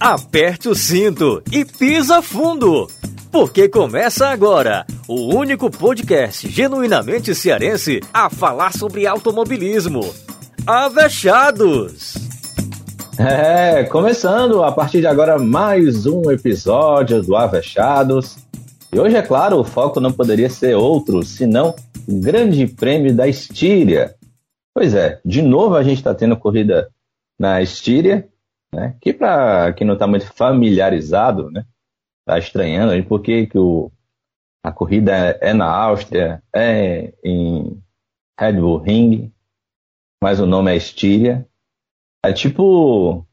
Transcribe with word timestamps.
aperte 0.00 0.66
o 0.66 0.74
cinto 0.74 1.42
e 1.52 1.62
pisa 1.62 2.22
fundo. 2.22 2.88
Porque 3.30 3.68
começa 3.68 4.28
agora 4.28 4.86
o 5.06 5.36
único 5.36 5.70
podcast 5.70 6.48
genuinamente 6.48 7.34
cearense 7.34 8.00
a 8.12 8.30
falar 8.30 8.72
sobre 8.72 9.06
automobilismo. 9.06 10.00
Avechados! 10.66 12.14
É, 13.18 13.84
começando 13.84 14.62
a 14.62 14.72
partir 14.72 15.00
de 15.00 15.06
agora 15.06 15.38
mais 15.38 16.06
um 16.06 16.30
episódio 16.30 17.22
do 17.22 17.36
Avechados. 17.36 18.38
E 18.90 18.98
hoje, 18.98 19.16
é 19.16 19.22
claro, 19.22 19.58
o 19.58 19.64
foco 19.64 20.00
não 20.00 20.10
poderia 20.10 20.48
ser 20.48 20.74
outro, 20.74 21.22
senão 21.22 21.74
o 22.08 22.18
Grande 22.18 22.66
Prêmio 22.66 23.14
da 23.14 23.28
Estíria. 23.28 24.14
Pois 24.74 24.94
é, 24.94 25.20
de 25.22 25.42
novo 25.42 25.76
a 25.76 25.82
gente 25.82 25.98
está 25.98 26.14
tendo 26.14 26.38
corrida 26.38 26.88
na 27.38 27.60
Estíria, 27.60 28.26
né? 28.74 28.96
Que 29.00 29.12
para 29.12 29.72
quem 29.72 29.86
não 29.86 29.94
está 29.94 30.06
muito 30.06 30.26
familiarizado, 30.32 31.50
né? 31.50 31.64
Tá 32.26 32.38
estranhando 32.38 32.92
aí 32.92 33.02
por 33.02 33.20
que, 33.22 33.48
o, 33.54 33.90
a 34.64 34.70
corrida 34.70 35.12
é, 35.12 35.50
é 35.50 35.54
na 35.54 35.66
Áustria, 35.66 36.42
é 36.54 37.12
em 37.24 37.82
Red 38.38 38.54
Bull 38.54 38.78
Ring, 38.78 39.32
mas 40.22 40.40
o 40.40 40.46
nome 40.46 40.72
é 40.72 40.76
Estíria. 40.76 41.46
É 42.24 42.32
tipo 42.32 43.26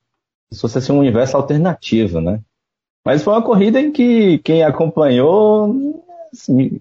se 0.52 0.62
fosse 0.62 0.78
assim, 0.78 0.94
um 0.94 1.00
universo 1.00 1.36
alternativo, 1.36 2.22
né? 2.22 2.42
Mas 3.06 3.24
foi 3.24 3.34
uma 3.34 3.44
corrida 3.44 3.80
em 3.80 3.92
que 3.92 4.40
quem 4.40 4.64
acompanhou, 4.64 6.04
assim, 6.32 6.80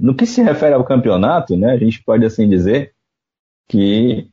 no 0.00 0.14
que 0.14 0.26
se 0.26 0.42
refere 0.42 0.74
ao 0.74 0.84
campeonato, 0.84 1.56
né? 1.56 1.72
A 1.72 1.78
gente 1.78 2.02
pode 2.02 2.24
assim 2.24 2.48
dizer 2.48 2.94
que 3.68 4.30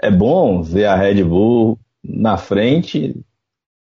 é 0.00 0.10
bom 0.10 0.62
ver 0.62 0.86
a 0.86 0.94
Red 0.94 1.22
Bull 1.24 1.78
na 2.02 2.36
frente, 2.36 3.14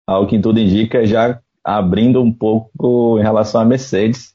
ao 0.06 0.26
que 0.26 0.38
tudo 0.38 0.58
indica, 0.58 1.04
já 1.06 1.40
abrindo 1.62 2.22
um 2.22 2.32
pouco 2.32 3.18
em 3.18 3.22
relação 3.22 3.60
à 3.60 3.64
Mercedes, 3.64 4.34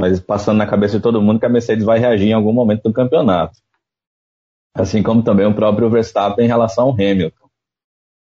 mas 0.00 0.20
passando 0.20 0.58
na 0.58 0.66
cabeça 0.66 0.96
de 0.96 1.02
todo 1.02 1.22
mundo 1.22 1.40
que 1.40 1.46
a 1.46 1.50
Mercedes 1.50 1.84
vai 1.84 1.98
reagir 1.98 2.28
em 2.28 2.34
algum 2.34 2.52
momento 2.52 2.82
do 2.82 2.92
campeonato. 2.92 3.58
Assim 4.76 5.02
como 5.02 5.22
também 5.22 5.46
o 5.46 5.54
próprio 5.54 5.88
Verstappen 5.88 6.44
em 6.44 6.48
relação 6.48 6.86
ao 6.86 6.92
Hamilton. 6.92 7.44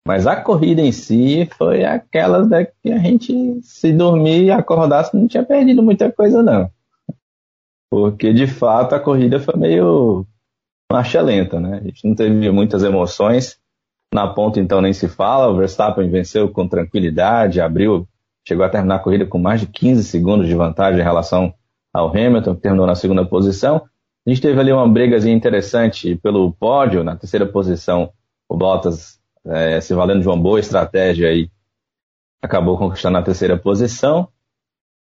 Mas 0.06 0.26
a 0.26 0.42
corrida 0.42 0.80
em 0.80 0.90
si 0.90 1.48
foi 1.56 1.84
aquela 1.84 2.44
né, 2.44 2.66
que 2.82 2.90
a 2.90 2.98
gente, 2.98 3.60
se 3.62 3.92
dormir 3.92 4.44
e 4.44 4.50
acordasse, 4.50 5.16
não 5.16 5.28
tinha 5.28 5.44
perdido 5.44 5.82
muita 5.82 6.10
coisa, 6.10 6.42
não. 6.42 6.70
Porque, 7.90 8.32
de 8.32 8.46
fato, 8.46 8.94
a 8.94 9.00
corrida 9.00 9.38
foi 9.38 9.56
meio 9.56 10.26
marcha 10.90 11.20
lenta, 11.20 11.60
né? 11.60 11.78
A 11.78 11.84
gente 11.84 12.08
não 12.08 12.14
teve 12.14 12.50
muitas 12.50 12.82
emoções. 12.82 13.59
Na 14.12 14.26
ponta, 14.26 14.58
então, 14.58 14.80
nem 14.80 14.92
se 14.92 15.08
fala. 15.08 15.48
O 15.48 15.56
Verstappen 15.56 16.10
venceu 16.10 16.48
com 16.48 16.66
tranquilidade, 16.66 17.60
abriu, 17.60 18.08
chegou 18.46 18.64
a 18.64 18.68
terminar 18.68 18.96
a 18.96 18.98
corrida 18.98 19.24
com 19.24 19.38
mais 19.38 19.60
de 19.60 19.66
15 19.66 20.02
segundos 20.04 20.48
de 20.48 20.54
vantagem 20.54 21.00
em 21.00 21.04
relação 21.04 21.54
ao 21.92 22.08
Hamilton, 22.08 22.56
que 22.56 22.62
terminou 22.62 22.86
na 22.86 22.96
segunda 22.96 23.24
posição. 23.24 23.82
A 24.26 24.30
gente 24.30 24.42
teve 24.42 24.58
ali 24.58 24.72
uma 24.72 24.88
brigazinha 24.88 25.34
interessante 25.34 26.16
pelo 26.16 26.52
pódio, 26.52 27.04
na 27.04 27.16
terceira 27.16 27.46
posição, 27.46 28.12
o 28.48 28.56
Bottas 28.56 29.20
é, 29.46 29.80
se 29.80 29.94
valendo 29.94 30.20
de 30.20 30.28
uma 30.28 30.36
boa 30.36 30.60
estratégia 30.60 31.28
aí, 31.28 31.50
acabou 32.42 32.76
conquistando 32.76 33.16
a 33.16 33.22
terceira 33.22 33.56
posição. 33.56 34.28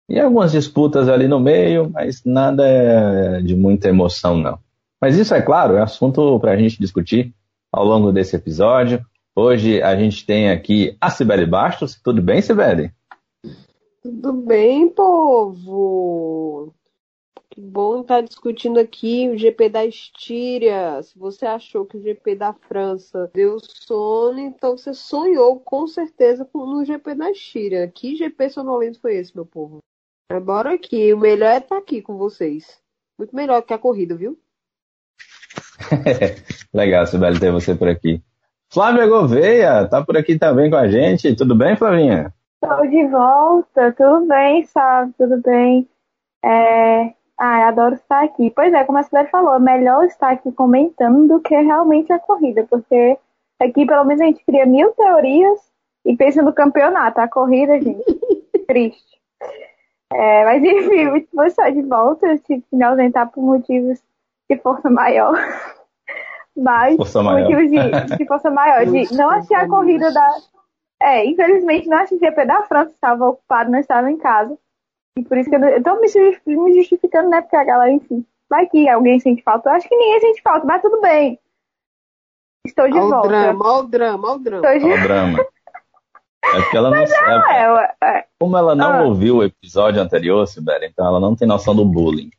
E 0.08 0.20
algumas 0.20 0.52
disputas 0.52 1.10
ali 1.10 1.28
no 1.28 1.40
meio, 1.40 1.90
mas 1.90 2.24
nada 2.24 3.42
de 3.44 3.56
muita 3.56 3.90
emoção, 3.90 4.38
não. 4.38 4.60
Mas 5.02 5.18
isso, 5.18 5.34
é 5.34 5.42
claro, 5.42 5.76
é 5.76 5.82
assunto 5.82 6.40
para 6.40 6.52
a 6.52 6.58
gente 6.58 6.80
discutir 6.80 7.34
ao 7.76 7.84
longo 7.84 8.12
desse 8.14 8.38
episódio. 8.38 9.06
Hoje 9.36 9.82
a 9.82 9.98
gente 9.98 10.26
tem 10.26 10.50
aqui 10.50 10.96
a 11.02 11.10
Sibeli 11.10 11.46
Bastos. 11.46 12.00
Tudo 12.02 12.22
bem, 12.22 12.42
Sibeli? 12.42 12.90
Tudo 14.02 14.32
bem, 14.32 14.88
povo? 14.88 16.74
Que 17.50 17.60
bom 17.60 18.00
estar 18.00 18.22
discutindo 18.22 18.80
aqui 18.80 19.30
o 19.30 19.38
GP 19.38 19.68
da 19.68 19.86
Estíria. 19.86 21.04
Se 21.04 21.20
você 21.20 21.46
achou 21.46 21.86
que 21.86 21.98
o 21.98 22.02
GP 22.02 22.36
da 22.36 22.54
França 22.54 23.30
deu 23.34 23.58
sono, 23.60 24.40
então 24.40 24.78
você 24.78 24.94
sonhou 24.94 25.60
com 25.60 25.86
certeza 25.86 26.48
no 26.54 26.86
GP 26.86 27.14
da 27.14 27.30
Estíria. 27.30 27.90
Que 27.90 28.16
GP 28.16 28.52
sonolento 28.52 29.02
foi 29.02 29.18
esse, 29.18 29.36
meu 29.36 29.46
povo? 29.46 29.80
Agora 30.32 30.74
aqui, 30.74 31.14
o 31.14 31.20
melhor 31.20 31.52
é 31.52 31.58
estar 31.58 31.78
aqui 31.78 32.02
com 32.02 32.18
vocês. 32.18 32.80
Muito 33.18 33.36
melhor 33.36 33.62
que 33.62 33.74
a 33.74 33.78
corrida, 33.78 34.16
viu? 34.16 34.40
Legal, 36.74 37.06
Sibeli, 37.06 37.40
ter 37.40 37.52
você 37.52 37.76
por 37.76 37.88
aqui. 37.88 38.22
Flávia 38.72 39.08
Gouveia, 39.08 39.88
tá 39.88 40.04
por 40.04 40.18
aqui 40.18 40.38
também 40.38 40.70
com 40.70 40.76
a 40.76 40.88
gente. 40.88 41.36
Tudo 41.36 41.56
bem, 41.56 41.76
Flavinha? 41.76 42.34
Estou 42.62 42.88
de 42.88 43.08
volta, 43.08 43.92
tudo 43.94 44.26
bem, 44.26 44.66
sabe? 44.66 45.14
Tudo 45.18 45.42
bem. 45.42 45.88
É... 46.44 47.14
Ah, 47.38 47.68
adoro 47.68 47.96
estar 47.96 48.24
aqui. 48.24 48.50
Pois 48.50 48.74
é, 48.74 48.84
como 48.86 48.98
a 48.98 49.04
Sibeli 49.04 49.28
falou, 49.30 49.56
é 49.56 49.60
melhor 49.60 50.06
estar 50.06 50.32
aqui 50.32 50.52
comentando 50.52 51.28
do 51.28 51.42
que 51.42 51.56
realmente 51.56 52.12
a 52.14 52.20
corrida, 52.20 52.66
porque 52.70 53.18
aqui 53.60 53.86
pelo 53.86 54.06
menos 54.06 54.22
a 54.22 54.26
gente 54.26 54.44
cria 54.46 54.66
mil 54.66 54.92
teorias 54.92 55.60
e 56.06 56.16
pensa 56.16 56.42
no 56.42 56.54
campeonato. 56.54 57.20
A 57.20 57.28
corrida, 57.28 57.80
gente, 57.82 58.04
triste. 58.68 59.16
É, 60.14 60.46
mas 60.46 60.64
enfim, 60.64 61.08
muito 61.10 61.28
bom 61.34 61.44
estar 61.44 61.70
de 61.72 61.82
volta. 61.82 62.28
Eu 62.28 62.40
tive 62.40 62.62
que 62.62 62.76
me 62.76 62.84
ausentar 62.84 63.30
por 63.30 63.44
motivos 63.44 64.00
de 64.50 64.58
força 64.58 64.90
maior. 64.90 65.36
Mas 66.56 66.96
força 66.96 67.22
maior. 67.22 67.48
De, 67.48 68.18
de 68.18 68.26
força 68.26 68.50
maior. 68.50 68.86
De 68.86 69.14
não 69.16 69.30
achei 69.30 69.56
a 69.56 69.68
corrida 69.68 70.12
da. 70.12 70.30
É, 71.02 71.26
infelizmente 71.26 71.88
não 71.88 71.98
achei 71.98 72.18
o 72.18 72.20
GP 72.20 72.46
da 72.46 72.64
França, 72.64 72.92
estava 72.92 73.28
ocupado, 73.28 73.70
não 73.70 73.80
estava 73.80 74.10
em 74.10 74.18
casa. 74.18 74.58
E 75.18 75.24
por 75.24 75.38
isso 75.38 75.50
que 75.50 75.56
eu, 75.56 75.64
eu 75.64 75.84
tô 75.84 75.96
me 76.00 76.74
justificando, 76.74 77.30
né? 77.30 77.42
Porque 77.42 77.56
a 77.56 77.64
galera, 77.64 77.92
enfim, 77.92 78.26
vai 78.50 78.68
que 78.68 78.88
alguém 78.88 79.20
sente 79.20 79.44
falta. 79.44 79.70
Eu 79.70 79.74
acho 79.74 79.88
que 79.88 79.96
ninguém 79.96 80.20
sente 80.20 80.42
falta, 80.42 80.66
mas 80.66 80.82
tudo 80.82 81.02
bem. 81.02 81.40
Estou 82.66 82.88
de 82.88 82.98
olha 82.98 83.08
volta. 83.08 83.28
Drama, 83.28 83.66
olha 83.66 83.84
o 83.84 83.88
drama, 83.88 84.28
olha 84.28 84.36
o 84.36 84.40
drama. 84.40 84.68
Olha 84.68 84.96
o 84.96 85.02
drama. 85.04 85.46
É 86.54 86.62
porque 86.62 86.78
ela 86.78 86.90
não, 86.92 86.98
não 86.98 87.50
é, 87.50 87.96
é, 88.04 88.26
Como 88.40 88.58
ela 88.58 88.76
não 88.76 88.94
ah. 88.94 89.04
ouviu 89.04 89.38
o 89.38 89.44
episódio 89.44 90.02
anterior, 90.02 90.46
Sibeli, 90.48 90.88
então 90.88 91.06
ela 91.06 91.20
não 91.20 91.36
tem 91.36 91.48
noção 91.48 91.76
do 91.76 91.86
bullying. 91.86 92.30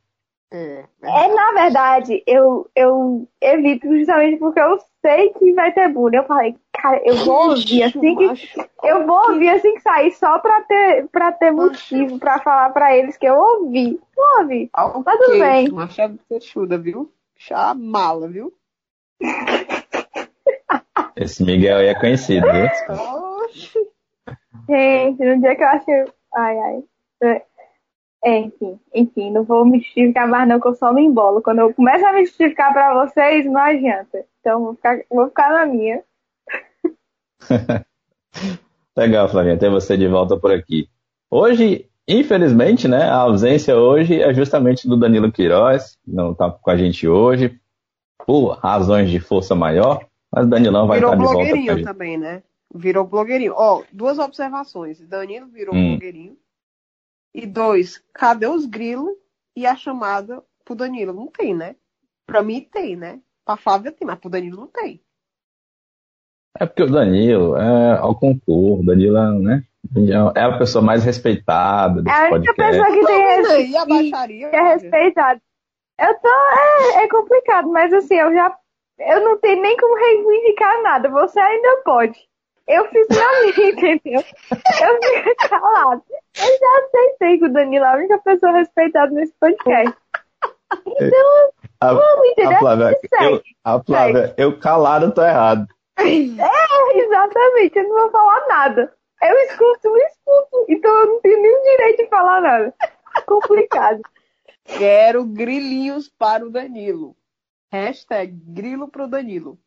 É, 0.53 0.85
é, 1.03 1.35
na 1.35 1.53
verdade, 1.53 2.23
eu, 2.25 2.71
eu 2.75 3.29
evito 3.41 3.89
justamente 3.97 4.39
porque 4.39 4.61
eu 4.61 4.79
sei 5.05 5.31
que 5.31 5.53
vai 5.53 5.73
ter 5.73 5.89
bullying. 5.89 6.19
Eu 6.19 6.25
falei, 6.25 6.57
cara, 6.73 7.01
eu 7.05 7.17
vou 7.25 7.51
ouvir 7.51 7.83
assim 7.83 8.15
que. 8.15 8.69
Eu 8.85 9.05
vou 9.07 9.33
ouvir 9.33 9.49
assim 9.49 9.75
que 9.75 9.81
sair 9.81 10.13
só 10.13 10.39
pra 10.39 10.63
ter, 10.63 11.09
pra 11.09 11.33
ter 11.33 11.51
motivo 11.51 12.19
pra 12.21 12.39
falar 12.41 12.71
pra 12.71 12.97
eles 12.97 13.17
que 13.17 13.27
eu 13.27 13.35
ouvi. 13.35 14.01
Ouvir. 14.39 14.71
Okay. 14.77 15.03
Mas 15.05 15.19
tudo 15.19 15.39
bem. 15.39 15.69
Machado 15.71 16.19
fechuda, 16.29 16.79
viu? 16.79 17.13
Chamala, 17.37 18.29
viu? 18.29 18.53
Esse 21.17 21.43
Miguel 21.43 21.79
aí 21.79 21.87
é 21.87 21.95
conhecido, 21.99 22.47
viu? 22.53 22.69
Gente, 24.69 25.25
no 25.25 25.41
dia 25.41 25.57
que 25.57 25.63
eu 25.63 25.69
acho. 25.69 25.91
Ai, 26.35 26.59
ai. 26.59 26.85
É, 28.27 28.41
enfim, 28.41 28.77
enfim, 28.93 29.31
não 29.31 29.45
vou 29.45 29.65
me 29.65 29.79
justificar 29.79 30.27
mais 30.27 30.49
não, 30.49 30.59
que 30.59 30.67
eu 30.67 30.75
só 30.75 30.93
me 30.93 31.01
embolo. 31.01 31.41
Quando 31.41 31.61
eu 31.61 31.73
começo 31.73 32.05
a 32.05 32.13
me 32.13 32.25
justificar 32.25 32.73
pra 32.73 33.07
vocês, 33.07 33.47
não 33.47 33.61
adianta. 33.61 34.25
Então 34.41 34.65
vou 34.65 34.75
ficar, 34.75 34.99
vou 35.09 35.29
ficar 35.29 35.49
na 35.53 35.65
minha. 35.65 36.03
Legal, 38.99 39.29
Flavinha, 39.29 39.57
ter 39.57 39.71
você 39.71 39.97
de 39.97 40.09
volta 40.09 40.37
por 40.37 40.51
aqui. 40.51 40.89
Hoje, 41.31 41.89
infelizmente, 42.09 42.89
né, 42.89 43.05
a 43.05 43.15
ausência 43.15 43.77
hoje 43.77 44.21
é 44.21 44.35
justamente 44.35 44.89
do 44.89 44.97
Danilo 44.97 45.31
Queiroz, 45.31 45.97
não 46.05 46.33
está 46.33 46.51
com 46.51 46.71
a 46.73 46.77
gente 46.77 47.07
hoje, 47.07 47.57
por 48.27 48.59
razões 48.59 49.09
de 49.09 49.21
força 49.21 49.55
maior, 49.55 50.05
mas 50.33 50.47
o 50.47 50.49
Danilão 50.49 50.89
vai 50.89 50.99
virou 50.99 51.13
estar 51.13 51.23
de 51.23 51.29
volta. 51.29 51.45
Virou 51.45 51.57
blogueirinho 51.59 51.87
também, 51.87 52.19
né? 52.19 52.43
Virou 52.75 53.07
blogueirinho. 53.07 53.55
Ó, 53.55 53.79
oh, 53.79 53.85
duas 53.93 54.19
observações. 54.19 55.01
Danilo 55.07 55.47
virou 55.47 55.73
hum. 55.73 55.91
blogueirinho. 55.91 56.37
E 57.37 57.45
dois, 57.45 58.03
cadê 58.15 58.47
os 58.47 58.65
grilos 58.65 59.15
e 59.55 59.67
a 59.67 59.77
chamada 59.77 60.43
pro 60.65 60.75
Danilo? 60.75 61.13
Não 61.13 61.27
tem, 61.27 61.55
né? 61.55 61.77
Pra 62.27 62.43
mim 62.43 62.63
tem, 62.63 62.97
né? 62.97 63.21
Pra 63.45 63.59
Flávia 63.59 63.93
tem, 63.93 64.07
mas 64.07 64.19
pro 64.19 64.31
Danilo 64.31 64.57
não 64.57 64.67
tem. 64.69 65.03
É 66.59 66.65
porque 66.65 66.83
o 66.83 66.91
Danilo 66.91 67.55
é 67.59 67.99
ao 67.99 68.19
concurso, 68.19 68.81
o 68.81 68.87
Danilo 68.87 69.19
é, 69.19 69.39
né? 69.39 69.63
É 70.35 70.41
a 70.41 70.57
pessoa 70.57 70.83
mais 70.83 71.05
respeitada 71.05 72.03
desse 72.03 72.17
É 72.17 72.29
a 72.29 72.33
única 72.33 72.55
podcast. 72.55 72.83
pessoa 72.83 72.99
que 72.99 73.07
tem 73.07 73.71
e 73.71 73.77
a 73.77 73.85
baixaria, 73.85 74.49
que 74.49 74.57
é 74.57 74.63
respeitada. 74.63 75.43
Eu 76.01 76.15
tô. 76.19 76.29
É, 76.29 77.05
é 77.05 77.09
complicado, 77.09 77.69
mas 77.69 77.93
assim, 77.93 78.15
eu 78.15 78.33
já. 78.33 78.57
Eu 78.99 79.23
não 79.23 79.39
tenho 79.39 79.61
nem 79.61 79.77
como 79.77 79.95
reivindicar 79.95 80.83
nada. 80.83 81.11
Você 81.11 81.39
ainda 81.39 81.83
pode. 81.85 82.19
Eu 82.67 82.89
fiz 82.89 83.07
pra 83.07 83.43
mim, 83.43 83.71
entendeu? 83.71 84.23
Eu 84.51 85.03
fiquei 85.03 85.35
calado. 85.49 86.03
Eu 86.11 86.59
já 86.59 86.85
aceitei 86.85 87.39
que 87.39 87.45
o 87.45 87.53
Danilo 87.53 87.85
é 87.85 87.89
a 87.89 87.97
única 87.97 88.19
pessoa 88.19 88.53
respeitada 88.53 89.13
nesse 89.13 89.33
podcast. 89.39 89.97
Então, 90.85 91.51
a, 91.81 91.93
vamos 91.93 92.29
entender. 92.31 92.55
A 92.55 92.59
Flávia, 92.59 93.01
eu, 93.21 93.43
a 93.65 93.83
Flávia, 93.83 94.35
eu 94.37 94.59
calado 94.59 95.13
tô 95.13 95.23
errado. 95.23 95.67
É, 95.99 96.99
exatamente, 96.99 97.79
eu 97.79 97.85
não 97.85 97.97
vou 97.97 98.11
falar 98.11 98.47
nada. 98.49 98.93
Eu 99.23 99.35
escuto, 99.45 99.89
eu 99.89 99.97
escuto, 99.97 100.67
então 100.69 100.91
eu 100.91 101.07
não 101.07 101.21
tenho 101.21 101.41
nenhum 101.41 101.63
direito 101.63 102.03
de 102.03 102.09
falar 102.09 102.41
nada. 102.41 102.75
Complicado. 103.27 104.03
Quero 104.65 105.25
grilinhos 105.25 106.09
para 106.09 106.45
o 106.45 106.51
Danilo. 106.51 107.17
Hashtag 107.73 108.33
grilo 108.33 108.89
pro 108.89 109.09
Danilo. 109.09 109.59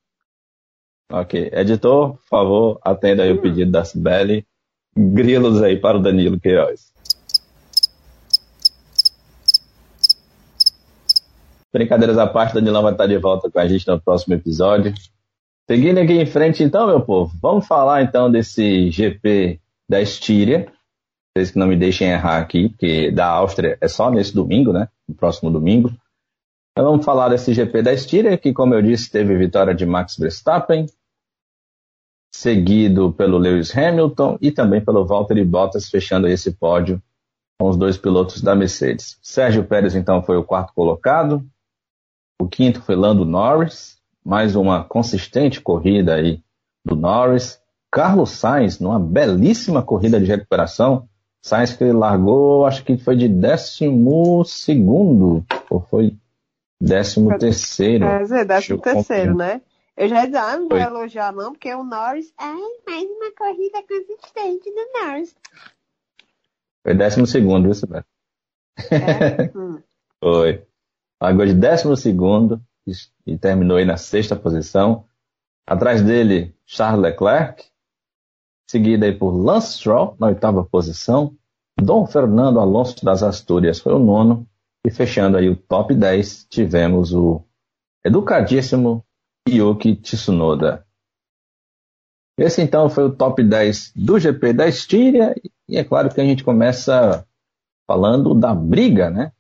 Ok. 1.12 1.50
Editor, 1.52 2.14
por 2.14 2.28
favor, 2.30 2.80
atenda 2.84 3.24
aí 3.24 3.32
hum. 3.32 3.36
o 3.36 3.42
pedido 3.42 3.72
da 3.72 3.84
Sibeli. 3.84 4.46
Grilos 4.96 5.62
aí 5.62 5.78
para 5.78 5.98
o 5.98 6.02
Danilo 6.02 6.40
Queiroz. 6.40 6.90
Brincadeiras 11.72 12.18
à 12.18 12.26
parte, 12.28 12.56
Danilão 12.56 12.82
vai 12.82 12.92
estar 12.92 13.06
de 13.06 13.18
volta 13.18 13.50
com 13.50 13.60
a 13.60 13.68
gente 13.68 13.88
no 13.88 14.02
próximo 14.02 14.34
episódio. 14.34 14.94
Seguindo 15.70 16.00
aqui 16.00 16.14
em 16.14 16.26
frente, 16.26 16.64
então, 16.64 16.88
meu 16.88 17.00
povo, 17.00 17.32
vamos 17.40 17.68
falar 17.68 18.02
então 18.02 18.32
desse 18.32 18.90
GP 18.90 19.60
da 19.88 20.02
Estíria. 20.02 20.72
Vocês 21.32 21.52
que 21.52 21.60
não 21.60 21.68
me 21.68 21.76
deixem 21.76 22.10
errar 22.10 22.40
aqui, 22.40 22.70
porque 22.70 23.12
da 23.12 23.28
Áustria 23.28 23.78
é 23.80 23.88
só 23.88 24.10
nesse 24.10 24.34
domingo, 24.34 24.74
né? 24.74 24.90
No 25.08 25.14
próximo 25.14 25.52
domingo. 25.52 25.92
Então 26.72 26.90
vamos 26.90 27.06
falar 27.06 27.30
desse 27.30 27.54
GP 27.54 27.84
da 27.84 27.94
Estíria, 27.94 28.36
que, 28.36 28.52
como 28.52 28.74
eu 28.74 28.82
disse, 28.82 29.12
teve 29.12 29.38
vitória 29.38 29.76
de 29.76 29.86
Max 29.86 30.18
Verstappen, 30.18 30.88
seguido 32.32 33.12
pelo 33.12 33.38
Lewis 33.38 33.76
Hamilton 33.76 34.38
e 34.42 34.52
também 34.52 34.84
pelo 34.84 35.06
Valtteri 35.06 35.44
Bottas, 35.44 35.90
fechando 35.90 36.28
esse 36.28 36.52
pódio 36.52 37.02
com 37.60 37.70
os 37.70 37.78
dois 37.78 37.98
pilotos 37.98 38.42
da 38.42 38.56
Mercedes. 38.56 39.18
Sérgio 39.22 39.64
Pérez, 39.64 39.96
então, 39.96 40.22
foi 40.22 40.38
o 40.38 40.44
quarto 40.44 40.74
colocado. 40.74 41.44
O 42.42 42.48
quinto 42.48 42.82
foi 42.82 42.96
Lando 42.96 43.26
Norris 43.26 44.00
mais 44.24 44.56
uma 44.56 44.84
consistente 44.84 45.62
corrida 45.62 46.16
aí 46.16 46.42
do 46.86 46.96
Norris. 46.96 47.60
Carlos 47.92 48.32
Sainz, 48.32 48.80
numa 48.80 49.00
belíssima 49.00 49.82
corrida 49.82 50.20
de 50.20 50.28
recuperação. 50.28 51.08
Sainz 51.42 51.74
que 51.74 51.92
largou, 51.92 52.66
acho 52.66 52.84
que 52.84 52.98
foi 52.98 53.16
de 53.16 53.28
décimo 53.28 54.44
segundo, 54.46 55.44
ou 55.70 55.80
foi 55.80 56.16
décimo 56.80 57.36
terceiro. 57.38 58.06
É, 58.06 58.20
dizer, 58.20 58.46
décimo 58.46 58.78
terceiro, 58.78 59.36
né? 59.36 59.62
Eu 60.00 60.08
já 60.08 60.26
dizer, 60.26 60.38
ah, 60.38 60.58
não 60.58 60.70
vou 60.70 60.78
elogiar 60.78 61.34
não, 61.34 61.52
porque 61.52 61.76
o 61.76 61.84
Norris, 61.84 62.34
ai, 62.38 62.56
mais 62.88 63.04
uma 63.04 63.36
corrida 63.36 63.84
consistente 63.86 64.72
do 64.72 64.94
Norris. 64.94 65.36
Foi 66.82 66.96
décimo 66.96 67.28
segundo, 67.28 67.66
viu, 67.66 67.74
Silvio? 67.74 67.98
É? 67.98 69.52
hum. 69.54 69.84
Foi. 70.24 70.66
Largou 71.22 71.46
de 71.46 71.54
décimo 71.54 71.98
segundo, 71.98 72.62
e 73.28 73.38
terminou 73.38 73.76
aí 73.76 73.84
na 73.84 73.98
sexta 73.98 74.38
posição. 74.38 75.04
Atrás 75.68 76.02
dele, 76.02 76.56
Charles 76.66 77.02
Leclerc, 77.02 77.66
seguido 78.70 79.04
aí 79.04 79.14
por 79.14 79.32
Lance 79.32 79.80
Stroll, 79.80 80.16
na 80.18 80.28
oitava 80.28 80.64
posição. 80.64 81.36
Dom 81.78 82.08
Fernando 82.08 82.62
Alonso 82.62 83.04
das 83.04 83.22
Astúrias 83.22 83.82
foi 83.82 83.94
o 83.94 84.00
nono. 84.00 84.48
E 84.88 84.90
fechando 84.90 85.36
aí 85.36 85.50
o 85.50 85.58
top 85.58 85.94
10, 85.94 86.46
tivemos 86.46 87.14
o 87.14 87.44
educadíssimo 88.06 89.06
Yuki 89.58 89.96
Tsunoda. 89.96 90.86
Esse 92.38 92.62
então 92.62 92.90
foi 92.90 93.06
o 93.06 93.16
top 93.16 93.44
10 93.44 93.94
do 93.96 94.20
GP 94.20 94.54
da 94.54 94.68
Estíria. 94.68 95.36
E 95.68 95.78
é 95.78 95.84
claro 95.84 96.14
que 96.14 96.22
a 96.22 96.24
gente 96.24 96.44
começa 96.44 97.26
falando 97.88 98.34
da 98.34 98.54
briga, 98.54 99.10
né? 99.10 99.32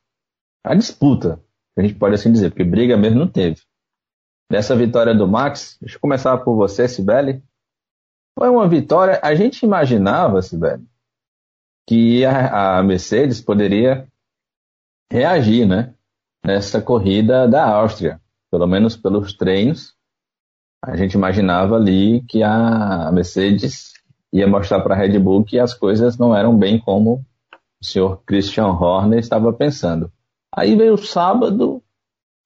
A 0.64 0.76
disputa 0.76 1.42
a 1.80 1.82
gente 1.82 1.96
pode 1.96 2.16
assim 2.16 2.32
dizer, 2.32 2.50
porque 2.50 2.64
briga 2.64 2.98
mesmo 2.98 3.20
não 3.20 3.28
teve. 3.28 3.62
Nessa 4.52 4.76
vitória 4.76 5.16
do 5.16 5.28
Max, 5.28 5.78
deixa 5.80 5.96
eu 5.96 6.02
começar 6.02 6.38
por 6.40 6.56
você, 6.56 6.88
Sibeli. 6.88 7.42
Foi 8.38 8.50
uma 8.50 8.68
vitória, 8.68 9.20
a 9.24 9.34
gente 9.36 9.64
imaginava, 9.64 10.42
Sibeli, 10.42 10.86
que 11.88 12.26
a, 12.26 12.80
a 12.80 12.84
Mercedes 12.84 13.42
poderia 13.42 14.08
reagir, 15.12 15.68
né? 15.68 15.94
Nessa 16.46 16.82
corrida 16.82 17.48
da 17.48 17.66
Áustria, 17.66 18.20
pelo 18.52 18.68
menos 18.68 18.96
pelos 18.96 19.34
treinos, 19.34 19.96
a 20.82 20.96
gente 20.96 21.14
imaginava 21.14 21.76
ali 21.76 22.22
que 22.28 22.42
a 22.42 23.12
Mercedes 23.12 23.94
ia 24.32 24.48
mostrar 24.48 24.82
para 24.82 24.96
a 24.96 24.98
Red 24.98 25.18
Bull 25.20 25.44
que 25.44 25.60
as 25.60 25.74
coisas 25.74 26.18
não 26.18 26.36
eram 26.36 26.58
bem 26.58 26.80
como 26.80 27.26
o 27.82 27.86
senhor 27.86 28.22
Christian 28.26 28.68
Horner 28.68 29.20
estava 29.20 29.52
pensando. 29.54 30.12
Aí 30.54 30.76
veio 30.76 30.94
o 30.94 30.98
sábado, 30.98 31.82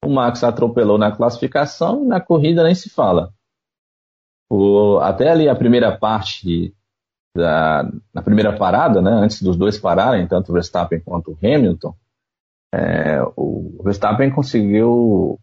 o 0.04 0.08
Max 0.08 0.44
atropelou 0.44 0.98
na 0.98 1.12
classificação 1.12 2.04
e 2.04 2.06
na 2.06 2.20
corrida 2.20 2.62
nem 2.62 2.74
se 2.74 2.88
fala. 2.90 3.32
O, 4.50 4.98
até 4.98 5.30
ali 5.30 5.48
a 5.48 5.56
primeira 5.56 5.96
parte, 5.96 6.74
da, 7.34 7.90
na 8.12 8.22
primeira 8.22 8.56
parada, 8.56 9.00
né, 9.00 9.10
antes 9.10 9.42
dos 9.42 9.56
dois 9.56 9.78
pararem, 9.78 10.28
tanto 10.28 10.50
o 10.50 10.52
Verstappen 10.52 11.00
quanto 11.00 11.32
o 11.32 11.38
Hamilton, 11.42 11.94
é, 12.72 13.22
o 13.36 13.80
Verstappen 13.82 14.30
conseguiu 14.30 15.40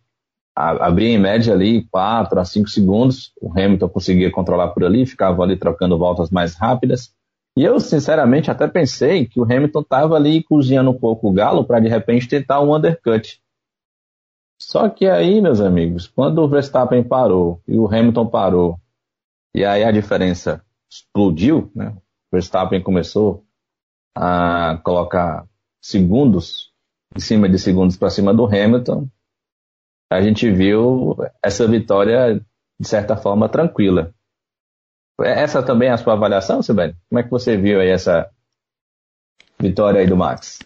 a, 0.55 0.87
abrir 0.87 1.07
em 1.07 1.17
média 1.17 1.53
ali 1.53 1.85
4 1.89 2.39
a 2.39 2.45
5 2.45 2.69
segundos, 2.69 3.31
o 3.41 3.51
Hamilton 3.51 3.89
conseguia 3.89 4.31
controlar 4.31 4.69
por 4.69 4.83
ali, 4.83 5.05
ficava 5.05 5.43
ali 5.43 5.57
trocando 5.57 5.97
voltas 5.97 6.29
mais 6.29 6.55
rápidas, 6.55 7.13
e 7.57 7.63
eu, 7.63 7.79
sinceramente, 7.79 8.49
até 8.49 8.67
pensei 8.67 9.25
que 9.25 9.39
o 9.39 9.43
Hamilton 9.43 9.81
estava 9.81 10.15
ali 10.15 10.41
cozinhando 10.43 10.91
um 10.91 10.97
pouco 10.97 11.29
o 11.29 11.33
galo 11.33 11.65
para 11.65 11.79
de 11.79 11.89
repente 11.89 12.27
tentar 12.27 12.61
um 12.61 12.73
undercut. 12.73 13.41
Só 14.61 14.87
que 14.87 15.05
aí, 15.05 15.41
meus 15.41 15.59
amigos, 15.59 16.07
quando 16.07 16.39
o 16.39 16.47
Verstappen 16.47 17.03
parou 17.03 17.61
e 17.67 17.77
o 17.77 17.87
Hamilton 17.87 18.27
parou, 18.27 18.79
e 19.53 19.65
aí 19.65 19.83
a 19.83 19.91
diferença 19.91 20.63
explodiu, 20.89 21.69
né? 21.75 21.89
O 21.89 22.35
Verstappen 22.35 22.81
começou 22.81 23.43
a 24.15 24.79
colocar 24.83 25.45
segundos 25.81 26.71
em 27.15 27.19
cima 27.19 27.49
de 27.49 27.59
segundos 27.59 27.97
para 27.97 28.09
cima 28.09 28.33
do 28.33 28.45
Hamilton. 28.45 29.09
A 30.11 30.21
gente 30.21 30.51
viu 30.51 31.15
essa 31.41 31.65
vitória 31.65 32.45
de 32.77 32.85
certa 32.85 33.15
forma 33.15 33.47
tranquila. 33.47 34.13
Essa 35.21 35.63
também 35.63 35.87
é 35.87 35.93
a 35.93 35.97
sua 35.97 36.15
avaliação, 36.15 36.61
Sibeli? 36.61 36.97
Como 37.07 37.17
é 37.17 37.23
que 37.23 37.31
você 37.31 37.55
viu 37.55 37.79
aí 37.79 37.87
essa 37.87 38.29
vitória 39.57 40.01
aí 40.01 40.07
do 40.07 40.17
Max? 40.17 40.59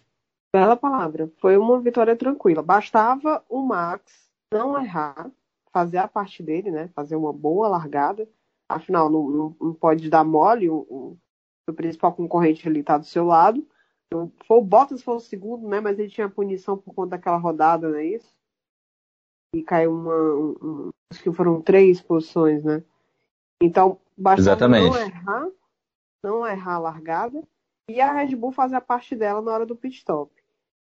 Bela 0.52 0.76
palavra. 0.76 1.30
Foi 1.38 1.56
uma 1.58 1.80
vitória 1.80 2.16
tranquila. 2.16 2.64
Bastava 2.64 3.46
o 3.48 3.62
Max 3.62 4.32
não 4.52 4.84
errar, 4.84 5.30
fazer 5.72 6.00
a 6.00 6.08
parte 6.08 6.42
dele, 6.42 6.72
né? 6.72 6.90
Fazer 6.96 7.16
uma 7.16 7.32
boa 7.32 7.68
largada. 7.68 8.28
Afinal, 8.68 9.12
não, 9.12 9.30
não, 9.30 9.56
não 9.62 9.74
pode 9.76 10.10
dar 10.10 10.24
mole. 10.24 10.72
O, 10.72 10.78
o, 10.90 11.18
o, 11.70 11.74
principal 11.74 12.12
concorrente 12.14 12.68
ali 12.68 12.80
está 12.80 12.98
do 12.98 13.06
seu 13.06 13.26
lado. 13.26 13.64
Então, 14.08 14.32
foi 14.48 14.58
o 14.58 14.62
Bottas 14.64 15.04
foi 15.04 15.18
o 15.18 15.20
segundo, 15.20 15.68
né? 15.68 15.80
Mas 15.80 16.00
ele 16.00 16.10
tinha 16.10 16.28
punição 16.28 16.76
por 16.76 16.96
conta 16.96 17.12
daquela 17.12 17.38
rodada, 17.38 17.88
não 17.88 18.00
é 18.00 18.06
isso? 18.06 18.36
E 19.54 19.64
caiu 19.64 19.92
uma. 19.92 20.16
Um, 20.16 20.90
acho 21.12 21.22
que 21.22 21.32
foram 21.32 21.62
três 21.62 22.02
posições, 22.02 22.64
né? 22.64 22.84
Então, 23.62 24.00
basta 24.18 24.56
não 24.68 24.98
errar, 24.98 25.48
não 26.24 26.48
errar 26.48 26.76
a 26.76 26.80
largada 26.80 27.44
e 27.90 28.02
a 28.02 28.12
Red 28.12 28.36
Bull 28.36 28.52
fazer 28.52 28.76
a 28.76 28.82
parte 28.82 29.16
dela 29.16 29.42
na 29.42 29.52
hora 29.52 29.66
do 29.66 29.76
pit 29.76 29.98
stop. 29.98 30.32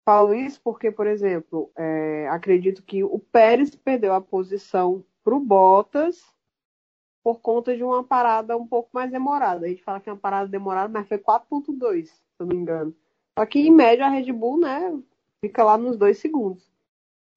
Falo 0.05 0.34
isso 0.34 0.60
porque, 0.62 0.91
por 0.91 1.08
exemplo, 1.08 1.72
é, 1.77 2.27
acredito 2.29 2.84
que 2.84 3.03
o 3.03 3.20
Pérez 3.20 3.74
perdeu 3.75 4.13
a 4.13 4.22
posição 4.22 5.03
para 5.24 5.36
o 5.36 5.39
Bottas 5.39 6.22
por 7.24 7.39
conta 7.39 7.75
de 7.75 7.84
uma 7.84 8.03
parada 8.03 8.58
um 8.58 8.67
pouco 8.67 8.89
mais 8.91 9.10
demorada. 9.10 9.65
A 9.65 9.70
gente 9.70 9.84
fala 9.84 10.01
que 10.01 10.10
é 10.10 10.13
uma 10.13 10.20
parada 10.20 10.50
demorada, 10.50 10.91
mas 10.91 11.08
foi 11.08 11.17
4.2, 11.17 12.08
se 12.08 12.22
eu 12.38 12.46
não 12.46 12.48
me 12.48 12.62
engano. 12.62 12.93
Só 13.39 13.46
que, 13.46 13.60
em 13.60 13.72
média, 13.72 14.05
a 14.05 14.10
Red 14.10 14.32
Bull, 14.34 14.60
né, 14.60 15.00
fica 15.43 15.63
lá 15.63 15.77
nos 15.77 15.98
dois 15.98 16.17
segundos. 16.17 16.73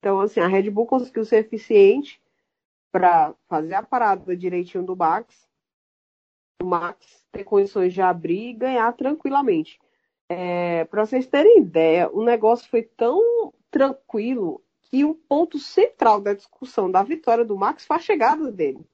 Então, 0.07 0.21
assim, 0.21 0.39
a 0.39 0.47
Red 0.47 0.71
Bull 0.71 0.87
conseguiu 0.87 1.25
ser 1.25 1.39
eficiente 1.39 2.23
para 2.93 3.35
fazer 3.49 3.75
a 3.75 3.83
parada 3.83 4.37
direitinho 4.37 4.85
do 4.85 4.95
Max, 4.95 5.49
o 6.63 6.65
Max 6.65 7.27
ter 7.33 7.43
condições 7.43 7.93
de 7.93 8.01
abrir 8.01 8.51
e 8.51 8.53
ganhar 8.53 8.93
tranquilamente. 8.93 9.81
É, 10.29 10.85
para 10.85 11.05
vocês 11.05 11.27
terem 11.27 11.59
ideia, 11.59 12.09
o 12.09 12.23
negócio 12.23 12.71
foi 12.71 12.85
tão 12.85 13.53
tranquilo 13.69 14.63
que 14.81 15.05
o 15.05 15.13
ponto 15.13 15.59
central 15.59 16.21
da 16.21 16.35
discussão 16.35 16.89
da 16.89 17.03
vitória 17.03 17.45
do 17.45 17.57
Max 17.57 17.85
foi 17.85 17.97
a 17.97 17.99
chegada 17.99 18.53
dele. 18.53 18.87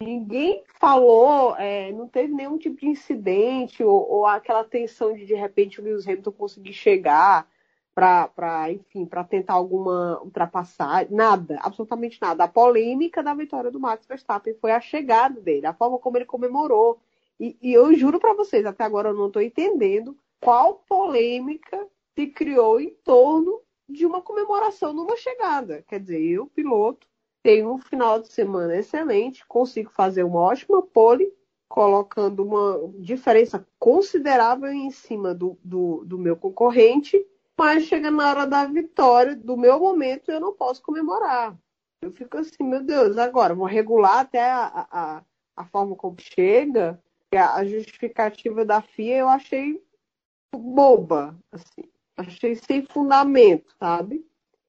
Ninguém 0.00 0.62
falou, 0.78 1.56
é, 1.56 1.90
não 1.90 2.06
teve 2.06 2.32
nenhum 2.32 2.56
tipo 2.56 2.76
de 2.76 2.86
incidente 2.86 3.82
ou, 3.82 4.08
ou, 4.08 4.26
aquela 4.26 4.62
tensão 4.62 5.12
de 5.12 5.26
de 5.26 5.34
repente 5.34 5.80
o 5.80 5.82
Lewis 5.82 6.06
Hamilton 6.06 6.30
conseguir 6.30 6.72
chegar 6.72 7.50
para, 7.96 8.70
enfim, 8.70 9.06
para 9.06 9.24
tentar 9.24 9.54
alguma 9.54 10.20
ultrapassagem, 10.22 11.10
nada, 11.10 11.58
absolutamente 11.62 12.20
nada. 12.20 12.44
A 12.44 12.48
polêmica 12.48 13.22
da 13.22 13.32
vitória 13.32 13.70
do 13.70 13.80
Max 13.80 14.04
Verstappen 14.04 14.52
foi 14.60 14.70
a 14.72 14.82
chegada 14.82 15.40
dele, 15.40 15.64
a 15.64 15.72
forma 15.72 15.98
como 15.98 16.18
ele 16.18 16.26
comemorou. 16.26 17.00
E, 17.40 17.56
e 17.62 17.72
eu 17.72 17.94
juro 17.94 18.20
para 18.20 18.34
vocês, 18.34 18.66
até 18.66 18.84
agora 18.84 19.08
eu 19.08 19.14
não 19.14 19.28
estou 19.28 19.40
entendendo 19.40 20.14
qual 20.42 20.84
polêmica 20.86 21.88
se 22.14 22.26
criou 22.26 22.78
em 22.78 22.90
torno 23.02 23.62
de 23.88 24.04
uma 24.04 24.20
comemoração 24.20 24.92
numa 24.92 25.16
chegada. 25.16 25.82
Quer 25.88 26.00
dizer, 26.00 26.20
eu, 26.20 26.46
piloto, 26.48 27.06
tenho 27.42 27.72
um 27.72 27.78
final 27.78 28.20
de 28.20 28.30
semana 28.30 28.76
excelente, 28.76 29.46
consigo 29.46 29.90
fazer 29.90 30.22
uma 30.22 30.40
ótima 30.40 30.82
pole, 30.82 31.32
colocando 31.66 32.44
uma 32.44 32.92
diferença 32.98 33.66
considerável 33.78 34.70
em 34.70 34.90
cima 34.90 35.34
do, 35.34 35.56
do, 35.64 36.04
do 36.04 36.18
meu 36.18 36.36
concorrente, 36.36 37.26
mas 37.58 37.84
chega 37.84 38.10
na 38.10 38.28
hora 38.28 38.46
da 38.46 38.64
vitória, 38.66 39.34
do 39.34 39.56
meu 39.56 39.78
momento, 39.80 40.30
eu 40.30 40.40
não 40.40 40.52
posso 40.52 40.82
comemorar. 40.82 41.56
Eu 42.02 42.12
fico 42.12 42.36
assim, 42.36 42.62
meu 42.62 42.82
Deus, 42.82 43.16
agora 43.16 43.54
vou 43.54 43.66
regular 43.66 44.20
até 44.20 44.50
a, 44.50 44.86
a, 44.90 45.24
a 45.56 45.64
forma 45.66 45.96
como 45.96 46.16
chega. 46.20 47.00
A 47.34 47.64
justificativa 47.64 48.64
da 48.64 48.80
FIA 48.80 49.18
eu 49.18 49.28
achei 49.28 49.82
boba, 50.54 51.36
assim. 51.50 51.90
Achei 52.16 52.54
sem 52.54 52.82
fundamento, 52.82 53.74
sabe? 53.78 54.24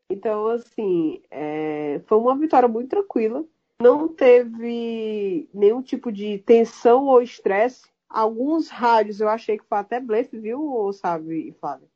Então, 0.09 0.47
assim, 0.47 1.21
é, 1.29 2.01
foi 2.05 2.17
uma 2.17 2.37
vitória 2.37 2.67
muito 2.67 2.89
tranquila. 2.89 3.45
Não 3.81 4.07
teve 4.07 5.49
nenhum 5.53 5.81
tipo 5.81 6.11
de 6.11 6.39
tensão 6.39 7.05
ou 7.05 7.21
estresse. 7.21 7.87
Alguns 8.09 8.69
rádios 8.69 9.19
eu 9.21 9.29
achei 9.29 9.57
que 9.57 9.65
foi 9.65 9.77
até 9.77 9.99
blefe, 9.99 10.39
viu, 10.39 10.91
sabe, 10.93 11.53
Flávio? 11.59 11.87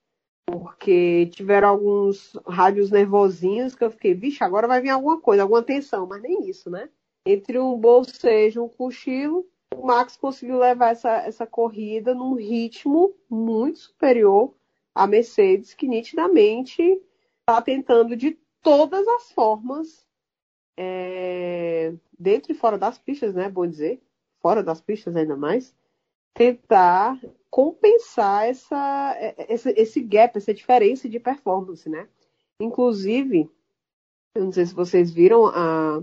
Porque 0.45 1.27
tiveram 1.27 1.69
alguns 1.69 2.33
rádios 2.47 2.91
nervosinhos 2.91 3.75
que 3.75 3.83
eu 3.83 3.91
fiquei, 3.91 4.13
vixe, 4.13 4.43
agora 4.43 4.67
vai 4.67 4.81
vir 4.81 4.89
alguma 4.89 5.19
coisa, 5.19 5.43
alguma 5.43 5.63
tensão, 5.63 6.05
mas 6.07 6.21
nem 6.21 6.49
isso, 6.49 6.69
né? 6.69 6.89
Entre 7.25 7.59
um 7.59 7.77
bolsejo 7.77 8.59
e 8.59 8.63
um 8.63 8.67
cochilo, 8.67 9.47
o 9.75 9.85
Max 9.85 10.17
conseguiu 10.17 10.57
levar 10.57 10.89
essa, 10.91 11.17
essa 11.17 11.47
corrida 11.47 12.13
num 12.13 12.35
ritmo 12.35 13.15
muito 13.29 13.79
superior 13.79 14.53
à 14.93 15.07
Mercedes, 15.07 15.73
que 15.73 15.87
nitidamente 15.87 16.81
está 17.39 17.61
tentando 17.61 18.15
de 18.15 18.37
todas 18.61 19.07
as 19.07 19.31
formas, 19.31 20.05
é, 20.77 21.93
dentro 22.17 22.51
e 22.51 22.55
fora 22.55 22.77
das 22.77 22.97
pistas, 22.97 23.33
né? 23.33 23.49
Bom 23.49 23.67
dizer, 23.67 24.01
fora 24.41 24.63
das 24.63 24.81
pistas 24.81 25.15
ainda 25.15 25.35
mais, 25.35 25.73
tentar 26.33 27.19
compensar 27.51 28.47
essa, 28.47 29.35
esse, 29.49 29.69
esse 29.71 30.01
gap, 30.01 30.37
essa 30.37 30.53
diferença 30.53 31.09
de 31.09 31.19
performance, 31.19 31.87
né? 31.89 32.07
Inclusive, 32.61 33.51
eu 34.33 34.45
não 34.45 34.51
sei 34.53 34.65
se 34.65 34.73
vocês 34.73 35.11
viram 35.11 35.47
a, 35.47 36.01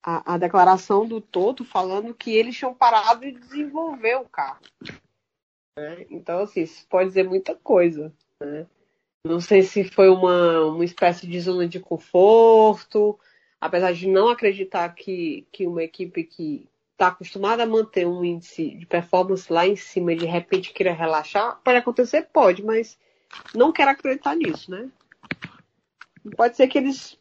a, 0.00 0.34
a, 0.34 0.38
declaração 0.38 1.06
do 1.06 1.20
Toto 1.20 1.64
falando 1.64 2.14
que 2.14 2.30
eles 2.30 2.56
tinham 2.56 2.72
parado 2.72 3.22
de 3.22 3.32
desenvolver 3.32 4.16
o 4.16 4.28
carro. 4.28 4.60
Né? 5.76 6.06
Então, 6.08 6.38
assim, 6.40 6.62
isso 6.62 6.86
pode 6.88 7.08
dizer 7.08 7.28
muita 7.28 7.56
coisa. 7.56 8.14
Né? 8.40 8.66
Não 9.26 9.40
sei 9.40 9.64
se 9.64 9.82
foi 9.82 10.08
uma, 10.08 10.66
uma 10.66 10.84
espécie 10.84 11.26
de 11.26 11.40
zona 11.40 11.66
de 11.66 11.80
conforto, 11.80 13.18
apesar 13.60 13.92
de 13.92 14.06
não 14.06 14.28
acreditar 14.28 14.88
que, 14.94 15.44
que 15.50 15.66
uma 15.66 15.82
equipe 15.82 16.22
que 16.22 16.68
está 16.94 17.08
acostumada 17.08 17.64
a 17.64 17.66
manter 17.66 18.06
um 18.06 18.24
índice 18.24 18.70
de 18.70 18.86
performance 18.86 19.52
lá 19.52 19.66
em 19.66 19.76
cima 19.76 20.12
e 20.12 20.16
de 20.16 20.26
repente 20.26 20.72
queira 20.72 20.92
relaxar, 20.92 21.60
pode 21.62 21.76
acontecer? 21.76 22.28
Pode, 22.32 22.64
mas 22.64 22.98
não 23.54 23.72
quero 23.72 23.90
acreditar 23.90 24.36
nisso, 24.36 24.70
né? 24.70 24.88
Pode 26.36 26.56
ser 26.56 26.68
que 26.68 26.78
eles 26.78 27.18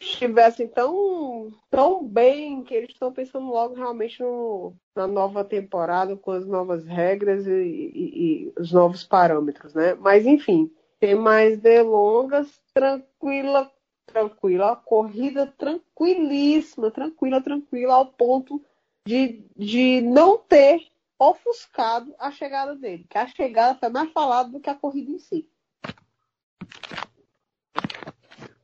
estivessem 0.00 0.66
tão, 0.66 1.52
tão 1.70 2.04
bem 2.04 2.64
que 2.64 2.74
eles 2.74 2.90
estão 2.90 3.12
pensando 3.12 3.46
logo 3.46 3.74
realmente 3.74 4.20
no, 4.22 4.74
na 4.96 5.06
nova 5.06 5.44
temporada, 5.44 6.16
com 6.16 6.30
as 6.30 6.46
novas 6.46 6.84
regras 6.84 7.46
e, 7.46 7.50
e, 7.50 8.48
e 8.48 8.52
os 8.58 8.72
novos 8.72 9.04
parâmetros, 9.04 9.74
né? 9.74 9.94
Mas 9.94 10.26
enfim, 10.26 10.70
tem 10.98 11.14
mais 11.14 11.58
delongas, 11.60 12.60
tranquila, 12.72 13.70
tranquila, 14.06 14.76
corrida 14.76 15.46
tranquilíssima, 15.58 16.90
tranquila, 16.90 17.42
tranquila, 17.42 17.94
ao 17.94 18.06
ponto 18.06 18.62
de, 19.06 19.44
de 19.56 20.00
não 20.00 20.38
ter 20.38 20.86
ofuscado 21.18 22.14
a 22.18 22.30
chegada 22.30 22.74
dele, 22.74 23.06
que 23.08 23.18
a 23.18 23.26
chegada 23.26 23.78
foi 23.78 23.88
mais 23.88 24.10
falada 24.12 24.50
do 24.50 24.60
que 24.60 24.70
a 24.70 24.74
corrida 24.74 25.10
em 25.10 25.18
si. 25.18 25.48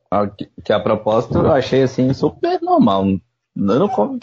Ah, 0.09 0.27
que 0.63 0.73
a 0.73 0.79
propósito 0.79 1.37
eu 1.37 1.51
achei 1.53 1.83
assim 1.83 2.13
super 2.13 2.61
normal. 2.61 3.05
Eu 3.05 3.19
não 3.55 3.87
como. 3.87 4.19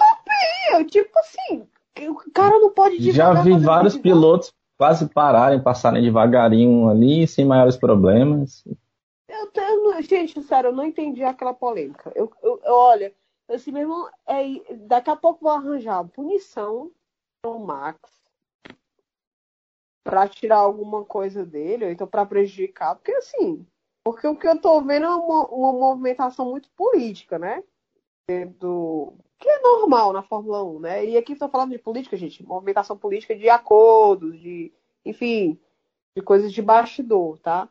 Eu, 0.73 0.87
tipo 0.87 1.19
assim, 1.19 1.67
o 2.07 2.31
cara 2.33 2.59
não 2.59 2.71
pode 2.71 3.11
Já 3.11 3.33
vi 3.33 3.57
vários 3.59 3.97
pilotos 3.97 4.53
quase 4.77 5.09
pararem, 5.09 5.63
passarem 5.63 6.03
devagarinho 6.03 6.89
ali, 6.89 7.27
sem 7.27 7.45
maiores 7.45 7.77
problemas. 7.77 8.65
Eu, 9.29 9.51
eu, 9.55 10.03
gente, 10.03 10.43
sério, 10.43 10.69
eu 10.69 10.73
não 10.75 10.85
entendi 10.85 11.25
aquela 11.25 11.55
polêmica. 11.55 12.13
Eu, 12.15 12.31
eu, 12.43 12.61
eu 12.65 12.75
olha, 12.75 13.13
assim, 13.49 13.73
meu 13.73 13.83
irmão, 13.83 14.11
é, 14.27 14.75
daqui 14.87 15.11
a 15.11 15.17
pouco 15.17 15.41
vou 15.43 15.53
arranjar 15.53 16.07
punição 16.09 16.91
pro 17.43 17.59
Max 17.59 17.99
para 20.05 20.29
tirar 20.29 20.59
alguma 20.59 21.05
coisa 21.05 21.45
dele, 21.45 21.85
ou 21.85 21.91
então 21.91 22.07
para 22.07 22.25
prejudicar, 22.25 22.95
porque 22.95 23.13
assim, 23.13 23.67
porque 24.03 24.27
o 24.27 24.37
que 24.37 24.49
eu 24.49 24.59
tô 24.59 24.81
vendo 24.81 25.05
é 25.05 25.15
uma, 25.15 25.47
uma 25.49 25.73
movimentação 25.73 26.51
muito 26.51 26.71
política, 26.71 27.39
né? 27.39 27.63
Do, 28.59 29.15
que 29.39 29.49
é 29.49 29.61
normal 29.61 30.13
na 30.13 30.23
Fórmula 30.23 30.63
1, 30.65 30.81
né? 30.81 31.05
E 31.05 31.17
aqui 31.17 31.33
estou 31.33 31.49
falando 31.49 31.73
de 31.73 31.79
política, 31.79 32.17
gente, 32.17 32.45
movimentação 32.45 32.97
política 32.97 33.37
de 33.37 33.49
acordos, 33.49 34.39
de, 34.41 34.73
enfim, 35.05 35.59
de 36.17 36.23
coisas 36.23 36.53
de 36.53 36.61
bastidor, 36.61 37.39
tá? 37.39 37.69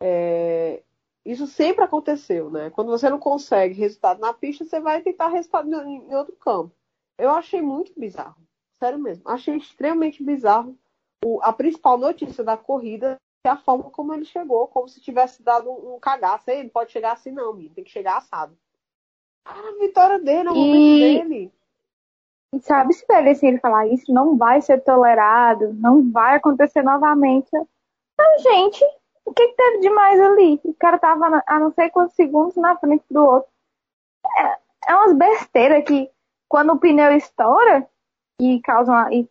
É, 0.00 0.82
isso 1.24 1.46
sempre 1.46 1.84
aconteceu, 1.84 2.50
né? 2.50 2.70
Quando 2.70 2.88
você 2.88 3.08
não 3.08 3.18
consegue 3.18 3.74
resultado 3.74 4.20
na 4.20 4.32
pista, 4.32 4.64
você 4.64 4.78
vai 4.78 5.00
tentar 5.00 5.28
resultado 5.28 5.72
em, 5.72 6.14
outro 6.14 6.36
campo. 6.36 6.74
Eu 7.18 7.30
achei 7.30 7.62
muito 7.62 7.92
bizarro, 7.98 8.36
sério 8.78 8.98
mesmo. 8.98 9.28
Achei 9.28 9.56
extremamente 9.56 10.22
bizarro 10.22 10.76
o, 11.24 11.40
a 11.42 11.52
principal 11.52 11.96
notícia 11.96 12.44
da 12.44 12.56
corrida 12.56 13.16
é 13.46 13.48
a 13.48 13.56
forma 13.56 13.90
como 13.90 14.12
ele 14.12 14.26
chegou, 14.26 14.68
como 14.68 14.88
se 14.88 15.00
tivesse 15.00 15.42
dado 15.42 15.70
um, 15.70 15.94
um 15.94 15.98
cagaço. 15.98 16.50
Ele 16.50 16.68
pode 16.68 16.92
chegar 16.92 17.12
assim, 17.12 17.30
não, 17.30 17.54
menino, 17.54 17.74
tem 17.74 17.84
que 17.84 17.90
chegar 17.90 18.18
assado. 18.18 18.56
Cara, 19.44 19.68
a 19.68 19.78
vitória 19.78 20.18
dele, 20.18 20.50
o 20.50 20.54
momento 20.54 21.00
dele. 21.00 21.52
E 22.54 22.60
sabe 22.60 22.92
se 22.92 23.04
ele, 23.10 23.30
assim, 23.30 23.48
ele 23.48 23.58
falar 23.58 23.86
isso 23.86 24.12
não 24.12 24.36
vai 24.36 24.60
ser 24.60 24.82
tolerado, 24.82 25.72
não 25.74 26.10
vai 26.10 26.36
acontecer 26.36 26.82
novamente. 26.82 27.48
Então, 27.52 28.38
gente, 28.38 28.84
o 29.24 29.32
que, 29.32 29.48
que 29.48 29.56
teve 29.56 29.80
de 29.80 29.90
mais 29.90 30.20
ali? 30.20 30.60
O 30.64 30.74
cara 30.74 30.98
tava 30.98 31.42
a 31.46 31.60
não 31.60 31.72
sei 31.72 31.90
quantos 31.90 32.14
segundos 32.14 32.56
na 32.56 32.76
frente 32.76 33.04
do 33.10 33.24
outro. 33.24 33.50
É, 34.38 34.58
é 34.88 34.94
umas 34.94 35.14
besteiras 35.14 35.84
que 35.84 36.10
quando 36.48 36.72
o 36.72 36.78
pneu 36.78 37.16
estoura 37.16 37.88
e 38.40 38.60
causa 38.60 38.92
uma, 38.92 39.14
e 39.14 39.28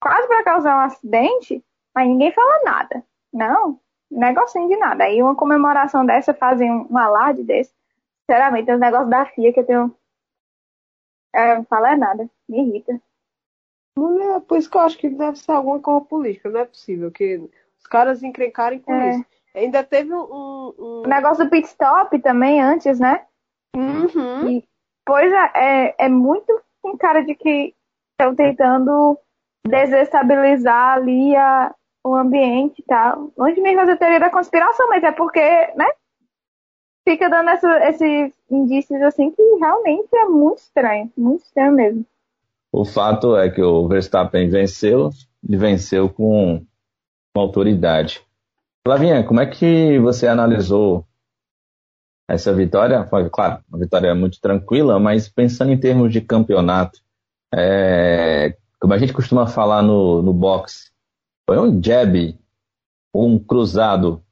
quase 0.00 0.28
para 0.28 0.44
causar 0.44 0.76
um 0.76 0.86
acidente, 0.86 1.64
aí 1.94 2.08
ninguém 2.08 2.32
fala 2.32 2.64
nada. 2.64 3.04
Não, 3.32 3.80
negocinho 4.10 4.68
de 4.68 4.76
nada. 4.76 5.04
Aí 5.04 5.22
uma 5.22 5.34
comemoração 5.34 6.04
dessa, 6.06 6.32
fazem 6.34 6.70
um 6.70 6.96
alarde 6.96 7.42
desse. 7.42 7.74
Sinceramente, 8.20 8.72
os 8.72 8.80
negócios 8.80 9.10
da 9.10 9.26
FIA 9.26 9.52
que 9.52 9.60
eu 9.60 9.66
tenho. 9.66 9.96
É, 11.34 11.56
não 11.56 11.64
fala 11.64 11.96
nada, 11.96 12.28
me 12.48 12.60
irrita. 12.60 13.00
Mulher, 13.98 14.40
por 14.40 14.58
isso 14.58 14.70
que 14.70 14.76
eu 14.76 14.82
acho 14.82 14.98
que 14.98 15.08
deve 15.08 15.38
ser 15.38 15.52
alguma 15.52 15.80
coisa 15.80 16.00
política, 16.02 16.48
não 16.48 16.60
é 16.60 16.64
possível 16.64 17.10
que 17.10 17.50
caras 17.92 18.22
encrencarem 18.22 18.78
com 18.78 18.94
é. 18.94 19.10
isso. 19.10 19.24
Ainda 19.54 19.84
teve 19.84 20.14
um, 20.14 20.18
um, 20.18 21.02
O 21.04 21.06
negócio 21.06 21.44
do 21.44 21.50
pit 21.50 21.68
stop 21.68 22.18
também 22.20 22.62
antes, 22.62 22.98
né? 22.98 23.26
Uhum. 23.76 24.48
E, 24.48 24.64
pois 25.04 25.30
é, 25.30 25.50
é, 25.54 25.94
é 26.06 26.08
muito 26.08 26.58
com 26.80 26.96
cara 26.96 27.22
de 27.22 27.34
que 27.34 27.74
estão 28.12 28.34
tentando 28.34 29.18
desestabilizar 29.66 30.94
ali 30.94 31.36
a, 31.36 31.74
o 32.02 32.14
ambiente 32.14 32.80
e 32.80 32.84
tal. 32.84 33.30
Longe 33.36 33.56
de 33.56 33.60
mim 33.60 33.76
fazer 33.76 33.98
teoria 33.98 34.20
da 34.20 34.30
conspiração, 34.30 34.88
mas 34.88 35.04
é 35.04 35.12
porque, 35.12 35.40
né? 35.76 35.86
fica 37.06 37.28
dando 37.28 37.50
essa, 37.50 37.88
esses 37.88 38.32
indícios 38.50 39.02
assim 39.02 39.30
que 39.30 39.42
realmente 39.60 40.08
é 40.14 40.24
muito 40.24 40.58
estranho, 40.58 41.10
muito 41.16 41.44
estranho 41.44 41.72
mesmo. 41.72 42.06
O 42.72 42.84
fato 42.84 43.36
é 43.36 43.50
que 43.50 43.62
o 43.62 43.86
Verstappen 43.86 44.48
venceu 44.48 45.10
e 45.46 45.56
venceu 45.56 46.08
com, 46.08 46.64
com 47.34 47.40
autoridade. 47.40 48.22
Flavinha, 48.86 49.24
como 49.24 49.40
é 49.40 49.46
que 49.46 49.98
você 49.98 50.26
analisou 50.26 51.06
essa 52.28 52.52
vitória? 52.52 53.06
Foi, 53.06 53.28
claro, 53.30 53.62
uma 53.68 53.78
vitória 53.78 54.14
muito 54.14 54.40
tranquila, 54.40 54.98
mas 54.98 55.28
pensando 55.28 55.72
em 55.72 55.78
termos 55.78 56.12
de 56.12 56.20
campeonato, 56.20 57.00
é, 57.54 58.56
como 58.80 58.92
a 58.92 58.98
gente 58.98 59.12
costuma 59.12 59.46
falar 59.46 59.82
no, 59.82 60.22
no 60.22 60.32
boxe, 60.32 60.90
foi 61.48 61.58
um 61.58 61.80
jab, 61.82 62.38
um 63.14 63.38
cruzado 63.38 64.24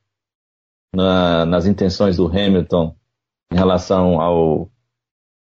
na, 0.94 1.46
nas 1.46 1.66
intenções 1.66 2.16
do 2.16 2.26
Hamilton 2.26 2.96
em 3.52 3.56
relação 3.56 4.20
ao 4.20 4.70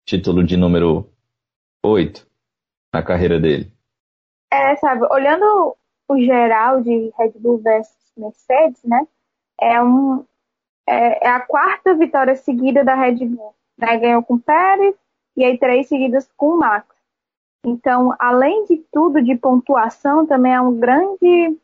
título 0.05 0.45
de 0.45 0.57
número 0.57 1.13
8 1.85 2.27
na 2.93 3.03
carreira 3.03 3.39
dele? 3.39 3.73
É, 4.53 4.75
sabe, 4.77 5.07
olhando 5.13 5.77
o 6.11 6.19
geral 6.21 6.81
de 6.81 7.13
Red 7.17 7.33
Bull 7.37 7.59
versus 7.59 8.13
Mercedes, 8.17 8.83
né? 8.83 9.07
É, 9.61 9.81
um, 9.81 10.25
é, 10.89 11.27
é 11.27 11.29
a 11.29 11.41
quarta 11.41 11.95
vitória 11.95 12.35
seguida 12.35 12.83
da 12.83 12.95
Red 12.97 13.25
Bull 13.27 13.55
Né? 13.79 13.97
Ganhou 13.97 14.23
com 14.25 14.39
Pérez 14.39 14.97
e 15.37 15.45
aí 15.45 15.57
três 15.57 15.87
seguidas 15.87 16.29
com 16.37 16.57
Max. 16.57 16.89
Então, 17.65 18.13
além 18.19 18.65
de 18.65 18.79
tudo 18.91 19.23
de 19.23 19.37
pontuação, 19.37 20.27
também 20.27 20.53
é 20.53 20.61
um 20.61 20.79
grande 20.81 21.57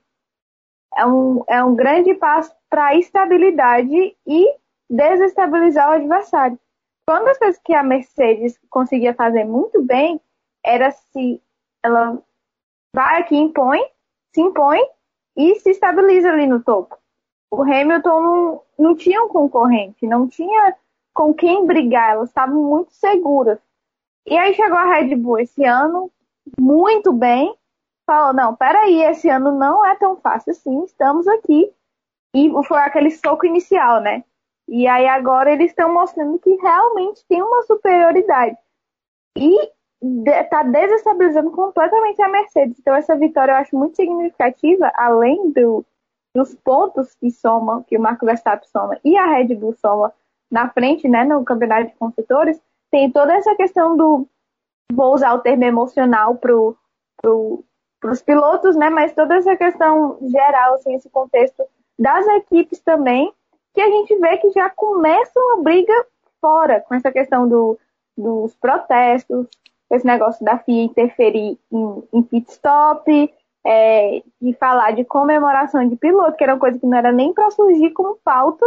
é 0.97 1.05
um, 1.05 1.45
é 1.49 1.63
um 1.65 1.75
grande 1.75 2.15
passo 2.15 2.55
para 2.71 2.95
estabilidade 2.95 4.17
e 4.27 4.57
desestabilizar 4.89 5.91
o 5.91 5.95
adversário. 5.95 6.59
Uma 7.11 7.25
das 7.25 7.39
coisas 7.39 7.61
que 7.65 7.75
a 7.75 7.83
Mercedes 7.83 8.59
conseguia 8.71 9.13
fazer 9.13 9.45
muito 9.45 9.83
bem 9.83 10.21
era 10.65 10.91
se 10.93 11.43
ela 11.85 12.23
vai 12.95 13.21
aqui, 13.21 13.37
impõe, 13.37 13.81
se 14.37 14.43
impõe 14.43 14.81
e 15.35 15.55
se 15.57 15.71
estabiliza 15.71 16.31
ali 16.31 16.47
no 16.47 16.63
topo. 16.63 16.99
O 17.51 17.63
Hamilton 17.63 18.21
não, 18.21 18.63
não 18.79 18.95
tinha 18.95 19.23
um 19.23 19.29
concorrente, 19.29 20.07
não 20.07 20.29
tinha 20.29 20.77
com 21.15 21.33
quem 21.33 21.65
brigar, 21.65 22.11
elas 22.11 22.29
estavam 22.29 22.63
muito 22.63 22.93
seguras. 22.93 23.59
E 24.27 24.37
aí 24.37 24.53
chegou 24.53 24.77
a 24.77 24.93
Red 24.93 25.17
Bull 25.17 25.39
esse 25.39 25.65
ano, 25.65 26.11
muito 26.61 27.15
bem, 27.15 27.57
falou, 28.05 28.35
não, 28.35 28.55
peraí, 28.55 29.03
esse 29.05 29.27
ano 29.31 29.53
não 29.53 29.85
é 29.87 29.95
tão 29.97 30.17
fácil 30.17 30.53
assim, 30.53 30.85
estamos 30.85 31.27
aqui. 31.27 31.73
E 32.35 32.51
foi 32.65 32.79
aquele 32.81 33.11
soco 33.11 33.47
inicial, 33.47 34.03
né? 34.03 34.23
E 34.69 34.87
aí 34.87 35.09
agora 35.09 35.51
eles 35.51 35.71
estão 35.71 35.95
mostrando 35.95 36.39
que 36.39 36.55
realmente 36.57 37.25
tem 37.27 37.41
uma 37.41 37.63
superioridade. 37.63 38.59
E 39.39 39.73
está 40.03 40.63
desestabilizando 40.63 41.51
completamente 41.51 42.21
a 42.23 42.29
Mercedes. 42.29 42.79
Então 42.79 42.95
essa 42.95 43.17
vitória 43.17 43.53
eu 43.53 43.57
acho 43.57 43.77
muito 43.77 43.97
significativa, 43.97 44.93
além 44.95 45.51
do, 45.51 45.85
dos 46.35 46.55
pontos 46.55 47.15
que 47.15 47.31
soma, 47.31 47.85
que 47.87 47.97
o 47.97 48.01
Marco 48.01 48.27
Verstappen 48.27 48.69
soma 48.69 48.99
e 49.05 49.17
a 49.17 49.27
Red 49.27 49.55
Bull 49.55 49.75
soma 49.75 50.13
na 50.51 50.69
frente, 50.71 51.09
né, 51.09 51.25
no 51.25 51.45
campeonato 51.45 51.89
de 51.89 51.97
construtores, 51.97 52.61
tem 52.91 53.11
toda 53.11 53.35
essa 53.35 53.55
questão 53.57 53.97
do, 53.97 54.29
vou 54.93 55.15
usar 55.15 55.35
o 55.35 55.41
termo 55.41 55.65
emocional 55.65 56.37
pro, 56.37 56.77
pro, 57.21 57.65
pilotos, 58.25 58.77
né, 58.77 58.89
mas 58.89 59.13
toda 59.13 59.37
essa 59.37 59.57
questão 59.57 60.19
geral, 60.23 60.75
assim, 60.75 60.95
esse 60.95 61.11
contexto 61.11 61.65
das 61.99 62.27
equipes 62.29 62.79
também, 62.81 63.33
que 63.75 63.81
a 63.81 63.91
gente 63.91 64.17
vê 64.19 64.39
que 64.39 64.51
já 64.51 64.71
começa 64.71 65.33
uma 65.39 65.63
briga 65.63 66.07
fora, 66.41 66.81
com 66.81 66.95
essa 66.95 67.11
questão 67.11 67.49
do, 67.49 67.79
dos 68.17 68.55
protestos, 68.57 69.49
esse 69.91 70.07
negócio 70.07 70.45
da 70.45 70.59
FIA 70.59 70.83
interferir 70.83 71.59
em, 71.73 72.09
em 72.13 72.23
pit 72.23 72.51
stop, 72.51 73.35
é, 73.65 74.23
de 74.41 74.53
falar 74.55 74.93
de 74.93 75.05
comemoração 75.05 75.87
de 75.89 75.97
piloto, 75.97 76.37
que 76.37 76.45
era 76.45 76.55
uma 76.55 76.61
coisa 76.61 76.79
que 76.79 76.87
não 76.87 76.97
era 76.97 77.13
nem 77.13 77.33
para 77.33 77.51
surgir 77.51 77.91
como 77.91 78.19
pauta 78.25 78.65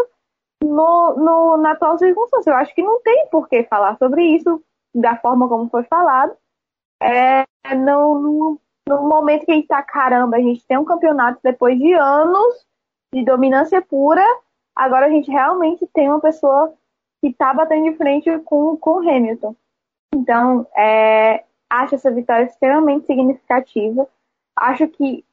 no, 0.61 1.15
no, 1.15 1.57
na 1.57 1.71
atual 1.71 1.97
circunstância. 1.97 2.51
Eu 2.51 2.57
acho 2.57 2.75
que 2.75 2.81
não 2.81 3.01
tem 3.01 3.27
por 3.29 3.47
que 3.47 3.63
falar 3.63 3.97
sobre 3.97 4.23
isso 4.23 4.61
da 4.93 5.15
forma 5.15 5.47
como 5.47 5.69
foi 5.69 5.83
falado. 5.83 6.35
É, 7.01 7.45
no, 7.75 8.19
no, 8.19 8.61
no 8.87 9.07
momento 9.07 9.45
que 9.45 9.51
a 9.51 9.55
gente 9.55 9.67
tá, 9.67 9.81
caramba, 9.81 10.37
a 10.37 10.41
gente 10.41 10.65
tem 10.67 10.77
um 10.77 10.85
campeonato 10.85 11.39
depois 11.41 11.77
de 11.77 11.93
anos 11.93 12.67
de 13.13 13.23
dominância 13.23 13.81
pura, 13.81 14.23
agora 14.75 15.07
a 15.07 15.09
gente 15.09 15.31
realmente 15.31 15.87
tem 15.93 16.09
uma 16.09 16.19
pessoa 16.19 16.73
que 17.21 17.33
tá 17.33 17.53
batendo 17.53 17.89
de 17.89 17.97
frente 17.97 18.37
com, 18.39 18.77
com 18.77 18.91
o 18.91 19.09
Hamilton. 19.09 19.55
Então, 20.13 20.67
é, 20.75 21.43
acho 21.69 21.95
essa 21.95 22.11
vitória 22.11 22.45
extremamente 22.45 23.05
significativa. 23.05 24.07
Acho 24.55 24.87
que 24.87 25.23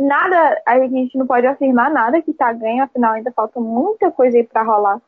nada, 0.00 0.62
a 0.66 0.78
gente 0.86 1.16
não 1.16 1.26
pode 1.26 1.46
afirmar 1.46 1.90
nada 1.90 2.22
que 2.22 2.30
está 2.30 2.52
ganho, 2.52 2.82
afinal 2.82 3.14
ainda 3.14 3.32
falta 3.32 3.60
muita 3.60 4.10
coisa 4.10 4.36
aí 4.36 4.44
para 4.44 4.62
rolar. 4.62 5.00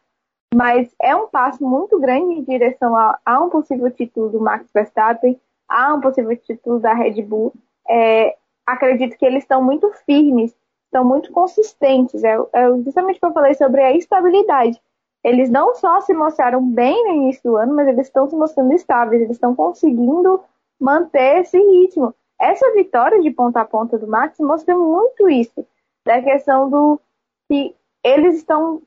Mas 0.55 0.95
é 1.01 1.15
um 1.15 1.29
passo 1.29 1.63
muito 1.65 1.99
grande 2.01 2.35
em 2.35 2.45
direção 2.45 2.97
a, 2.97 3.19
a, 3.25 3.41
um 3.41 3.51
possível 3.51 3.91
título 3.91 4.31
do 4.31 4.41
Max 4.41 4.71
Verstappen, 4.73 5.39
a 5.69 5.95
um 5.95 6.01
possível 6.01 6.37
título 6.37 6.79
da 6.79 6.95
Red 6.95 7.21
Bull. 7.23 7.53
É, 7.89 8.37
acredito 8.65 9.17
que 9.19 9.27
eles 9.27 9.43
estão 9.43 9.63
muito 9.63 9.91
firmes, 10.07 10.55
estão 10.85 11.05
muito 11.05 11.33
consistentes. 11.33 12.23
É, 12.23 12.37
é 12.53 12.69
justamente 12.85 13.17
o 13.17 13.21
que 13.21 13.27
eu 13.27 13.33
falei 13.33 13.55
sobre 13.55 13.83
a 13.83 13.93
estabilidade. 13.93 14.81
Eles 15.27 15.51
não 15.51 15.75
só 15.75 16.01
se 16.03 16.15
mostraram 16.15 16.65
bem 16.65 17.03
no 17.03 17.15
início 17.15 17.43
do 17.43 17.57
ano, 17.57 17.75
mas 17.75 17.89
eles 17.89 18.07
estão 18.07 18.31
se 18.31 18.37
mostrando 18.37 18.73
estáveis, 18.73 19.21
eles 19.21 19.35
estão 19.35 19.57
conseguindo 19.57 20.41
manter 20.79 21.41
esse 21.41 21.59
ritmo. 21.59 22.15
Essa 22.41 22.73
vitória 22.75 23.21
de 23.21 23.33
ponta 23.33 23.61
a 23.61 23.65
ponta 23.65 23.99
do 23.99 24.07
Max 24.07 24.39
mostra 24.39 24.77
muito 24.77 25.29
isso, 25.29 25.67
da 26.05 26.23
questão 26.23 26.71
do 26.71 27.01
que 27.49 27.75
eles 28.05 28.37
estão 28.37 28.81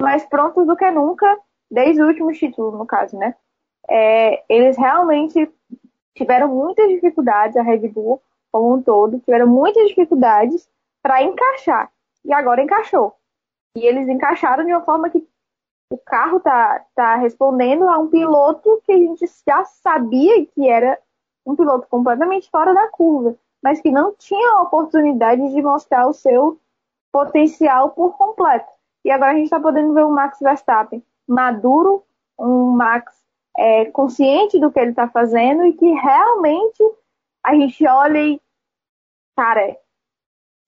mais 0.00 0.24
prontos 0.24 0.66
do 0.66 0.74
que 0.74 0.90
nunca, 0.90 1.38
desde 1.70 2.00
o 2.00 2.06
último 2.06 2.32
título, 2.32 2.70
no 2.70 2.86
caso, 2.86 3.18
né? 3.18 3.34
É, 3.86 4.42
eles 4.48 4.78
realmente 4.78 5.46
tiveram 6.16 6.48
muitas 6.48 6.88
dificuldades, 6.88 7.54
a 7.54 7.62
Red 7.62 7.86
Bull 7.88 8.18
como 8.50 8.72
um 8.72 8.82
todo, 8.82 9.20
tiveram 9.20 9.46
muitas 9.46 9.88
dificuldades 9.88 10.66
para 11.02 11.22
encaixar. 11.22 11.92
E 12.24 12.32
agora 12.32 12.62
encaixou. 12.62 13.14
E 13.76 13.84
eles 13.84 14.08
encaixaram 14.08 14.64
de 14.64 14.72
uma 14.72 14.82
forma 14.82 15.10
que 15.10 15.26
o 15.92 15.98
carro 15.98 16.40
tá, 16.40 16.86
tá 16.94 17.16
respondendo 17.16 17.86
a 17.86 17.98
um 17.98 18.08
piloto 18.08 18.80
que 18.86 18.92
a 18.92 18.96
gente 18.96 19.26
já 19.46 19.62
sabia 19.66 20.46
que 20.46 20.66
era 20.66 20.98
um 21.44 21.54
piloto 21.54 21.86
completamente 21.86 22.48
fora 22.50 22.72
da 22.72 22.88
curva, 22.88 23.36
mas 23.62 23.78
que 23.78 23.90
não 23.90 24.14
tinha 24.14 24.52
a 24.52 24.62
oportunidade 24.62 25.52
de 25.52 25.60
mostrar 25.60 26.06
o 26.08 26.14
seu 26.14 26.58
potencial 27.12 27.90
por 27.90 28.16
completo. 28.16 28.72
E 29.04 29.10
agora 29.10 29.32
a 29.32 29.34
gente 29.34 29.44
está 29.44 29.60
podendo 29.60 29.92
ver 29.92 30.06
o 30.06 30.10
Max 30.10 30.38
Verstappen 30.40 31.04
maduro, 31.28 32.02
um 32.38 32.70
Max 32.70 33.12
é, 33.58 33.84
consciente 33.84 34.58
do 34.58 34.72
que 34.72 34.80
ele 34.80 34.92
está 34.92 35.06
fazendo 35.08 35.66
e 35.66 35.74
que 35.74 35.90
realmente 35.90 36.82
a 37.44 37.54
gente 37.54 37.86
olha 37.86 38.18
e, 38.18 38.40
cara, 39.36 39.76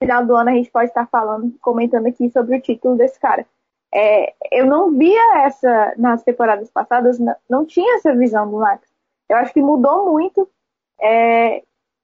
final 0.02 0.26
do 0.26 0.36
ano 0.36 0.50
a 0.50 0.54
gente 0.54 0.70
pode 0.70 0.88
estar 0.88 1.06
falando, 1.06 1.58
comentando 1.60 2.06
aqui 2.08 2.28
sobre 2.30 2.58
o 2.58 2.60
título 2.60 2.94
desse 2.94 3.18
cara. 3.18 3.46
É, 3.94 4.34
eu 4.50 4.66
não 4.66 4.96
via 4.96 5.44
essa 5.44 5.94
nas 5.96 6.22
temporadas 6.22 6.68
passadas, 6.70 7.18
não, 7.18 7.36
não, 7.48 7.64
tinha 7.64 7.96
essa 7.96 8.14
visão 8.14 8.50
do 8.50 8.58
Max. 8.58 8.88
Eu 9.28 9.36
acho 9.36 9.52
que 9.52 9.62
mudou 9.62 10.10
muito 10.10 10.48
é, 11.00 11.62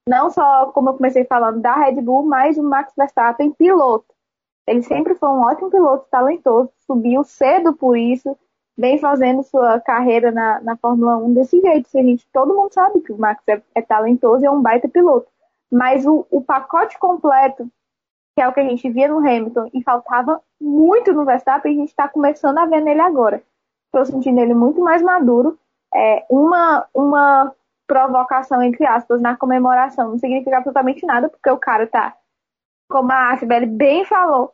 não 0.08 0.30
só, 0.30 0.66
como 0.72 0.90
eu 0.90 0.94
comecei 0.94 1.24
falando, 1.24 1.60
da 1.60 1.74
Red 1.74 2.00
Bull, 2.00 2.24
mas 2.24 2.58
o 2.58 2.62
Max 2.62 2.92
Verstappen 2.96 3.50
piloto. 3.52 4.06
Ele 4.66 4.82
sempre 4.82 5.14
foi 5.14 5.28
um 5.28 5.42
ótimo 5.42 5.70
piloto, 5.70 6.06
talentoso, 6.10 6.70
subiu 6.86 7.24
cedo 7.24 7.74
por 7.74 7.96
isso, 7.96 8.36
vem 8.76 8.98
fazendo 8.98 9.42
sua 9.42 9.80
carreira 9.80 10.30
na, 10.30 10.60
na 10.60 10.76
Fórmula 10.76 11.16
1 11.16 11.34
desse 11.34 11.60
jeito. 11.60 11.88
A 11.94 12.02
gente, 12.02 12.26
todo 12.32 12.54
mundo 12.54 12.72
sabe 12.72 13.00
que 13.00 13.12
o 13.12 13.18
Max 13.18 13.42
é, 13.48 13.60
é 13.74 13.82
talentoso 13.82 14.44
e 14.44 14.46
é 14.46 14.50
um 14.50 14.62
baita 14.62 14.88
piloto. 14.88 15.28
Mas 15.70 16.06
o, 16.06 16.26
o 16.30 16.42
pacote 16.42 16.98
completo, 16.98 17.68
que 18.34 18.42
é 18.42 18.48
o 18.48 18.52
que 18.52 18.60
a 18.60 18.64
gente 18.64 18.88
via 18.90 19.08
no 19.08 19.18
Hamilton, 19.18 19.70
e 19.74 19.82
faltava 19.82 20.40
muito 20.60 21.12
no 21.12 21.24
Verstappen, 21.24 21.72
a 21.72 21.76
gente 21.76 21.88
está 21.88 22.08
começando 22.08 22.58
a 22.58 22.66
ver 22.66 22.80
nele 22.80 23.00
agora. 23.00 23.42
Estou 23.86 24.04
sentindo 24.04 24.40
ele 24.40 24.54
muito 24.54 24.80
mais 24.80 25.02
maduro. 25.02 25.58
É, 25.92 26.24
uma, 26.30 26.86
uma 26.94 27.52
provocação, 27.86 28.62
entre 28.62 28.86
aspas, 28.86 29.20
na 29.20 29.36
comemoração. 29.36 30.10
Não 30.10 30.18
significa 30.18 30.58
absolutamente 30.58 31.04
nada, 31.06 31.28
porque 31.28 31.50
o 31.50 31.58
cara 31.58 31.86
tá, 31.86 32.14
como 32.88 33.10
a 33.10 33.36
Sibeli 33.36 33.66
bem 33.66 34.04
falou 34.04 34.52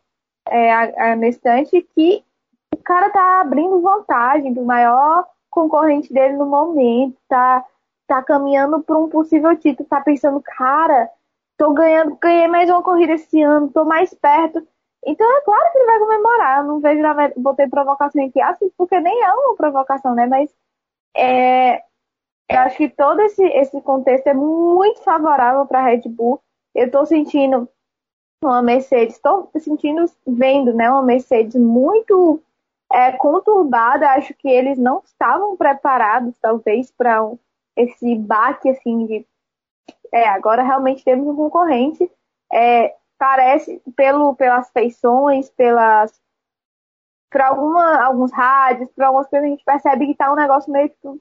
é, 0.49 0.73
a, 0.73 1.13
a, 1.13 1.17
instante, 1.17 1.83
que 1.95 2.25
o 2.73 2.79
cara 2.79 3.11
tá 3.11 3.41
abrindo 3.41 3.83
vantagem 3.83 4.53
do 4.53 4.65
maior 4.65 5.27
concorrente 5.51 6.13
dele 6.13 6.35
no 6.35 6.47
momento, 6.47 7.17
tá, 7.29 7.65
tá 8.07 8.23
caminhando 8.23 8.81
para 8.83 8.97
um 8.97 9.09
possível 9.09 9.57
título, 9.57 9.89
tá 9.89 10.01
pensando, 10.01 10.41
cara, 10.41 11.11
tô 11.57 11.73
ganhando, 11.73 12.17
ganhei 12.17 12.47
mais 12.47 12.71
uma 12.71 12.83
corrida 12.83 13.15
esse 13.15 13.43
ano, 13.43 13.69
tô 13.69 13.85
mais 13.85 14.15
perto. 14.15 14.67
Então 15.07 15.27
é 15.37 15.41
claro 15.43 15.73
que 15.73 15.79
ele 15.79 15.87
vai 15.87 15.99
comemorar. 16.01 16.59
Eu 16.59 16.65
não 16.65 16.81
vejo, 16.81 17.03
botei 17.37 17.69
provocação 17.69 18.21
entre 18.21 18.43
aspas, 18.43 18.71
porque 18.77 18.99
nem 19.01 19.23
é 19.23 19.33
uma 19.33 19.57
provocação, 19.57 20.15
né? 20.15 20.27
Mas 20.27 20.53
é, 21.17 21.77
eu 22.49 22.59
acho 22.61 22.77
que 22.77 22.89
todo 22.89 23.21
esse, 23.23 23.45
esse 23.45 23.81
contexto 23.81 24.27
é 24.27 24.35
muito 24.35 25.03
favorável 25.03 25.65
para 25.67 25.79
a 25.81 25.85
Red 25.85 26.03
Bull. 26.09 26.41
Eu 26.75 26.87
estou 26.87 27.07
sentindo 27.07 27.69
uma 28.43 28.61
Mercedes, 28.63 29.17
estou 29.17 29.51
sentindo, 29.57 30.05
vendo, 30.27 30.75
né, 30.75 30.91
uma 30.91 31.03
Mercedes 31.03 31.55
muito 31.55 32.43
é, 32.93 33.13
conturbada. 33.13 34.11
Acho 34.11 34.35
que 34.35 34.49
eles 34.49 34.79
não 34.79 35.01
estavam 35.05 35.57
preparados, 35.57 36.37
talvez, 36.41 36.91
para 36.91 37.25
um, 37.25 37.39
esse 37.77 38.15
baque 38.17 38.69
assim 38.69 39.07
de 39.07 39.27
é, 40.13 40.29
agora 40.29 40.63
realmente 40.63 41.05
temos 41.05 41.27
um 41.27 41.37
concorrente. 41.37 42.11
É, 42.53 42.95
parece, 43.19 43.83
pelo, 43.95 44.35
pelas 44.35 44.71
feições, 44.71 45.51
pelas 45.51 46.21
para 47.31 47.49
alguns 47.49 48.33
rádios, 48.33 48.91
para 48.93 49.09
algumas 49.09 49.29
coisas, 49.29 49.47
a 49.47 49.51
gente 49.51 49.65
percebe 49.65 50.07
que 50.07 50.13
está 50.13 50.33
um 50.33 50.37
negócio 50.37 50.73
meio 50.73 50.89
que 50.89 51.21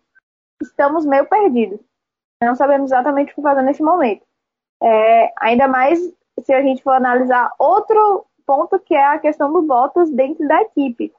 estamos 0.61 1.05
meio 1.05 1.25
perdidos. 1.25 1.79
Não 2.41 2.55
sabemos 2.55 2.91
exatamente 2.91 3.31
o 3.31 3.35
que 3.35 3.41
fazer 3.41 3.61
nesse 3.63 3.83
momento. 3.83 4.23
É, 4.81 5.33
ainda 5.39 5.67
mais 5.67 5.99
se 6.39 6.53
a 6.53 6.61
gente 6.61 6.83
for 6.83 6.91
analisar 6.91 7.51
outro 7.57 8.25
ponto 8.45 8.79
que 8.79 8.93
é 8.93 9.03
a 9.03 9.19
questão 9.19 9.51
do 9.51 9.61
Bottas 9.61 10.09
dentro 10.11 10.47
da 10.47 10.61
equipe. 10.61 11.11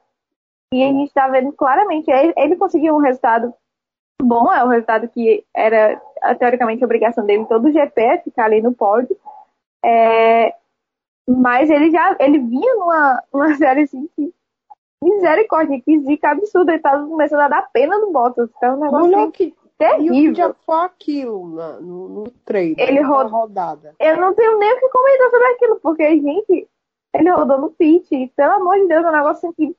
E 0.72 0.82
a 0.82 0.88
gente 0.88 1.08
está 1.08 1.28
vendo 1.28 1.52
claramente, 1.52 2.10
ele, 2.10 2.32
ele 2.36 2.56
conseguiu 2.56 2.94
um 2.94 3.00
resultado 3.00 3.52
bom, 4.20 4.52
é 4.52 4.64
o 4.64 4.68
resultado 4.68 5.08
que 5.08 5.44
era 5.54 6.00
teoricamente 6.38 6.82
a 6.82 6.86
obrigação 6.86 7.24
dele 7.24 7.46
todo 7.46 7.68
o 7.68 7.72
GP, 7.72 8.22
ficar 8.24 8.46
ali 8.46 8.60
no 8.60 8.74
pódio. 8.74 9.16
É, 9.84 10.54
mas 11.28 11.68
ele 11.70 11.90
já 11.90 12.16
ele 12.20 12.38
vinha 12.38 12.74
numa, 12.76 13.22
numa 13.32 13.54
série 13.56 13.82
assim 13.82 14.08
que 14.16 14.32
misericórdia, 15.02 15.80
que 15.80 16.00
zica 16.00 16.30
absurda, 16.30 16.72
ele 16.72 16.82
tava 16.82 17.06
começando 17.06 17.40
a 17.40 17.48
dar 17.48 17.70
pena 17.72 17.98
no 17.98 18.10
Bottas. 18.12 18.48
Então, 18.56 18.76
um 18.76 18.80
negócio 18.80 19.06
Mulher, 19.10 19.30
que 19.30 19.54
terrível. 19.78 20.34
já 20.34 20.54
foi 20.54 20.78
aquilo 20.80 21.48
na, 21.54 21.80
no, 21.80 22.08
no 22.08 22.24
treino, 22.44 22.76
Ele 22.78 23.00
roda- 23.02 23.28
rodada. 23.28 23.94
Eu 24.00 24.16
não 24.16 24.34
tenho 24.34 24.58
nem 24.58 24.72
o 24.72 24.80
que 24.80 24.88
comentar 24.88 25.30
sobre 25.30 25.46
aquilo, 25.48 25.80
porque, 25.80 26.18
gente, 26.20 26.68
ele 27.14 27.30
rodou 27.30 27.58
no 27.58 27.70
pit, 27.70 28.12
e, 28.14 28.28
pelo 28.28 28.54
amor 28.54 28.76
de 28.76 28.88
Deus, 28.88 29.04
é 29.04 29.08
um 29.08 29.12
negócio 29.12 29.48
assim 29.48 29.52
que. 29.52 29.76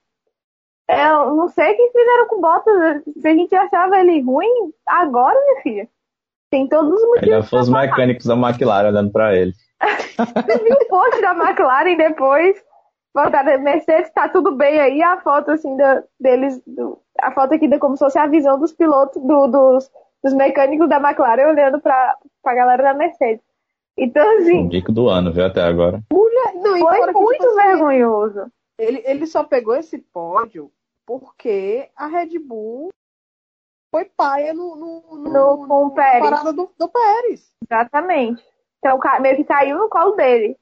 é, 0.88 1.10
Eu 1.10 1.36
não 1.36 1.48
sei 1.50 1.74
o 1.74 1.76
que 1.78 1.92
fizeram 1.92 2.28
com 2.28 2.36
o 2.36 2.42
Bottas. 2.42 3.04
Se 3.20 3.28
a 3.28 3.34
gente 3.34 3.56
achava 3.56 4.00
ele 4.00 4.22
ruim, 4.22 4.72
agora, 4.86 5.38
minha 5.46 5.62
filha. 5.62 5.90
Tem 6.50 6.68
todos 6.68 6.94
os 6.94 7.08
motivos. 7.08 7.50
Foi 7.50 7.60
os 7.60 7.70
mecânicos 7.70 8.26
da 8.26 8.36
McLaren 8.36 8.90
olhando 8.90 9.12
pra 9.12 9.36
ele. 9.36 9.54
Você 10.18 10.58
viu 10.64 10.74
o 10.76 10.88
post 10.88 11.22
da 11.22 11.32
McLaren 11.34 11.96
depois? 11.98 12.58
Botaram 13.14 13.60
Mercedes, 13.62 14.12
tá 14.14 14.30
tudo 14.30 14.56
bem 14.56 14.80
aí. 14.80 15.02
A 15.02 15.20
foto, 15.22 15.52
assim, 15.52 15.76
da, 15.76 16.04
deles. 16.20 16.62
do- 16.66 17.00
a 17.20 17.32
foto 17.32 17.54
aqui 17.56 17.68
de 17.68 17.80
como 17.80 17.96
se 17.98 18.04
fosse 18.04 18.18
a 18.20 18.28
visão 18.28 18.60
dos 18.60 18.72
pilotos, 18.74 19.22
do- 19.22 19.48
dos, 19.48 19.90
dos 20.24 20.34
mecânicos 20.34 20.88
da 20.88 20.98
McLaren 20.98 21.48
olhando 21.50 21.80
pra, 21.82 22.16
pra 22.44 22.54
galera 22.56 22.84
da 22.84 22.94
Mercedes. 22.94 23.44
Então, 23.98 24.24
O 24.24 24.38
assim, 24.38 24.68
dico 24.68 24.92
do 24.92 25.10
ano, 25.10 25.32
viu, 25.34 25.46
até 25.46 25.62
agora. 25.64 26.02
Não, 26.12 26.78
e 26.78 26.80
foi 26.80 27.08
que, 27.08 27.20
muito 27.20 27.42
tipo 27.42 27.60
assim, 27.60 27.68
vergonhoso. 27.68 28.52
Ele, 28.78 29.02
ele 29.06 29.26
só 29.26 29.44
pegou 29.44 29.76
esse 29.76 29.98
pódio 29.98 30.72
porque 31.06 31.90
a 31.96 32.06
Red 32.06 32.38
Bull 32.40 32.90
foi 33.92 34.06
paia 34.06 34.54
no, 34.54 34.76
no, 34.76 35.18
no, 35.18 35.30
No- 35.32 35.68
com 35.68 35.86
o 35.88 35.92
Pérez. 35.92 36.24
parada 36.30 36.54
do, 36.54 36.70
do 36.78 36.90
Pérez. 36.90 37.50
Exatamente. 37.70 38.44
Então, 38.80 39.00
meio 39.22 39.36
que 39.36 39.44
caiu 39.44 39.78
no 39.78 39.90
colo 39.90 40.12
dele. 40.16 40.58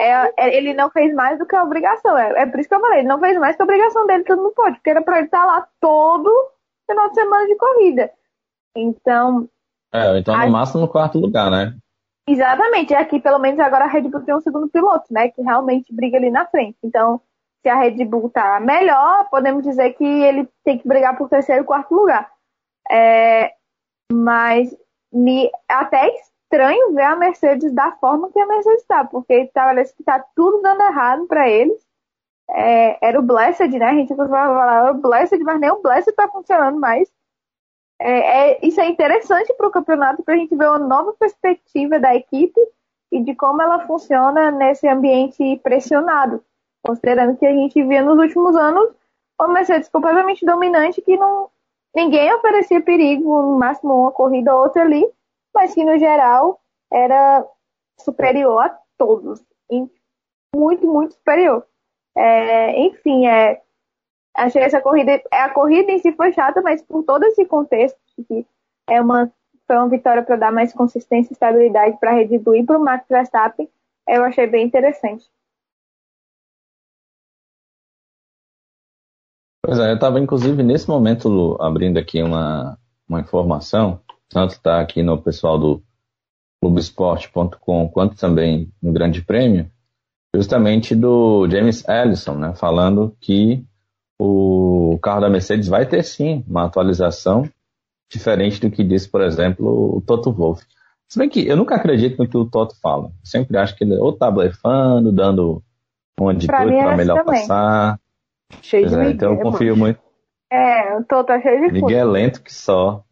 É, 0.00 0.32
é- 0.36 0.56
ele 0.56 0.74
não 0.74 0.90
fez 0.90 1.14
mais 1.14 1.38
do 1.38 1.46
que 1.46 1.56
a 1.56 1.62
obrigação. 1.62 2.16
É, 2.16 2.42
é 2.42 2.46
por 2.46 2.60
isso 2.60 2.68
que 2.68 2.74
eu 2.74 2.80
falei, 2.80 3.00
ele 3.00 3.08
não 3.08 3.18
fez 3.20 3.38
mais 3.38 3.56
que 3.56 3.62
a 3.62 3.64
obrigação 3.64 4.06
dele, 4.06 4.24
tudo 4.24 4.42
não 4.42 4.52
pode, 4.52 4.76
porque 4.76 4.90
era 4.90 5.02
pra 5.02 5.16
ele 5.18 5.26
estar 5.26 5.44
lá 5.46 5.66
todo 5.80 6.30
final 6.90 7.08
de 7.08 7.14
semana 7.14 7.46
de 7.46 7.56
corrida. 7.56 8.10
Então, 8.76 9.48
É, 9.92 10.18
então 10.18 10.36
no 10.36 10.50
máximo 10.50 10.80
no 10.82 10.88
quarto 10.88 11.18
lugar, 11.18 11.50
né? 11.50 11.74
exatamente, 12.28 12.94
aqui 12.94 13.18
pelo 13.20 13.38
menos 13.38 13.58
agora 13.58 13.84
a 13.84 13.88
Red 13.88 14.02
Bull 14.02 14.20
tem 14.22 14.34
um 14.34 14.40
segundo 14.40 14.68
piloto, 14.68 15.06
né? 15.10 15.28
Que 15.30 15.40
realmente 15.40 15.94
briga 15.94 16.18
ali 16.18 16.30
na 16.30 16.46
frente. 16.46 16.76
Então, 16.84 17.20
se 17.62 17.68
a 17.70 17.74
Red 17.74 18.04
Bull 18.04 18.28
tá 18.30 18.60
melhor, 18.60 19.26
podemos 19.30 19.62
dizer 19.64 19.94
que 19.94 20.04
ele 20.04 20.46
tem 20.64 20.78
que 20.78 20.86
brigar 20.86 21.16
por 21.16 21.28
terceiro 21.30 21.62
e 21.62 21.66
quarto 21.66 21.94
lugar. 21.94 22.30
É, 22.90 23.54
mas 24.12 24.74
me 25.12 25.46
é 25.46 25.74
até 25.74 26.08
estranho 26.16 26.94
ver 26.94 27.02
a 27.02 27.16
Mercedes 27.16 27.72
da 27.72 27.92
forma 27.92 28.30
que 28.32 28.40
a 28.40 28.46
Mercedes 28.46 28.82
está, 28.82 29.04
porque 29.04 29.50
parece 29.52 29.94
que 29.94 30.02
tá 30.02 30.24
tudo 30.34 30.62
dando 30.62 30.82
errado 30.82 31.26
para 31.26 31.48
eles. 31.48 31.86
É, 32.50 33.06
era 33.06 33.18
o 33.18 33.22
Blessed, 33.22 33.68
né? 33.78 33.86
A 33.86 33.94
gente 33.94 34.14
costumava 34.14 34.54
falar, 34.54 34.90
o 34.92 34.94
Blessed, 34.94 35.42
mas 35.44 35.60
nem 35.60 35.70
o 35.70 35.82
Blessed 35.82 36.14
tá 36.14 36.28
funcionando 36.28 36.78
mais. 36.80 37.10
É, 38.00 38.52
é- 38.52 38.66
isso 38.66 38.80
é 38.80 38.88
interessante 38.88 39.52
para 39.54 39.66
o 39.66 39.70
campeonato, 39.70 40.22
para 40.22 40.34
a 40.34 40.36
gente 40.36 40.54
ver 40.56 40.68
uma 40.68 40.78
nova 40.78 41.12
perspectiva 41.14 41.98
da 41.98 42.14
equipe 42.14 42.60
e 43.10 43.22
de 43.22 43.34
como 43.34 43.60
ela 43.60 43.86
funciona 43.86 44.50
nesse 44.50 44.88
ambiente 44.88 45.58
pressionado. 45.62 46.42
Considerando 46.84 47.36
que 47.36 47.46
a 47.46 47.52
gente 47.52 47.82
via 47.82 48.02
nos 48.02 48.18
últimos 48.18 48.56
anos 48.56 48.90
uma 49.38 49.48
Mercedes 49.48 49.88
completamente 49.88 50.44
dominante 50.44 51.02
que 51.02 51.16
não 51.16 51.50
ninguém 51.94 52.32
oferecia 52.34 52.80
perigo, 52.80 53.42
no 53.42 53.58
máximo 53.58 54.02
uma 54.02 54.12
corrida 54.12 54.54
ou 54.54 54.62
outra 54.62 54.82
ali, 54.82 55.06
mas 55.54 55.74
que 55.74 55.84
no 55.84 55.98
geral 55.98 56.60
era 56.92 57.44
superior 57.98 58.62
a 58.62 58.78
todos. 58.96 59.44
Muito, 60.54 60.86
muito 60.86 61.14
superior. 61.14 61.66
É, 62.16 62.80
enfim, 62.80 63.26
é, 63.26 63.60
achei 64.34 64.62
essa 64.62 64.80
corrida. 64.80 65.22
A 65.30 65.50
corrida 65.50 65.92
em 65.92 65.98
si 65.98 66.12
foi 66.12 66.32
chata, 66.32 66.62
mas 66.62 66.82
por 66.82 67.02
todo 67.02 67.24
esse 67.24 67.44
contexto, 67.44 67.98
que 68.26 68.46
é 68.88 69.00
uma, 69.00 69.30
foi 69.66 69.76
uma 69.76 69.88
vitória 69.88 70.22
para 70.22 70.36
dar 70.36 70.52
mais 70.52 70.72
consistência 70.72 71.32
e 71.32 71.34
estabilidade 71.34 71.98
para 71.98 72.10
a 72.10 72.14
Red 72.14 72.38
Bull 72.38 72.56
e 72.56 72.64
para 72.64 72.78
o 72.78 72.82
Max 72.82 73.06
Verstappen, 73.08 73.68
eu 74.08 74.24
achei 74.24 74.46
bem 74.46 74.66
interessante. 74.66 75.28
Pois 79.68 79.80
é, 79.80 79.90
eu 79.90 79.96
estava 79.96 80.18
inclusive 80.18 80.62
nesse 80.62 80.88
momento 80.88 81.28
Lu, 81.28 81.60
abrindo 81.60 81.98
aqui 81.98 82.22
uma, 82.22 82.78
uma 83.06 83.20
informação, 83.20 84.00
tanto 84.30 84.52
está 84.52 84.80
aqui 84.80 85.02
no 85.02 85.20
pessoal 85.20 85.58
do 85.58 85.82
clubesport.com 86.62 87.86
quanto 87.90 88.16
também 88.16 88.72
no 88.82 88.94
Grande 88.94 89.20
Prêmio, 89.20 89.70
justamente 90.34 90.96
do 90.96 91.46
James 91.50 91.86
Ellison, 91.86 92.36
né, 92.36 92.54
falando 92.56 93.14
que 93.20 93.62
o 94.18 94.98
carro 95.02 95.20
da 95.20 95.28
Mercedes 95.28 95.68
vai 95.68 95.84
ter 95.84 96.02
sim 96.02 96.42
uma 96.48 96.64
atualização 96.64 97.46
diferente 98.10 98.62
do 98.62 98.70
que 98.70 98.82
disse, 98.82 99.06
por 99.06 99.20
exemplo, 99.20 99.98
o 99.98 100.00
Toto 100.00 100.32
Wolff. 100.32 100.64
Se 101.10 101.18
bem 101.18 101.28
que 101.28 101.46
eu 101.46 101.58
nunca 101.58 101.74
acredito 101.74 102.16
no 102.16 102.26
que 102.26 102.38
o 102.38 102.46
Toto 102.46 102.74
fala. 102.80 103.08
Eu 103.08 103.12
sempre 103.22 103.58
acho 103.58 103.76
que 103.76 103.84
ele 103.84 103.98
ou 103.98 104.14
tá 104.14 104.30
blefando, 104.30 105.12
dando 105.12 105.62
uma 106.18 106.34
de 106.34 106.46
Pra 106.46 106.64
mim 106.64 106.72
é 106.74 106.78
para 106.78 106.88
assim 106.88 106.96
melhor 106.96 107.22
também. 107.22 107.40
passar. 107.42 108.00
Cheio 108.62 108.82
Pois 108.84 108.92
de 108.92 108.98
é, 108.98 108.98
Miguel, 109.00 109.14
então 109.14 109.30
eu 109.30 109.36
mano. 109.38 109.50
confio 109.52 109.76
muito. 109.76 110.00
É, 110.50 110.96
o 110.96 111.04
Toto 111.04 111.32
é 111.32 111.40
cheio 111.42 111.66
de 111.66 111.72
Miguel 111.72 111.98
é 111.98 112.04
lento 112.04 112.42
que 112.42 112.52
só, 112.52 113.04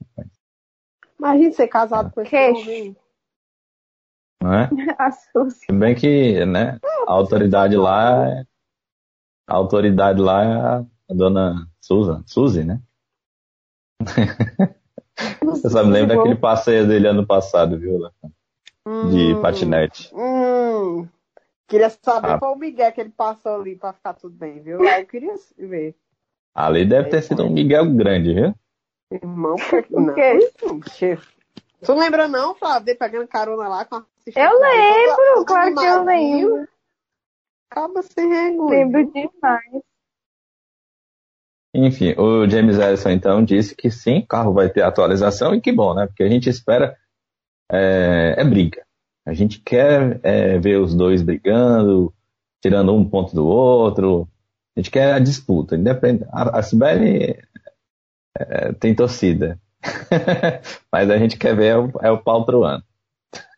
Imagina 1.18 1.52
ser 1.52 1.68
casado 1.68 2.10
com 2.12 2.20
esse 2.20 2.30
Queixo. 2.30 2.60
homem. 2.62 2.96
não 4.42 4.52
é? 4.54 4.68
A 4.98 5.10
Suzy. 5.10 5.60
Se 5.66 5.72
bem 5.72 5.94
que, 5.94 6.44
né, 6.44 6.78
a 7.06 7.12
autoridade 7.12 7.76
lá 7.76 8.28
é, 8.28 8.44
a 9.48 9.54
autoridade 9.54 10.20
lá 10.20 10.44
é 10.44 10.52
a, 10.52 10.84
dona 11.14 11.68
Susan, 11.80 12.22
Suzy, 12.26 12.64
né? 12.64 12.80
Você 15.42 15.70
sabe, 15.70 15.90
lembra 15.90 16.16
daquele 16.16 16.36
passeio 16.36 16.86
dele 16.86 17.08
ano 17.08 17.26
passado, 17.26 17.78
viu? 17.78 17.98
De 19.10 19.34
Hum, 19.34 19.42
patinete. 19.42 20.10
Hum, 20.14 21.08
queria 21.66 21.90
saber 21.90 22.32
Ah. 22.32 22.38
qual 22.38 22.54
o 22.54 22.58
Miguel 22.58 22.92
que 22.92 23.00
ele 23.00 23.10
passou 23.10 23.60
ali 23.60 23.76
pra 23.76 23.92
ficar 23.92 24.14
tudo 24.14 24.34
bem, 24.36 24.60
viu? 24.60 24.84
Eu 24.84 25.06
queria 25.06 25.34
ver. 25.58 25.94
Ali 26.54 26.86
deve 26.86 27.10
ter 27.10 27.22
sido 27.22 27.44
um 27.44 27.50
Miguel 27.50 27.92
grande, 27.94 28.34
viu? 28.34 28.54
Irmão, 29.12 29.56
por 29.56 29.82
que 29.82 29.92
não? 29.92 30.82
Chefe. 30.90 31.36
Tu 31.80 31.92
não 31.92 32.00
lembra 32.00 32.26
não, 32.26 32.54
Flávio, 32.54 32.86
dele 32.86 32.98
pegando 32.98 33.28
carona 33.28 33.68
lá 33.68 33.84
com 33.84 33.96
a 33.96 34.06
Eu 34.34 34.58
lembro, 34.58 35.44
claro 35.44 35.74
que 35.74 35.84
eu 35.84 36.04
lembro. 36.04 36.68
Acaba 37.70 38.02
sem 38.02 38.28
vergonha. 38.28 38.70
Lembro 38.70 39.12
demais. 39.12 39.82
Enfim, 41.74 42.14
o 42.18 42.48
James 42.48 42.78
Ellison 42.78 43.10
então 43.10 43.44
disse 43.44 43.74
que 43.76 43.90
sim, 43.90 44.20
o 44.20 44.26
carro 44.26 44.54
vai 44.54 44.70
ter 44.70 44.80
atualização 44.82 45.54
e 45.54 45.60
que 45.60 45.70
bom, 45.70 45.94
né? 45.94 46.06
Porque 46.06 46.22
a 46.22 46.28
gente 46.28 46.48
espera 46.48 46.96
é, 47.70 48.34
é 48.38 48.44
briga. 48.44 48.85
A 49.26 49.34
gente 49.34 49.60
quer 49.60 50.20
é, 50.22 50.58
ver 50.58 50.80
os 50.80 50.94
dois 50.94 51.20
brigando, 51.20 52.14
tirando 52.62 52.94
um 52.94 53.08
ponto 53.08 53.34
do 53.34 53.44
outro. 53.44 54.28
A 54.76 54.80
gente 54.80 54.90
quer 54.90 55.14
a 55.14 55.18
disputa. 55.18 55.76
Independente. 55.76 56.28
A, 56.32 56.60
a 56.60 56.62
Sibeli 56.62 57.36
é, 58.38 58.72
tem 58.74 58.94
torcida. 58.94 59.60
Mas 60.92 61.10
a 61.10 61.18
gente 61.18 61.36
quer 61.36 61.56
ver 61.56 61.66
é 61.66 61.76
o, 61.76 61.90
é 62.02 62.10
o 62.10 62.22
pau 62.22 62.44
pro 62.44 62.62
ano. 62.62 62.84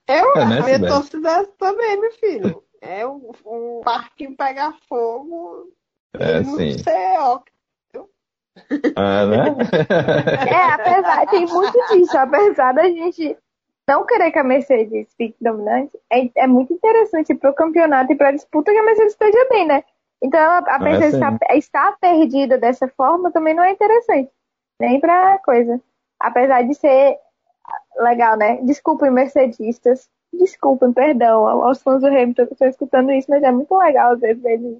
Eu, 0.08 0.36
É, 0.36 0.46
né, 0.46 0.58
a 0.58 0.64
minha 0.64 0.88
torcida 0.88 1.30
é 1.30 1.44
também, 1.58 2.00
meu 2.00 2.12
filho. 2.12 2.64
É 2.80 3.06
o, 3.06 3.34
o 3.44 3.80
parquinho 3.84 4.36
pegar 4.36 4.74
fogo 4.88 5.70
É, 6.14 6.40
não 6.40 6.56
sim. 6.56 6.76
ó, 7.18 7.40
Ah, 8.96 9.26
né? 9.26 9.44
É, 10.48 10.72
apesar, 10.72 11.26
tem 11.26 11.44
muito 11.46 11.78
disso. 11.88 12.16
Apesar 12.16 12.72
da 12.72 12.84
gente 12.84 13.36
não 13.88 14.06
querer 14.06 14.30
que 14.32 14.38
a 14.38 14.44
Mercedes 14.44 15.12
fique 15.16 15.36
dominante, 15.40 15.98
é, 16.10 16.30
é 16.36 16.46
muito 16.46 16.72
interessante 16.72 17.34
pro 17.34 17.54
campeonato 17.54 18.12
e 18.12 18.16
pra 18.16 18.32
disputa 18.32 18.72
que 18.72 18.78
a 18.78 18.84
Mercedes 18.84 19.12
esteja 19.12 19.48
bem, 19.50 19.66
né? 19.66 19.84
Então, 20.22 20.40
a, 20.40 20.58
a 20.76 20.78
É, 20.78 20.78
Mercedes 20.80 21.14
estar, 21.14 21.38
estar 21.56 21.98
perdida 22.00 22.58
dessa 22.58 22.88
forma 22.88 23.32
também 23.32 23.54
não 23.54 23.62
é 23.64 23.72
interessante. 23.72 24.30
Nem 24.80 25.00
pra 25.00 25.38
coisa. 25.40 25.80
Apesar 26.20 26.62
de 26.62 26.74
ser 26.74 27.18
legal, 27.98 28.36
né? 28.36 28.56
Desculpem, 28.62 29.10
mercedistas. 29.10 30.08
Desculpem, 30.32 30.92
perdão 30.92 31.48
aos 31.48 31.82
fãs 31.82 32.00
do 32.02 32.08
Hamilton 32.08 32.46
que 32.46 32.52
estão 32.54 32.68
escutando 32.68 33.12
isso, 33.12 33.30
mas 33.30 33.42
é 33.42 33.50
muito 33.52 33.76
legal 33.76 34.12
às 34.12 34.20
vezes 34.20 34.44
eles. 34.44 34.78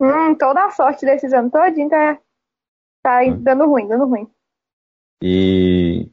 Hum, 0.00 0.34
toda 0.36 0.64
a 0.64 0.70
sorte 0.70 1.06
desses 1.06 1.32
anos 1.32 1.52
todinho 1.52 1.88
tá, 1.90 2.18
tá 3.02 3.20
Hum. 3.26 3.42
dando 3.42 3.66
ruim, 3.66 3.88
dando 3.88 4.06
ruim. 4.06 4.28
E 5.22 6.09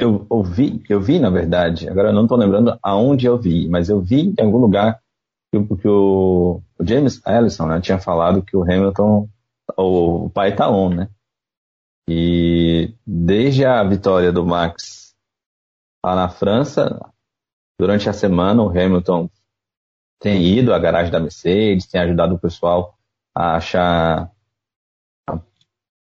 eu 0.00 0.26
ouvi, 0.28 0.82
eu 0.88 1.00
vi, 1.00 1.18
na 1.18 1.30
verdade, 1.30 1.88
agora 1.88 2.08
eu 2.08 2.12
não 2.14 2.24
estou 2.24 2.38
lembrando 2.38 2.78
aonde 2.82 3.26
eu 3.26 3.38
vi, 3.38 3.68
mas 3.68 3.88
eu 3.88 4.00
vi 4.00 4.34
em 4.38 4.42
algum 4.44 4.58
lugar 4.58 5.00
que, 5.52 5.58
o- 5.58 5.76
que 5.76 5.88
o, 5.88 6.62
o 6.78 6.86
James 6.86 7.20
Ellison 7.26 7.66
né, 7.66 7.80
tinha 7.80 7.98
falado 7.98 8.42
que 8.42 8.56
o 8.56 8.62
Hamilton 8.62 9.28
o 9.76 10.30
pai 10.30 10.54
tá 10.56 10.70
on, 10.70 10.90
né? 10.90 11.08
E 12.08 12.94
desde 13.06 13.64
a 13.64 13.82
vitória 13.82 14.32
do 14.32 14.44
Max 14.46 15.14
lá 16.04 16.14
na 16.14 16.28
França, 16.28 17.00
durante 17.78 18.08
a 18.08 18.12
semana 18.12 18.62
o 18.62 18.70
Hamilton 18.70 19.30
tem 20.20 20.44
ido 20.44 20.74
à 20.74 20.78
garagem 20.78 21.12
da 21.12 21.20
Mercedes, 21.20 21.86
tem 21.86 22.00
ajudado 22.00 22.34
o 22.36 22.40
pessoal 22.40 22.96
a 23.34 23.56
achar 23.56 24.30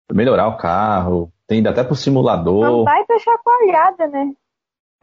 a 0.09 0.13
melhorar 0.13 0.47
o 0.47 0.57
carro, 0.57 1.32
tem 1.47 1.59
ido 1.59 1.69
até 1.69 1.83
pro 1.83 1.95
simulador. 1.95 2.63
Uma 2.63 2.83
baita 2.83 3.17
chacoalhada, 3.19 4.07
né? 4.07 4.33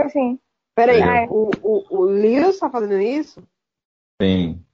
Assim. 0.00 0.38
Peraí, 0.74 1.00
É. 1.00 1.26
o, 1.29 1.50
o, 1.62 1.98
o 1.98 2.03
Lewis 2.05 2.59
tá 2.59 2.70
fazendo 2.70 2.98
isso? 3.00 3.42
Tem. 4.18 4.64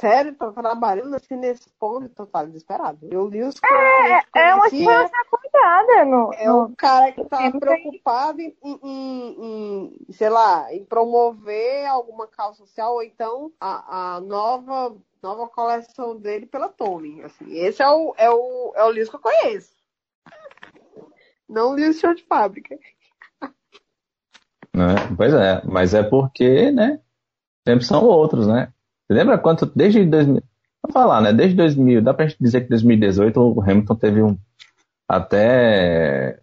Sério? 0.00 0.34
Tá 0.34 0.50
trabalhando 0.50 1.14
assim 1.14 1.36
nesse 1.36 1.68
ponto? 1.78 2.08
Tô 2.08 2.24
tá 2.24 2.42
desesperado. 2.44 3.06
Eu 3.10 3.28
li 3.28 3.42
os 3.42 3.54
É, 3.62 4.22
é 4.34 4.54
uma 4.54 4.70
situação 4.70 5.08
chacoalhada 5.08 6.04
no, 6.06 6.32
É 6.32 6.50
um 6.50 6.74
cara 6.74 7.12
que 7.12 7.22
tá 7.26 7.36
Sempre 7.36 7.60
preocupado 7.60 8.40
em, 8.40 8.56
em- 8.64 8.80
em- 8.82 9.36
em, 10.08 10.12
sei 10.12 10.30
lá, 10.30 10.72
em 10.72 10.84
promover 10.86 11.86
alguma 11.86 12.26
causa 12.26 12.56
social 12.58 12.94
ou 12.94 13.02
então 13.02 13.52
a, 13.60 14.14
a 14.16 14.20
nova, 14.22 14.96
nova 15.22 15.46
coleção 15.48 16.16
dele 16.16 16.46
pela 16.46 16.70
Tommy. 16.70 17.22
Assim, 17.22 17.52
esse 17.58 17.82
é 17.82 17.88
o, 17.90 18.14
é 18.16 18.30
o, 18.30 18.72
é 18.74 18.82
o 18.84 18.88
Lewis 18.88 19.10
que 19.10 19.16
eu 19.16 19.20
conheço. 19.20 19.79
Não 21.48 21.70
o 21.70 21.74
Lewis 21.74 21.98
Show 21.98 22.14
de 22.14 22.22
Fábrica. 22.24 22.76
Né? 24.74 24.94
Pois 25.16 25.34
é, 25.34 25.62
mas 25.64 25.94
é 25.94 26.02
porque, 26.02 26.70
né? 26.70 27.00
Sempre 27.66 27.84
são 27.84 28.04
outros, 28.04 28.46
né? 28.46 28.72
Você 29.06 29.14
lembra 29.14 29.36
quanto, 29.38 29.66
desde 29.66 30.04
2000, 30.06 30.42
vou 30.82 30.92
falar, 30.92 31.20
né? 31.20 31.32
Desde 31.32 31.56
2000, 31.56 32.02
dá 32.02 32.14
pra 32.14 32.28
gente 32.28 32.38
dizer 32.40 32.62
que 32.62 32.68
2018 32.68 33.40
o 33.40 33.60
Hamilton 33.60 33.96
teve 33.96 34.22
um, 34.22 34.38
até 35.08 36.40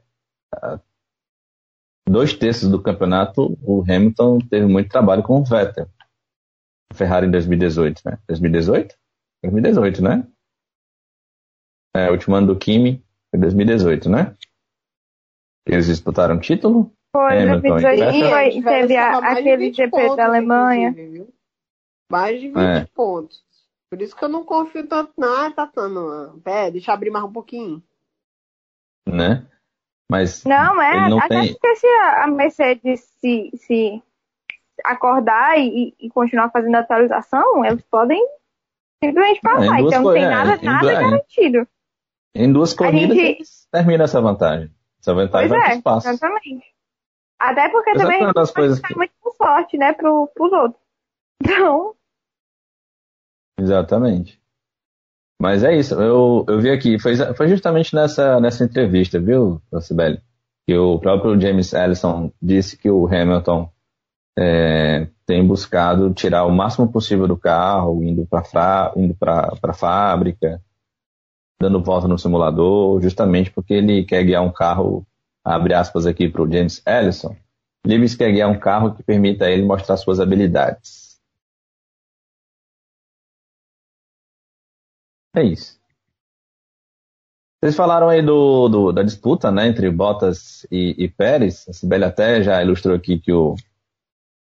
dois 2.08 2.34
terços 2.34 2.70
do 2.70 2.82
campeonato, 2.82 3.58
o 3.62 3.82
Hamilton 3.82 4.40
teve 4.40 4.66
muito 4.66 4.90
trabalho 4.90 5.24
com 5.24 5.40
o 5.40 5.44
Vettel. 5.44 5.90
Ferrari 6.94 7.28
em 7.28 7.32
2018, 7.32 8.02
né? 8.06 8.18
2018? 8.28 8.96
2018, 9.44 10.04
né? 10.04 10.28
É, 11.96 12.10
o 12.10 12.12
último 12.12 12.36
ano 12.36 12.48
do 12.48 12.58
Kimi 12.58 13.04
foi 13.32 13.40
2018, 13.40 14.10
né? 14.10 14.36
Eles 15.68 15.86
disputaram 15.88 16.40
título, 16.40 16.92
Foi, 17.16 17.34
Hamilton 17.44 17.68
e 17.78 17.82
2018 17.82 18.12
Vettel. 18.13 18.30
foi, 18.30 18.62
teve 18.63 18.98
a- 18.98 19.18
aquele 19.18 19.58
20 19.58 19.76
GP 19.76 19.90
pontos, 19.92 20.16
da 20.18 20.26
Alemanha. 20.26 20.92
viu? 20.94 21.34
Mais 22.12 22.40
de 22.40 22.48
20 22.48 22.58
É. 22.60 22.86
pontos. 22.94 23.44
Por 23.90 24.02
isso 24.02 24.16
que 24.16 24.24
eu 24.24 24.30
não 24.30 24.44
confio 24.46 24.86
tanto 24.88 25.13
na 25.18 25.52
Tatana. 25.52 26.34
Pé, 26.44 26.72
deixa 26.72 26.92
eu 26.92 26.96
abrir 26.96 27.10
mais 27.10 27.26
um 27.26 27.32
pouquinho. 27.32 27.82
né? 29.08 29.46
Mas 30.12 30.44
Não, 30.46 30.82
é, 30.82 31.10
não 31.10 31.18
até 31.20 31.28
tem- 31.42 31.54
porque 31.54 31.76
se 31.78 31.88
a 31.88 32.28
Mercedes 32.28 33.02
se, 33.22 33.52
se 33.56 34.04
acordar 34.86 35.58
e, 35.60 35.94
e 36.00 36.10
continuar 36.10 36.50
fazendo 36.50 36.76
atualização, 36.76 37.63
eles 37.66 37.82
podem 37.84 38.22
simplesmente 39.04 39.40
É, 39.40 39.42
passar. 39.42 39.78
duas 39.80 39.94
Então 39.94 40.04
não 40.04 40.13
tem 40.13 40.26
nada, 40.28 40.52
é, 40.54 40.58
em 40.58 40.63
nada 40.66 40.80
duas- 40.82 41.00
garantido. 41.00 41.68
Em 42.38 42.52
duas 42.54 42.73
corridas 42.73 43.15
gente- 43.17 43.36
eles 43.36 43.67
terminam 43.71 44.06
essa 44.06 44.21
vantagem. 44.21 44.71
Essa 45.00 45.13
vantagem 45.13 45.50
Pois 45.50 45.60
vai 45.60 45.60
é, 45.60 45.63
para 45.69 45.78
espaço. 45.78 46.10
exatamente. 46.10 46.65
Até 47.39 47.69
porque 47.69 47.93
também 47.93 48.21
uma 48.23 48.34
das 48.34 48.52
coisas 48.52 48.78
ficar 48.78 48.89
que- 48.89 48.95
muito 48.97 49.12
forte, 49.38 49.78
né, 49.78 49.93
pro, 49.93 50.28
pros 50.36 50.52
outros. 50.52 50.82
Então, 51.43 51.93
Exatamente. 53.60 54.41
Mas 55.41 55.63
é 55.63 55.76
isso. 55.76 55.93
Eu, 55.95 56.45
eu 56.47 56.60
vi 56.60 56.69
aqui, 56.71 57.00
foi, 57.00 57.15
foi 57.36 57.47
justamente 57.47 57.93
nessa, 57.95 58.39
nessa 58.39 58.63
entrevista, 58.63 59.19
viu, 59.19 59.62
Sibeli? 59.82 60.21
Que 60.67 60.76
o 60.78 61.00
próprio 61.00 61.39
James 61.39 61.73
Ellison 61.73 62.32
disse 62.41 62.76
que 62.78 62.89
o 62.89 63.06
Hamilton 63.08 63.71
é, 64.38 65.08
tem 65.26 65.45
buscado 65.45 66.13
tirar 66.13 66.45
o 66.45 66.52
máximo 66.52 66.91
possível 66.91 67.28
do 67.28 67.38
carro, 67.38 68.04
indo 68.04 68.26
para 68.26 68.93
indo 68.95 69.15
para 69.15 69.54
a 69.63 69.73
fábrica, 69.73 70.62
dando 71.60 71.82
volta 71.84 72.08
no 72.08 72.17
simulador, 72.20 73.02
justamente 73.02 73.52
porque 73.52 73.74
ele 73.74 74.04
quer 74.06 74.24
guiar 74.24 74.43
um 74.43 74.52
carro, 74.52 75.06
abre 75.43 75.74
aspas 75.74 76.06
aqui 76.06 76.30
para 76.30 76.41
o 76.43 76.52
James 76.52 76.82
Ellison, 76.86 77.36
Lewis 77.86 78.15
quer 78.15 78.32
guiar 78.32 78.50
um 78.50 78.60
carro 78.60 78.93
que 78.96 79.04
permita 79.04 79.46
a 79.46 79.52
ele 79.52 79.63
mostrar 79.63 79.98
suas 79.98 80.20
habilidades. 80.20 81.17
É 85.34 85.41
isso. 85.43 85.80
Vocês 87.62 87.76
falaram 87.76 88.10
aí 88.10 88.22
do, 88.22 88.67
do- 88.70 88.91
da 88.91 89.04
disputa 89.04 89.52
né, 89.52 89.67
entre 89.67 89.89
Bottas 89.89 90.65
e, 90.72 90.96
e 90.98 91.10
Pérez. 91.10 91.67
A 91.67 91.74
Sibeli 91.74 92.04
até 92.04 92.41
já 92.43 92.62
ilustrou 92.62 92.96
aqui 92.96 93.20
que 93.20 93.32
o, 93.32 93.56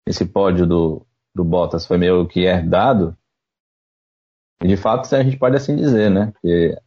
esse 0.07 0.25
pódio 0.25 0.67
do, 0.67 1.05
do 1.35 1.43
Bottas 1.43 1.85
foi 1.85 1.97
meio 1.97 2.27
que 2.27 2.41
herdado. 2.41 3.17
E 4.63 4.67
de 4.67 4.77
fato 4.77 5.13
a 5.15 5.23
gente 5.23 5.37
pode 5.37 5.55
assim 5.55 5.75
dizer, 5.75 6.09
né? 6.09 6.33
Que 6.41 6.77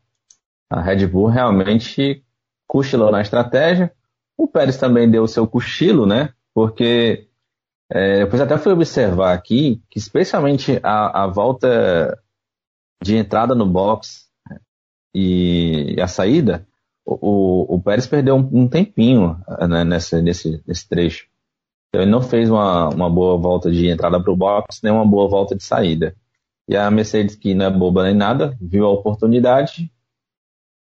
a 0.73 0.81
Red 0.81 1.07
Bull 1.07 1.27
realmente 1.27 2.25
cochilou 2.67 3.11
na 3.11 3.21
estratégia. 3.21 3.93
O 4.39 4.49
Pérez 4.49 4.79
também 4.79 5.11
deu 5.11 5.25
o 5.25 5.29
seu 5.29 5.47
cochilo, 5.47 6.07
né? 6.07 6.33
Porque 6.55 7.29
é, 7.91 8.21
depois 8.21 8.41
até 8.41 8.57
fui 8.57 8.73
observar 8.73 9.35
aqui 9.35 9.83
que 9.91 9.99
especialmente 9.99 10.81
a, 10.83 11.25
a 11.25 11.27
volta 11.27 12.19
de 13.03 13.17
entrada 13.17 13.55
no 13.55 13.67
box 13.67 14.31
e 15.15 15.95
a 16.01 16.09
saída, 16.09 16.67
o, 17.05 17.19
o, 17.21 17.75
o 17.75 17.83
Pérez 17.83 18.07
perdeu 18.07 18.37
um, 18.37 18.63
um 18.63 18.67
tempinho 18.67 19.39
né, 19.69 19.85
nessa, 19.85 20.23
nesse, 20.23 20.63
nesse 20.67 20.89
trecho. 20.89 21.27
Então 21.91 22.01
ele 22.01 22.11
não 22.11 22.23
fez 22.23 22.49
uma, 22.49 22.89
uma 22.89 23.11
boa 23.11 23.37
volta 23.37 23.71
de 23.71 23.89
entrada 23.89 24.19
para 24.23 24.33
o 24.33 24.37
box, 24.37 24.81
nem 24.83 24.91
uma 24.91 25.05
boa 25.05 25.29
volta 25.29 25.55
de 25.55 25.63
saída. 25.63 26.17
E 26.67 26.75
a 26.75 26.91
Mercedes, 26.91 27.37
que 27.37 27.53
não 27.53 27.67
é 27.67 27.71
boba 27.71 28.05
nem 28.05 28.15
nada, 28.15 28.57
viu 28.59 28.87
a 28.87 28.91
oportunidade 28.91 29.93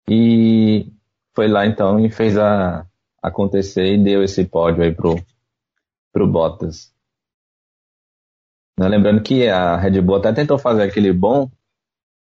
e 0.09 0.93
foi 1.35 1.49
lá 1.49 1.67
então 1.67 2.01
e 2.01 2.11
fez 2.11 2.37
a 2.37 2.87
acontecer 3.23 3.95
e 3.95 4.03
deu 4.03 4.23
esse 4.23 4.45
pódio 4.45 4.83
aí 4.83 4.95
pro, 4.95 5.17
pro 6.13 6.27
Bottas. 6.27 6.95
Né, 8.79 8.89
Lembrando 8.89 9.23
que 9.23 9.49
a 9.49 9.77
Red 9.77 10.01
Bull 10.01 10.17
até 10.17 10.33
tentou 10.33 10.59
fazer 10.59 10.83
aquele 10.83 11.13
bom 11.13 11.51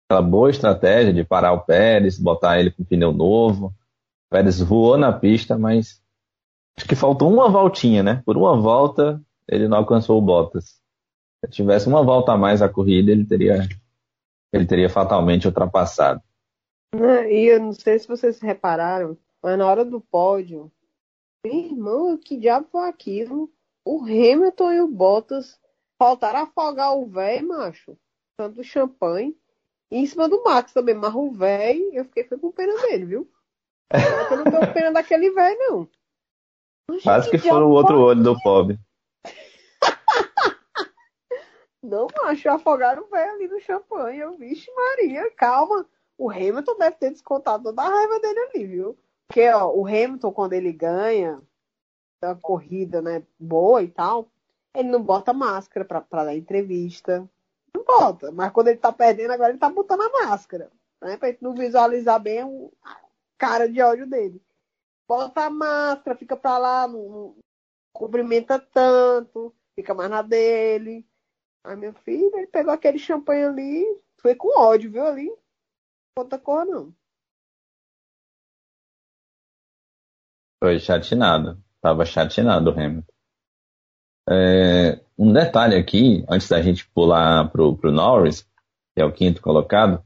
aquela 0.10 0.22
boa 0.24 0.50
estratégia 0.50 1.13
de 1.13 1.24
parar 1.24 1.54
o 1.54 1.62
Pérez, 1.62 2.18
botar 2.18 2.60
ele 2.60 2.72
com 2.72 2.84
pneu 2.84 3.13
novo. 3.13 3.68
O 3.68 4.30
Pérez 4.32 4.60
voou 4.60 4.98
na 4.98 5.13
pista, 5.13 5.56
mas 5.56 6.02
acho 6.76 6.88
que 6.88 6.96
faltou 6.96 7.32
uma 7.32 7.48
voltinha, 7.48 8.02
né? 8.02 8.24
Por 8.26 8.36
uma 8.36 8.60
volta 8.60 9.22
ele 9.48 9.68
não 9.68 9.78
alcançou 9.78 10.18
o 10.18 10.22
Bottas. 10.22 10.80
Se 11.44 11.52
tivesse 11.52 11.88
uma 11.88 12.04
volta 12.04 12.34
a 12.34 12.38
mais 12.38 12.62
a 12.62 12.70
corrida, 12.70 13.12
ele 13.12 13.26
teria 13.26 13.68
ele 14.52 14.65
teria 14.65 14.89
fatalmente 14.89 15.48
ultrapassado. 15.48 16.22
Né, 16.95 17.32
E 17.32 17.45
eu 17.45 17.60
não 17.60 17.73
sei 17.73 17.99
se 17.99 18.08
vocês 18.08 18.39
repararam, 18.39 19.17
mas 19.41 19.58
na 19.58 19.67
hora 19.67 19.86
do 19.86 20.02
pódio, 20.02 20.71
meu 21.45 21.54
irmão, 21.54 22.17
que 22.17 22.38
diabo 22.38 22.67
foi 22.71 22.89
aquilo? 22.89 23.52
O 23.86 24.04
Hamilton 24.04 24.73
e 24.73 24.82
o 24.82 24.88
Bottas 24.88 25.60
faltaram 25.97 26.39
afogar 26.39 26.95
o 26.97 27.06
velho, 27.06 27.47
macho, 27.47 27.97
tanto 28.38 28.63
champanhe, 28.63 29.38
e 29.91 29.97
em 29.97 30.06
cima 30.06 30.30
do 30.30 30.43
Max 30.43 30.71
também, 30.73 30.95
mas 30.95 31.13
o 31.13 31.32
velho, 31.32 31.93
eu 31.93 32.06
fiquei 32.06 32.23
com 32.23 32.52
pena 32.52 32.80
dele, 32.82 33.06
viu? 33.06 33.32
Eu 33.91 34.38
não 34.38 34.52
tenho 34.52 34.73
pena 34.73 34.91
daquele 34.91 35.32
velho, 35.32 35.58
não. 35.60 35.89
Oxe, 36.91 37.04
Quase 37.04 37.30
que 37.30 37.38
diabo 37.38 37.58
foi 37.58 37.65
o 37.65 37.69
outro 37.69 37.99
olho 37.99 38.23
do 38.23 38.39
pobre. 38.41 38.80
Não, 41.82 42.08
macho, 42.21 42.49
afogaram 42.49 43.04
o 43.04 43.08
velho 43.08 43.32
ali 43.32 43.47
no 43.47 43.60
champanhe. 43.62 44.19
Eu, 44.19 44.38
vixe 44.38 44.69
Maria, 44.73 45.32
calma. 45.32 45.88
O 46.20 46.30
Hamilton 46.30 46.78
deve 46.78 46.98
ter 46.98 47.12
descontado 47.12 47.64
toda 47.64 47.82
a 47.82 47.88
raiva 47.90 48.20
dele 48.20 48.40
ali, 48.42 48.66
viu? 48.68 48.98
Porque, 49.26 49.50
ó, 49.50 49.72
o 49.74 49.88
Hamilton, 49.88 50.32
quando 50.34 50.52
ele 50.54 50.74
ganha 50.74 51.42
a 52.22 52.36
corrida, 52.36 53.02
né, 53.02 53.24
boa 53.40 53.82
e 53.82 53.88
tal, 53.88 54.28
ele 54.76 54.90
não 54.90 55.02
bota 55.02 55.32
máscara 55.32 55.86
pra, 55.86 56.02
pra 56.02 56.26
dar 56.26 56.36
entrevista. 56.36 57.28
Não 57.74 57.86
bota. 57.86 58.32
Mas 58.34 58.52
quando 58.52 58.68
ele 58.68 58.78
tá 58.80 58.92
perdendo, 58.92 59.32
agora 59.32 59.52
ele 59.52 59.60
tá 59.60 59.70
botando 59.70 60.02
a 60.02 60.10
máscara. 60.26 60.70
Né, 61.02 61.16
pra 61.16 61.30
gente 61.30 61.42
não 61.42 61.54
visualizar 61.56 62.20
bem 62.20 62.44
o- 62.44 62.70
a 62.84 63.00
cara 63.38 63.70
de 63.70 63.82
ódio 63.82 64.06
dele. 64.06 64.42
Bota 65.08 65.46
a 65.46 65.50
máscara, 65.50 66.18
fica 66.18 66.36
pra 66.36 66.58
lá, 66.58 66.86
não, 66.86 67.10
não 67.10 67.36
cumprimenta 67.94 68.60
tanto, 68.60 69.56
fica 69.74 69.94
mais 69.94 70.10
na 70.10 70.22
dele. 70.22 71.08
Aí 71.64 71.78
meu 71.78 71.94
filho, 71.94 72.36
ele 72.38 72.48
pegou 72.48 72.74
aquele 72.74 73.00
champanhe 73.00 73.46
ali, 73.46 73.98
foi 74.18 74.36
com 74.36 74.60
ódio, 74.60 74.92
viu 74.92 75.06
ali? 75.06 75.34
Outra 76.20 76.38
cor 76.38 76.66
não. 76.66 76.94
Foi 80.62 80.78
chatinado. 80.78 81.64
Tava 81.80 82.06
chatinado 82.06 82.70
o 82.70 82.74
Hamilton. 82.74 83.14
É, 84.30 85.00
um 85.18 85.32
detalhe 85.32 85.78
aqui, 85.78 86.26
antes 86.30 86.50
da 86.50 86.62
gente 86.62 86.86
pular 86.90 87.50
pro, 87.50 87.78
pro 87.78 87.90
Norris, 87.90 88.42
que 88.94 89.02
é 89.02 89.06
o 89.06 89.14
quinto 89.14 89.42
colocado, 89.42 90.04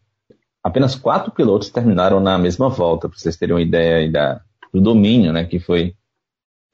apenas 0.63 0.95
quatro 0.95 1.31
pilotos 1.31 1.71
terminaram 1.71 2.19
na 2.19 2.37
mesma 2.37 2.69
volta, 2.69 3.09
para 3.09 3.17
vocês 3.17 3.35
terem 3.35 3.55
uma 3.55 3.61
ideia 3.61 4.09
da, 4.11 4.45
do 4.71 4.79
domínio 4.79 5.33
né, 5.33 5.45
que 5.45 5.59
foi 5.59 5.97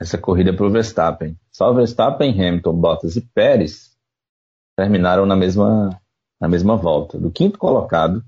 essa 0.02 0.18
corrida 0.18 0.54
para 0.54 0.66
o 0.66 0.70
Verstappen. 0.70 1.40
Só 1.50 1.72
Verstappen, 1.72 2.32
Hamilton, 2.32 2.74
Bottas 2.74 3.16
e 3.16 3.22
Pérez 3.22 3.98
terminaram 4.76 5.26
na 5.26 5.38
mesma, 5.38 5.98
na 6.42 6.50
mesma 6.50 6.76
volta. 6.76 7.18
Do 7.18 7.32
quinto 7.32 7.58
colocado 7.58 8.22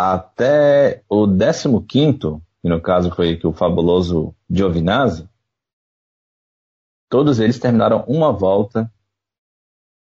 até 0.00 1.02
o 1.08 1.26
décimo 1.26 1.82
quinto, 1.82 2.40
que 2.62 2.68
no 2.68 2.80
caso 2.80 3.10
foi 3.10 3.36
que 3.36 3.48
o 3.48 3.52
fabuloso 3.52 4.32
Giovinazzi, 4.48 5.28
todos 7.10 7.40
eles 7.40 7.58
terminaram 7.58 8.04
uma 8.06 8.30
volta 8.30 8.88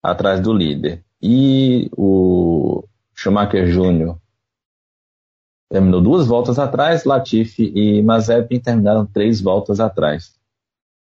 atrás 0.03 0.41
do 0.41 0.51
líder. 0.51 1.05
E 1.21 1.91
o 1.95 2.89
Schumacher 3.15 3.67
Júnior 3.67 4.19
terminou 5.69 6.01
duas 6.01 6.27
voltas 6.27 6.59
atrás, 6.59 7.05
Latifi 7.05 7.71
e 7.77 8.03
Mazepin 8.03 8.61
terminaram 8.61 9.05
três 9.05 9.43
voltas 9.43 9.79
atrás. 9.79 10.41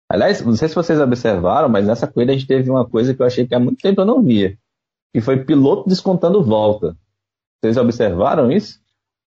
Aliás, 0.09 0.39
não 0.39 0.55
sei 0.55 0.69
se 0.69 0.75
vocês 0.75 1.01
observaram, 1.01 1.67
mas 1.67 1.85
nessa 1.85 2.07
corrida 2.07 2.31
a 2.31 2.35
gente 2.35 2.47
teve 2.47 2.69
uma 2.69 2.87
coisa 2.87 3.13
que 3.13 3.21
eu 3.21 3.25
achei 3.25 3.45
que 3.45 3.53
há 3.53 3.59
muito 3.59 3.81
tempo 3.81 3.99
eu 3.99 4.05
não 4.05 4.23
via, 4.23 4.57
que 5.13 5.19
foi 5.19 5.43
piloto 5.43 5.89
descontando 5.89 6.41
volta. 6.41 6.95
Vocês 7.59 7.77
observaram 7.77 8.51
isso? 8.51 8.79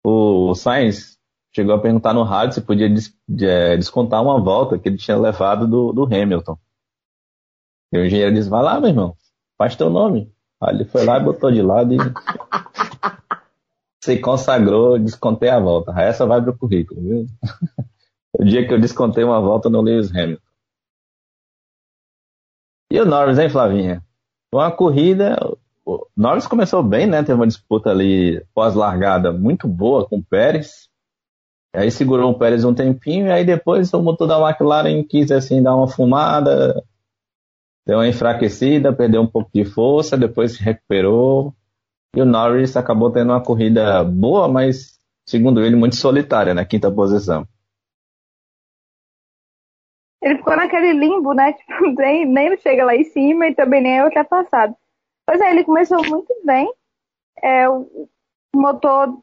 O 0.04 0.54
Sainz 0.56 1.20
chegou 1.54 1.74
a 1.74 1.82
perguntar 1.82 2.14
no 2.14 2.24
rádio 2.24 2.56
se 2.56 2.62
podia 2.62 2.90
des 2.90 3.14
é, 3.42 3.76
descontar 3.76 4.22
uma 4.22 4.40
volta 4.40 4.78
que 4.78 4.88
ele 4.88 4.98
tinha 4.98 5.18
levado 5.18 5.68
do, 5.68 5.92
do 5.92 6.04
Hamilton. 6.04 6.58
E 7.92 7.98
o 7.98 8.06
engenheiro 8.06 8.34
disse, 8.34 8.50
vai 8.50 8.64
lá, 8.64 8.80
meu 8.80 8.90
irmão, 8.90 9.16
faz 9.58 9.76
teu 9.76 9.90
nome. 9.90 10.32
Aí 10.62 10.76
ele 10.76 10.86
foi 10.86 11.06
lá 11.06 11.18
e 11.18 11.24
botou 11.24 11.52
de 11.52 11.62
lado 11.62 11.94
e 11.94 11.98
se 14.04 14.20
consagrou, 14.20 15.00
descontei 15.00 15.50
a 15.50 15.60
volta. 15.60 15.92
Essa 16.00 16.26
vai 16.26 16.42
pro 16.42 16.58
currículo, 16.58 17.02
viu? 17.02 17.26
o 18.38 18.44
dia 18.44 18.68
que 18.68 18.74
eu 18.74 18.80
descontei 18.80 19.24
uma 19.24 19.42
volta 19.42 19.70
no 19.70 19.82
Lewis 19.82 20.16
Hamilton. 20.16 20.44
E 22.92 23.00
o 23.00 23.06
Norris, 23.06 23.38
hein, 23.38 23.50
Flavinha? 23.50 24.04
Uma 24.54 24.72
corrida. 24.72 25.38
O 25.90 26.08
Norris 26.16 26.46
começou 26.46 26.84
bem, 26.84 27.08
né? 27.08 27.24
Teve 27.24 27.34
uma 27.34 27.48
disputa 27.48 27.90
ali 27.90 28.46
pós-largada 28.54 29.34
muito 29.34 29.68
boa 29.68 30.08
com 30.08 30.18
o 30.18 30.24
Pérez. 30.24 30.88
Aí 31.76 31.90
segurou 31.90 32.30
o 32.30 32.38
Pérez 32.38 32.64
um 32.64 32.76
tempinho, 32.76 33.26
e 33.26 33.32
aí 33.32 33.44
depois 33.44 33.92
o 33.92 34.04
motor 34.04 34.28
da 34.28 34.40
McLaren 34.40 35.04
quis 35.04 35.32
assim 35.32 35.64
dar 35.64 35.76
uma 35.76 35.88
fumada, 35.88 36.84
deu 37.88 37.98
uma 37.98 38.08
enfraquecida, 38.08 38.96
perdeu 38.96 39.24
um 39.24 39.28
pouco 39.28 39.50
de 39.52 39.66
força, 39.66 40.16
depois 40.16 40.58
se 40.58 40.64
recuperou. 40.64 41.56
E 42.16 42.22
o 42.22 42.26
Norris 42.26 42.78
acabou 42.78 43.12
tendo 43.12 43.32
uma 43.32 43.44
corrida 43.44 44.04
boa, 44.04 44.48
mas, 44.48 45.00
segundo 45.28 45.60
ele, 45.60 45.76
muito 45.76 45.96
solitária, 45.96 46.54
na 46.54 46.66
quinta 46.66 46.92
posição. 46.92 47.48
Ele 50.22 50.38
ficou 50.38 50.56
naquele 50.56 50.94
limbo, 50.94 51.34
né? 51.34 51.54
Tipo, 51.58 52.00
nem, 52.00 52.28
nem 52.28 52.58
chega 52.58 52.86
lá 52.86 52.96
em 52.96 53.06
cima 53.06 53.48
e 53.48 53.56
também 53.56 53.82
nem 53.82 53.98
é 53.98 54.04
ultrapassado. 54.04 54.76
Pois 55.30 55.42
é, 55.42 55.52
ele 55.52 55.64
começou 55.64 56.04
muito 56.10 56.34
bem. 56.44 56.74
É, 57.44 57.70
o 57.70 58.10
motor 58.56 59.16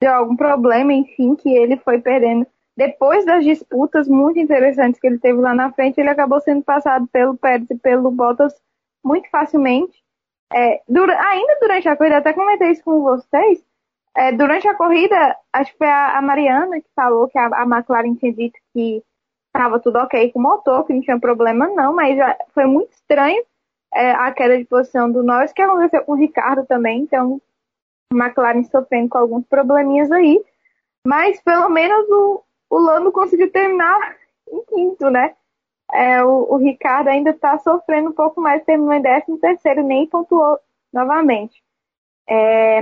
deu 0.00 0.14
algum 0.14 0.36
problema, 0.36 0.92
enfim, 0.92 1.34
que 1.34 1.48
ele 1.48 1.76
foi 1.78 2.00
perdendo. 2.00 2.46
Depois 2.76 3.24
das 3.24 3.42
disputas 3.42 4.06
muito 4.06 4.38
interessantes 4.38 5.00
que 5.00 5.06
ele 5.08 5.18
teve 5.18 5.40
lá 5.40 5.52
na 5.52 5.72
frente, 5.72 5.98
ele 5.98 6.10
acabou 6.10 6.40
sendo 6.40 6.62
passado 6.62 7.08
pelo 7.08 7.36
Pérez 7.36 7.68
e 7.68 7.74
pelo 7.76 8.12
Bottas 8.12 8.54
muito 9.04 9.28
facilmente. 9.30 10.00
É, 10.52 10.80
dura, 10.88 11.20
ainda 11.20 11.58
durante 11.60 11.88
a 11.88 11.96
corrida, 11.96 12.18
até 12.18 12.32
comentei 12.32 12.70
isso 12.70 12.84
com 12.84 13.02
vocês, 13.02 13.64
é, 14.16 14.30
durante 14.30 14.68
a 14.68 14.76
corrida, 14.76 15.36
acho 15.52 15.72
que 15.72 15.78
foi 15.78 15.88
a, 15.88 16.18
a 16.18 16.22
Mariana 16.22 16.80
que 16.80 16.88
falou 16.94 17.26
que 17.26 17.36
a, 17.36 17.46
a 17.46 17.62
McLaren 17.64 18.14
tinha 18.14 18.32
dito 18.32 18.56
que 18.72 19.02
estava 19.48 19.80
tudo 19.80 19.98
ok 19.98 20.30
com 20.30 20.38
o 20.38 20.42
motor, 20.42 20.86
que 20.86 20.92
não 20.92 21.00
tinha 21.00 21.18
problema 21.18 21.66
não, 21.66 21.92
mas 21.92 22.16
foi 22.54 22.64
muito 22.64 22.92
estranho 22.92 23.42
é, 23.94 24.12
a 24.12 24.32
queda 24.32 24.56
de 24.56 24.64
posição 24.64 25.10
do 25.10 25.22
Norris, 25.22 25.52
que 25.52 25.62
aconteceu 25.62 26.04
com 26.04 26.12
o 26.12 26.16
Ricardo 26.16 26.66
também, 26.66 27.02
então 27.02 27.40
o 28.12 28.16
McLaren 28.16 28.62
sofrendo 28.64 29.08
com 29.08 29.18
alguns 29.18 29.46
probleminhas 29.46 30.10
aí, 30.10 30.42
mas 31.06 31.40
pelo 31.42 31.68
menos 31.68 32.08
o, 32.08 32.44
o 32.70 32.78
Lando 32.78 33.12
conseguiu 33.12 33.50
terminar 33.50 34.16
em 34.48 34.64
quinto, 34.64 35.10
né? 35.10 35.34
É, 35.92 36.24
o, 36.24 36.54
o, 36.54 36.56
Ricardo 36.56 37.08
ainda 37.08 37.30
está 37.30 37.58
sofrendo 37.58 38.10
um 38.10 38.14
pouco 38.14 38.40
mais, 38.40 38.64
terminou 38.64 38.94
em 38.94 39.02
décimo 39.02 39.38
terceiro, 39.38 39.82
nem 39.82 40.06
pontuou 40.06 40.58
novamente. 40.92 41.62
É, 42.26 42.78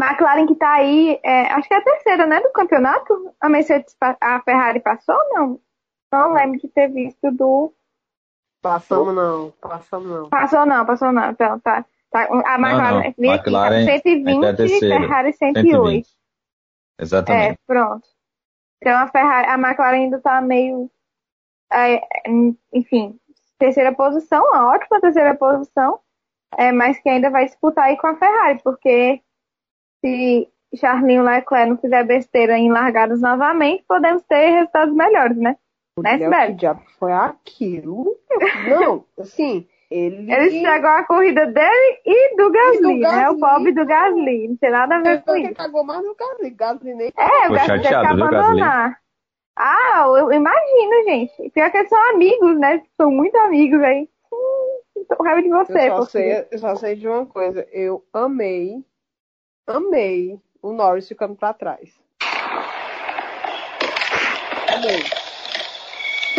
McLaren 0.00 0.46
que 0.46 0.54
está 0.54 0.72
aí, 0.72 1.20
é, 1.22 1.42
acho 1.52 1.68
que 1.68 1.74
é 1.74 1.76
a 1.76 1.84
terceira, 1.84 2.26
né, 2.26 2.40
do 2.40 2.50
campeonato. 2.52 3.34
A 3.40 3.48
Mercedes, 3.48 3.94
a 4.00 4.40
Ferrari 4.42 4.80
passou 4.80 5.16
não? 5.30 5.60
Não 6.12 6.32
lembro 6.32 6.58
de 6.58 6.68
ter 6.68 6.88
visto 6.88 7.30
do. 7.30 7.72
Passamos 8.62 9.14
não, 9.14 9.52
passamos 9.60 10.08
não. 10.08 10.28
Passou 10.28 10.66
não, 10.66 10.86
passou 10.86 11.12
não. 11.12 11.30
Então, 11.30 11.58
tá. 11.60 11.84
tá 12.10 12.22
a 12.22 12.58
McLaren, 12.58 13.14
não, 13.16 13.26
não. 13.26 13.32
McLaren 13.32 13.84
120 13.86 14.44
é 14.44 14.78
Ferrari 14.78 15.32
108. 15.32 15.70
120. 15.70 16.08
Exatamente. 16.98 17.52
É, 17.52 17.56
pronto. 17.66 18.06
Então 18.82 18.98
a 18.98 19.08
Ferrari, 19.08 19.48
a 19.48 19.54
McLaren 19.54 19.96
ainda 19.96 20.16
está 20.18 20.40
meio. 20.40 20.90
É, 21.72 22.02
enfim, 22.72 23.18
terceira 23.58 23.94
posição, 23.94 24.42
uma 24.44 24.72
ótima 24.74 25.00
terceira 25.00 25.34
posição, 25.36 26.00
é, 26.58 26.72
mas 26.72 26.98
que 26.98 27.08
ainda 27.08 27.30
vai 27.30 27.46
disputar 27.46 27.84
aí 27.84 27.96
com 27.96 28.08
a 28.08 28.16
Ferrari, 28.16 28.60
porque 28.62 29.22
se 30.00 30.50
Charlinho 30.74 31.22
Leclerc 31.22 31.70
não 31.70 31.78
fizer 31.78 32.04
besteira 32.04 32.58
em 32.58 32.72
largadas 32.72 33.20
novamente, 33.20 33.84
podemos 33.86 34.22
ter 34.24 34.50
resultados 34.50 34.94
melhores, 34.94 35.36
né? 35.36 35.56
Né, 36.02 36.46
Que 36.46 36.52
diabo 36.54 36.82
foi 36.98 37.12
aquilo? 37.12 38.16
Não, 38.68 39.04
assim, 39.18 39.66
ele... 39.90 40.32
Ele 40.32 40.50
chegou 40.60 40.90
a 40.90 41.04
corrida 41.04 41.46
dele 41.46 42.00
e 42.04 42.36
do 42.36 42.50
Gasly, 42.50 42.78
e 42.78 42.80
do 42.80 42.98
né? 43.00 43.30
O 43.30 43.38
pobre 43.38 43.72
do 43.72 43.86
Gasly. 43.86 44.48
Não 44.48 44.56
tem 44.56 44.70
nada 44.70 44.96
a 44.96 45.00
ver 45.00 45.22
com 45.22 45.36
isso. 45.36 45.54
cagou 45.54 45.84
mais 45.84 46.04
no 46.04 46.14
Gasly. 46.14 46.50
Gasly 46.50 46.94
nem... 46.94 47.12
É, 47.16 47.48
o 47.48 47.52
Gasly 47.52 47.82
teve 47.82 47.88
que 47.88 47.94
abandonar. 47.94 48.98
Ah, 49.56 50.06
eu 50.06 50.32
imagino, 50.32 51.04
gente. 51.04 51.50
Pior 51.50 51.70
que 51.70 51.76
eles 51.76 51.88
são 51.90 52.10
amigos, 52.10 52.58
né? 52.58 52.82
São 52.96 53.10
muito 53.10 53.36
amigos 53.36 53.82
aí. 53.82 54.08
Hum, 54.32 55.04
tô 55.06 55.22
raiva 55.22 55.42
de 55.42 55.48
você. 55.50 55.90
Eu 55.90 55.96
só, 55.96 56.04
sei, 56.06 56.46
eu 56.50 56.58
só 56.58 56.76
sei 56.76 56.96
de 56.96 57.06
uma 57.06 57.26
coisa. 57.26 57.66
Eu 57.70 58.02
amei 58.12 58.82
amei 59.70 60.38
o 60.62 60.72
Norris 60.72 61.08
ficando 61.08 61.34
para 61.34 61.54
trás. 61.54 61.98
Amei. 64.68 65.19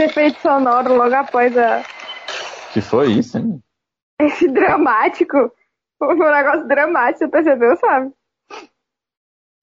Efeito 0.06 0.40
sonoro 0.42 0.96
logo 0.96 1.14
após 1.14 1.56
a. 1.58 1.84
Que 2.74 2.82
foi 2.82 3.12
isso, 3.14 3.38
hein? 3.38 3.62
Esse 4.20 4.48
dramático. 4.48 5.52
Foi 6.00 6.16
um 6.16 6.18
negócio 6.18 6.68
dramático, 6.68 7.20
você 7.20 7.28
percebeu, 7.28 7.78
sabe? 7.78 8.12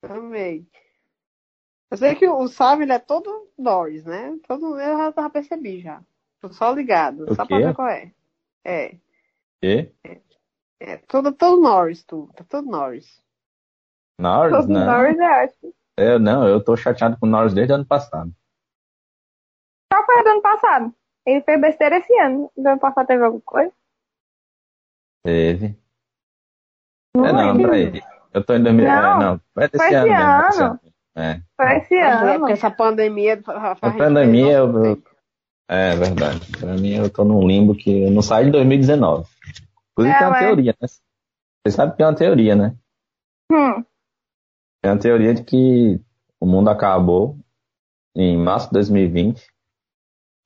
Amei. 0.03 0.65
Eu 1.91 1.97
sei 1.97 2.15
que 2.15 2.29
o 2.29 2.47
Sábio 2.47 2.85
ele 2.85 2.93
é 2.93 2.99
todo 2.99 3.49
Norris, 3.59 4.05
né? 4.05 4.39
Todo, 4.47 4.79
eu 4.79 4.99
já, 4.99 5.13
já 5.23 5.31
percebi 5.31 5.81
já. 5.81 6.03
Tô 6.41 6.53
só 6.53 6.73
ligado, 6.73 7.25
o 7.25 7.35
só 7.35 7.45
quê? 7.45 7.49
pra 7.49 7.67
ver 7.67 7.75
qual 7.75 7.89
é. 7.89 8.13
É. 8.65 8.97
E? 9.63 9.91
É. 10.05 10.21
é. 10.79 10.97
Todo, 10.99 11.33
todo 11.33 11.61
Norris, 11.61 12.05
tu. 12.05 12.31
Tá 12.37 12.45
todo 12.49 12.71
Norris. 12.71 13.21
Norris, 14.21 14.67
né? 14.67 14.85
Norris 14.85 15.19
é 15.19 15.45
ótimo. 15.45 15.75
Eu, 15.97 16.19
não, 16.21 16.47
eu 16.47 16.63
tô 16.63 16.77
chateado 16.77 17.17
com 17.19 17.27
o 17.27 17.29
Norris 17.29 17.55
desde 17.55 17.73
o 17.73 17.77
ano 17.77 17.87
passado. 17.87 18.33
Qual 19.91 20.05
foi 20.05 20.23
do 20.23 20.29
ano 20.31 20.43
passado? 20.43 20.95
Ele 21.27 21.43
fez 21.43 21.61
besteira 21.61 21.99
esse 21.99 22.19
ano. 22.19 22.51
Do 22.57 22.69
ano 22.69 22.81
passado 22.81 23.07
teve 23.07 23.25
alguma 23.25 23.43
coisa? 23.45 23.73
Teve. 25.25 25.79
Não 27.17 27.27
é, 27.27 27.33
não, 27.33 27.57
peraí. 27.57 28.03
Eu 28.33 28.45
tô 28.45 28.55
em 28.55 28.63
2000. 28.63 28.87
Não, 28.87 28.95
é, 28.95 29.25
não 29.25 29.41
foi 29.55 29.65
esse, 29.65 29.77
foi 29.77 29.95
ano. 29.95 30.49
Esse 30.49 30.63
ano. 30.63 30.81
É. 31.17 31.41
Foi 31.57 31.77
esse 31.79 31.95
é, 31.95 32.11
ano. 32.11 32.49
Essa 32.49 32.71
pandemia. 32.71 33.43
A 33.47 33.91
pandemia, 33.91 34.53
eu, 34.53 34.85
eu, 34.85 35.03
é 35.69 35.97
verdade. 35.97 36.41
Pra 36.59 36.75
mim, 36.75 36.95
eu 36.95 37.11
tô 37.11 37.25
num 37.25 37.47
limbo 37.47 37.75
que 37.75 38.05
eu 38.05 38.11
não 38.11 38.23
saio 38.23 38.47
de 38.47 38.53
2019. 38.53 39.29
Inclusive, 39.93 40.15
é, 40.15 40.19
tem 40.19 40.29
uma 40.29 40.39
teoria, 40.39 40.77
né? 40.81 40.89
Você 40.89 41.77
sabe 41.77 41.93
que 41.93 41.99
tem 41.99 42.07
uma 42.07 42.15
teoria, 42.15 42.55
né? 42.55 42.77
Hum. 43.51 43.85
Tem 44.83 44.93
a 44.93 44.99
teoria 44.99 45.35
de 45.35 45.43
que 45.43 46.01
o 46.41 46.47
mundo 46.47 46.71
acabou 46.71 47.37
em 48.15 48.37
março 48.37 48.69
de 48.69 48.75
2020. 48.75 49.47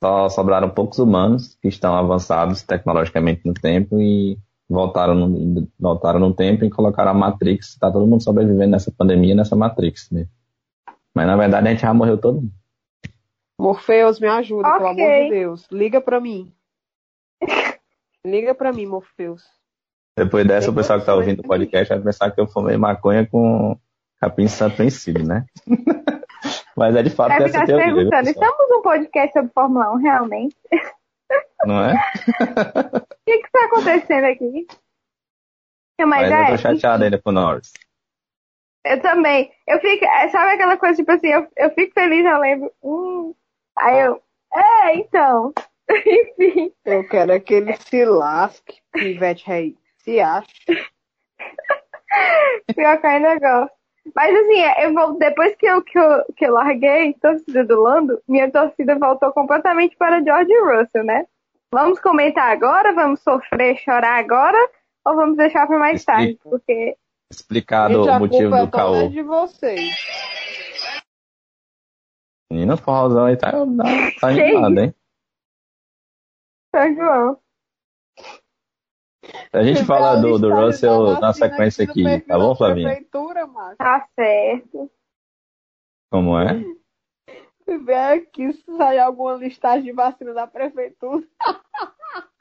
Só 0.03 0.29
sobraram 0.29 0.69
poucos 0.69 0.99
humanos 0.99 1.57
que 1.63 1.69
estão 1.69 1.95
avançados 1.95 2.61
tecnologicamente 2.63 3.43
no 3.45 3.55
tempo 3.55 4.01
e 4.01 4.37
voltaram 4.69 5.15
no, 5.15 5.69
voltaram 5.79 6.19
no 6.19 6.35
tempo 6.35 6.65
e 6.65 6.71
colocaram 6.71 7.13
a 7.13 7.15
Matrix. 7.15 7.69
Está 7.69 7.89
todo 7.89 8.05
mundo 8.05 8.21
sobrevivendo 8.21 8.73
nessa 8.73 8.91
pandemia, 8.91 9.33
nessa 9.33 9.55
Matrix 9.55 10.11
mesmo. 10.11 10.33
Mas 11.15 11.25
na 11.25 11.37
verdade 11.37 11.69
a 11.69 11.71
gente 11.71 11.83
já 11.83 11.95
morreu 11.95 12.19
todo 12.19 12.41
mundo. 12.41 12.53
Morpheus, 13.57 14.19
me 14.19 14.27
ajuda, 14.27 14.67
okay. 14.67 14.79
pelo 14.79 14.89
amor 14.89 15.23
de 15.23 15.31
Deus. 15.31 15.69
Liga 15.71 16.01
pra 16.01 16.21
mim. 16.21 16.53
Liga 18.27 18.57
pra 18.57 18.73
mim, 18.73 18.87
Morpheus. 18.87 19.45
Depois 20.19 20.45
dessa, 20.45 20.73
o 20.73 20.75
pessoal 20.75 20.99
que 20.99 21.07
tá 21.07 21.15
ouvindo 21.15 21.41
o 21.41 21.47
podcast 21.47 21.95
vai 21.95 22.03
pensar 22.03 22.33
que 22.33 22.41
eu 22.41 22.49
fumei 22.49 22.77
maconha 22.77 23.25
com 23.25 23.79
capim 24.21 24.49
santo 24.49 24.79
vencido, 24.79 25.23
né? 25.23 25.47
Mas 26.77 26.97
é 26.97 27.03
de 27.03 27.11
fato 27.11 27.31
Deve 27.31 27.45
essa 27.45 27.65
teoria. 27.65 27.95
perguntando, 27.95 28.29
estamos 28.31 28.69
num 28.71 28.83
podcast 28.83 29.33
sobre 29.33 29.53
Fórmula 29.53 29.93
1, 29.95 29.97
realmente? 29.97 30.57
Não 31.65 31.85
é? 31.85 31.95
O 33.23 33.25
que 33.25 33.39
que 33.39 33.51
tá 33.53 33.65
acontecendo 33.67 34.25
aqui? 34.25 34.67
Não, 36.01 36.09
Mas, 36.09 36.29
Mas 36.29 36.33
é, 36.33 36.43
eu 36.43 36.57
tô 36.57 36.59
chateado 36.59 37.05
ainda 37.05 37.23
com 37.23 37.31
o 37.31 37.33
Norris. 37.33 37.73
eu 38.85 39.01
também. 39.01 39.53
Eu 39.69 39.79
fico, 39.81 40.05
é, 40.05 40.29
sabe 40.29 40.55
aquela 40.55 40.77
coisa, 40.77 40.97
tipo 40.97 41.13
assim, 41.13 41.29
eu, 41.29 41.47
eu 41.57 41.71
fico 41.71 41.93
feliz, 41.95 42.25
eu 42.25 42.39
lembro, 42.39 42.73
hum, 42.83 43.33
aí 43.79 44.01
eu, 44.01 44.21
é, 44.53 44.97
então, 44.97 45.53
enfim. 45.89 46.73
Eu 46.85 47.09
quero 47.09 47.33
é 47.33 47.39
que 47.41 47.55
ele 47.55 47.77
se 47.77 48.05
lasque, 48.05 48.81
Ivete 48.97 49.47
Rei. 49.47 49.77
Se 49.99 50.21
acha. 50.21 50.49
Pior 52.75 53.01
que 53.01 53.07
eu 53.07 53.11
ainda 53.11 53.39
gosto. 53.39 53.73
Mas 54.15 54.35
assim, 54.35 54.83
eu 54.83 54.95
vou, 54.95 55.19
depois 55.19 55.55
que 55.57 55.67
eu, 55.67 55.83
que, 55.83 55.99
eu, 55.99 56.25
que 56.37 56.47
eu 56.47 56.53
larguei 56.53 57.15
torcida 57.15 57.65
do 57.65 57.81
Lando, 57.81 58.21
minha 58.27 58.51
torcida 58.51 58.99
voltou 58.99 59.33
completamente 59.33 59.97
para 59.97 60.23
George 60.23 60.53
Russell, 60.53 61.05
né? 61.05 61.27
Vamos 61.73 62.01
comentar 62.01 62.51
agora? 62.51 62.93
Vamos 62.93 63.21
sofrer, 63.21 63.79
chorar 63.79 64.19
agora? 64.19 64.59
Ou 65.05 65.15
vamos 65.15 65.37
deixar 65.37 65.67
para 65.67 65.79
mais 65.79 66.01
Explica. 66.01 66.19
tarde? 66.19 66.41
Porque 66.43 66.97
Explicado 67.31 68.03
o 68.03 68.19
motivo 68.19 68.51
do 68.51 68.57
é 68.65 68.71
caô. 68.71 69.09
de 69.09 69.23
vocês. 69.23 69.81
Menino 72.53 72.77
forrozão 72.77 73.25
aí 73.25 73.37
tá, 73.37 73.53
tá, 73.53 73.57
tá 74.21 74.29
animado, 74.29 74.79
hein? 74.79 74.95
São 76.75 76.95
João. 76.95 77.39
A 79.53 79.63
gente 79.63 79.85
fala 79.85 80.17
do, 80.17 80.39
do 80.39 80.53
Russell 80.53 81.21
na 81.21 81.33
sequência 81.33 81.85
aqui, 81.85 82.21
tá 82.21 82.39
bom, 82.39 82.55
Flavinha? 82.57 82.89
Prefeitura, 82.89 83.47
macho. 83.47 83.77
Tá 83.77 84.09
certo. 84.15 84.91
Como 86.11 86.39
é? 86.39 86.63
Se 87.65 87.79
vier 87.79 88.19
aqui, 88.19 88.53
se 88.53 88.77
sair 88.77 88.99
alguma 88.99 89.35
listagem 89.35 89.85
de 89.85 89.93
vacina 89.93 90.33
da 90.33 90.47
prefeitura. 90.47 91.27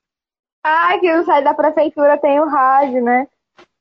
Ah, 0.64 0.96
que 1.00 1.12
não 1.12 1.26
sai 1.26 1.44
da 1.44 1.56
prefeitura 1.56 2.20
tem 2.20 2.40
o 2.40 2.48
rádio, 2.48 3.04
né? 3.04 3.28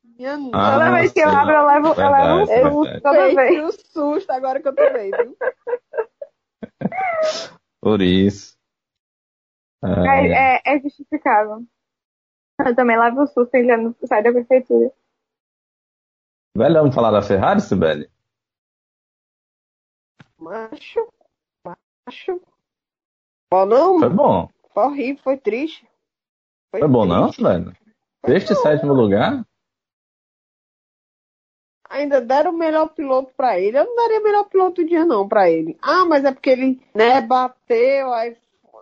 Minha 0.03 0.38
Ah, 0.55 0.72
Toda 0.72 0.90
vez 0.92 1.12
que 1.12 1.20
eu 1.20 1.28
abro, 1.28 1.53
eu 1.53 1.66
levo, 1.66 1.88
eu 1.88 2.11
levo 2.11 2.42
um 2.42 2.46
Verdade, 2.46 2.62
susto. 2.62 2.82
verdade. 2.84 3.03
Toda 3.03 3.34
vez. 3.34 3.64
O 3.64 3.72
susto 3.92 4.30
agora 4.30 4.61
que 4.62 4.68
eu 4.68 4.74
tô 4.74 4.90
vendo. 4.90 5.36
Por 7.82 8.01
isso. 8.01 8.57
Ah, 9.82 10.07
É, 10.16 10.57
é, 10.57 10.62
é 10.64 10.80
justificável. 10.80 11.64
Eu 12.66 12.74
também 12.74 12.98
levo 12.98 13.22
o 13.22 13.26
susto 13.26 13.54
e 13.56 13.64
já 13.64 13.76
não 13.76 13.94
sai 14.04 14.22
da 14.22 14.32
prefeitura. 14.32 14.92
Velho, 16.56 16.74
vamos 16.74 16.94
falar 16.94 17.11
da 17.11 17.22
Ferrari, 17.22 17.61
Sibeli? 17.61 18.11
Macho, 20.38 21.08
macho. 21.64 22.40
Bom, 23.50 23.66
não, 23.66 23.98
Foi 23.98 24.08
bom. 24.08 24.48
foi 24.72 24.82
horrível, 24.84 25.22
foi 25.22 25.36
triste. 25.36 25.86
Foi 26.70 26.86
bom 26.88 27.04
não, 27.04 27.24
triste. 27.26 27.42
velho? 27.42 27.76
Sexto 28.26 28.52
e 28.52 28.56
sétimo 28.56 28.92
lugar? 28.92 29.44
Ainda 31.88 32.20
deram 32.20 32.52
o 32.52 32.56
melhor 32.56 32.88
piloto 32.94 33.32
pra 33.36 33.58
ele. 33.58 33.76
Eu 33.76 33.84
não 33.84 33.96
daria 33.96 34.20
melhor 34.20 34.44
piloto 34.44 34.80
do 34.82 34.88
dia, 34.88 35.04
não, 35.04 35.28
pra 35.28 35.50
ele. 35.50 35.76
Ah, 35.82 36.04
mas 36.04 36.24
é 36.24 36.32
porque 36.32 36.50
ele, 36.50 36.80
né, 36.94 37.20
bateu, 37.20 38.12
aí 38.12 38.36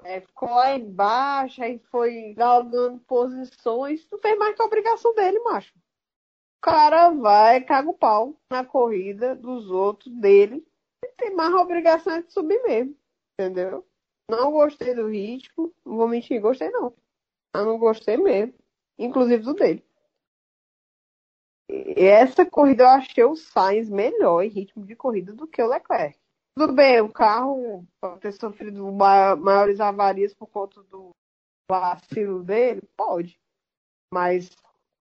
é, 0.08 0.22
ficou 0.22 0.48
lá 0.48 0.74
embaixo, 0.74 1.62
aí 1.62 1.78
foi 1.90 2.32
galgando 2.32 2.98
posições. 3.00 4.08
Não 4.10 4.18
fez 4.18 4.38
mais 4.38 4.56
que 4.56 4.62
a 4.62 4.64
obrigação 4.64 5.14
dele, 5.14 5.38
macho. 5.40 5.74
O 5.76 6.60
cara 6.62 7.10
vai, 7.10 7.62
caga 7.62 7.90
o 7.90 7.94
pau 7.94 8.34
na 8.50 8.64
corrida 8.64 9.36
dos 9.36 9.70
outros, 9.70 10.10
dele. 10.14 10.66
Ele 11.04 11.12
tem 11.12 11.34
mais 11.34 11.52
obrigação 11.54 12.14
é 12.14 12.22
de 12.22 12.32
subir 12.32 12.60
mesmo. 12.62 12.96
Entendeu? 13.38 13.86
Não 14.30 14.50
gostei 14.50 14.94
do 14.94 15.08
ritmo. 15.08 15.74
Não 15.84 15.98
vou 15.98 16.08
mentir, 16.08 16.40
gostei 16.40 16.70
não. 16.70 16.94
Eu 17.54 17.66
não 17.66 17.78
gostei 17.78 18.16
mesmo. 18.16 18.54
Inclusive 18.98 19.42
do 19.42 19.52
dele. 19.52 19.84
E 21.68 22.02
essa 22.02 22.46
corrida 22.46 22.84
eu 22.84 22.88
achei 22.88 23.24
o 23.24 23.36
Sainz 23.36 23.90
melhor 23.90 24.42
em 24.42 24.48
ritmo 24.48 24.86
de 24.86 24.96
corrida 24.96 25.34
do 25.34 25.46
que 25.46 25.62
o 25.62 25.68
Leclerc. 25.68 26.18
Tudo 26.58 26.72
bem, 26.72 27.00
o 27.00 27.08
carro 27.08 27.86
pode 28.00 28.18
ter 28.18 28.32
sofrido 28.32 28.90
ma- 28.90 29.36
maiores 29.36 29.78
avarias 29.78 30.34
por 30.34 30.48
conta 30.48 30.82
do 30.82 31.10
vacilo 31.70 32.42
dele? 32.42 32.82
Pode. 32.96 33.38
Mas 34.12 34.50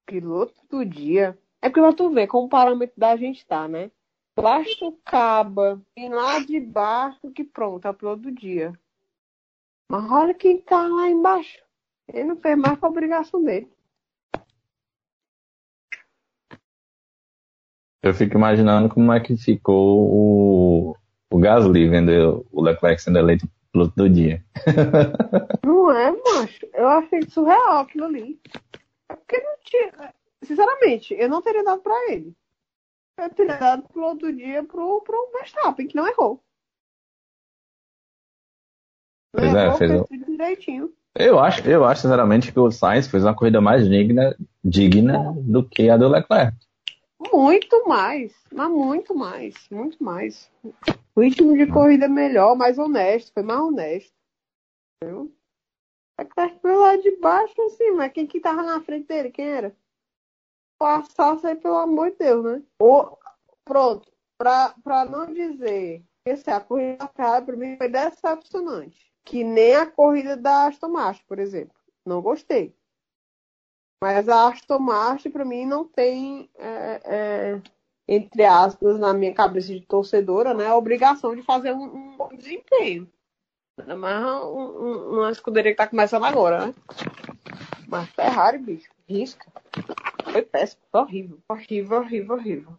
piloto 0.06 0.54
do 0.70 0.86
dia. 0.86 1.36
É 1.60 1.68
porque 1.68 1.96
tu 1.96 2.12
ver 2.12 2.28
como 2.28 2.46
o 2.46 2.50
parâmetro 2.50 2.94
da 2.96 3.18
gente 3.18 3.44
tá, 3.44 3.68
né? 3.68 3.90
Plástico 4.36 5.00
Caba, 5.04 5.82
e 5.96 6.08
lá 6.08 6.38
de 6.38 6.60
baixo 6.60 7.32
que 7.32 7.44
pronto, 7.44 7.88
é 7.88 7.90
o 7.90 7.94
piloto 7.96 8.22
do 8.22 8.32
dia. 8.32 8.72
Mas 9.92 10.12
olha 10.12 10.36
quem 10.36 10.62
tá 10.62 10.88
lá 10.88 11.10
embaixo. 11.10 11.58
Ele 12.08 12.26
não 12.26 12.38
fez 12.38 12.56
mais 12.56 12.78
que 12.78 12.86
a 12.86 12.88
obrigação 12.88 13.44
dele. 13.44 13.68
Eu 18.04 18.14
fico 18.14 18.38
imaginando 18.38 18.94
como 18.94 19.12
é 19.12 19.20
que 19.20 19.36
ficou 19.36 20.94
o, 20.94 20.98
o 21.32 21.40
Gasly 21.40 21.88
vendo 21.90 22.46
o 22.52 22.62
Leclerc 22.62 23.02
sendo 23.02 23.20
eleito 23.20 23.48
piloto 23.72 23.94
do 23.96 24.10
dia. 24.10 24.44
Não 25.66 25.92
é, 25.92 26.12
macho. 26.12 26.66
Eu 26.74 26.88
achei 26.88 27.22
surreal 27.30 27.80
aquilo 27.80 28.06
ali. 28.06 28.40
É 29.10 29.16
porque 29.16 29.38
não 29.40 29.56
tinha. 29.64 30.14
Sinceramente, 30.44 31.14
eu 31.14 31.30
não 31.30 31.42
teria 31.42 31.64
dado 31.64 31.82
pra 31.82 31.94
ele. 32.12 32.34
Eu 33.20 33.30
teria 33.30 33.58
dado 33.58 33.84
pro 33.88 34.04
outro 34.04 34.34
dia 34.34 34.64
pro, 34.64 35.02
pro 35.02 35.32
Verstappen, 35.34 35.88
que 35.88 35.96
não 35.96 36.08
errou. 36.08 36.42
Não 39.34 39.42
Pois 39.42 39.54
é, 39.56 39.66
errou, 39.66 39.78
fez 39.78 39.92
fez 40.08 40.22
o- 40.22 40.26
direitinho. 40.26 40.94
Eu 41.20 41.40
acho, 41.40 41.68
eu 41.68 41.84
acho 41.84 42.02
sinceramente 42.04 42.52
que 42.52 42.60
o 42.60 42.70
Sainz 42.70 43.08
fez 43.08 43.24
uma 43.24 43.36
corrida 43.36 43.60
mais 43.60 43.88
digna, 43.90 44.36
digna 44.64 45.34
do 45.42 45.68
que 45.68 45.90
a 45.90 45.98
do 45.98 46.08
Leclerc. 46.08 46.56
Muito 47.20 47.88
mais. 47.88 48.34
Mas 48.52 48.70
muito 48.70 49.16
mais. 49.16 49.56
Muito 49.70 50.04
mais. 50.04 50.52
O 51.16 51.22
ritmo 51.22 51.58
de 51.58 51.66
corrida 51.68 52.06
é 52.06 52.10
melhor, 52.10 52.56
mais 52.56 52.78
honesto. 52.78 53.34
Foi 53.34 53.44
mais 53.44 53.60
honesto. 53.60 54.14
Entendeu? 55.02 55.32
Leclerc 56.20 56.60
foi 56.62 56.76
lá 56.76 56.96
de 56.96 57.16
baixo, 57.18 57.62
assim, 57.64 57.92
mas 57.92 58.12
quem 58.12 58.26
que 58.26 58.40
tava 58.40 58.64
na 58.64 58.82
frente 58.82 59.08
dele? 59.08 59.32
Quem 59.32 59.46
era? 59.46 59.76
Passasse 60.80 61.46
aí, 61.46 61.56
pelo 61.56 61.76
amor 61.76 62.12
de 62.12 62.18
Deus, 62.18 62.44
né? 62.44 62.64
Ou, 62.80 63.18
pronto. 63.64 64.12
Pra, 64.38 64.76
pra 64.84 65.06
não 65.06 65.34
dizer 65.34 66.04
que 66.24 66.32
assim, 66.32 66.52
a 66.52 66.60
corrida 66.60 66.98
da 66.98 67.08
Ferrari 67.08 67.46
pra 67.46 67.56
mim 67.56 67.78
foi 67.78 67.90
decepcionante. 67.90 69.12
Que 69.24 69.44
nem 69.44 69.76
a 69.76 69.86
corrida 69.86 70.38
da 70.38 70.68
Aston 70.68 70.90
Martin, 70.90 71.24
por 71.28 71.40
exemplo. 71.40 71.76
Não 72.06 72.22
gostei. 72.22 72.76
Mas 74.02 74.30
a 74.30 74.50
Aston 74.50 74.80
Martin, 74.80 75.30
pra 75.32 75.44
mim, 75.44 75.66
não 75.66 75.84
tem, 75.86 76.50
é, 76.56 77.02
é, 77.06 77.62
entre 78.08 78.46
aspas, 78.46 79.00
na 79.00 79.14
minha 79.14 79.34
cabeça 79.34 79.74
de 79.74 79.82
torcedora, 79.82 80.54
né, 80.54 80.68
a 80.68 80.76
obrigação 80.76 81.36
de 81.36 81.42
fazer 81.42 81.74
um, 81.74 81.84
um 81.84 82.18
bom 82.18 82.30
desempenho. 82.30 83.10
Mais 83.98 84.26
um- 84.26 84.48
um- 84.48 85.10
uma 85.20 85.32
escuderia 85.32 85.72
que 85.72 85.78
tá 85.78 85.88
começando 85.88 86.26
agora, 86.26 86.68
né? 86.68 86.74
Mas 87.88 88.10
Ferrari, 88.10 88.58
bicho, 88.58 88.90
risca. 89.08 89.52
Foi 90.32 90.42
péssimo, 90.42 90.82
foi 90.92 91.02
horrível. 91.02 91.40
Horrível, 91.48 91.98
horrível, 92.00 92.36
horrível. 92.36 92.78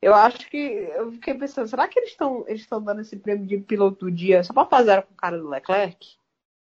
Eu 0.00 0.14
acho 0.14 0.48
que. 0.48 0.56
Eu 0.56 1.10
fiquei 1.12 1.34
pensando, 1.34 1.66
será 1.68 1.88
que 1.88 1.98
eles 1.98 2.10
estão 2.10 2.44
eles 2.46 2.66
dando 2.68 3.00
esse 3.00 3.16
prêmio 3.16 3.46
de 3.46 3.58
piloto 3.58 4.04
do 4.06 4.12
dia 4.12 4.44
só 4.44 4.52
pra 4.52 4.64
fazer 4.64 5.02
com 5.02 5.12
o 5.12 5.16
cara 5.16 5.36
do 5.38 5.48
Leclerc? 5.48 6.17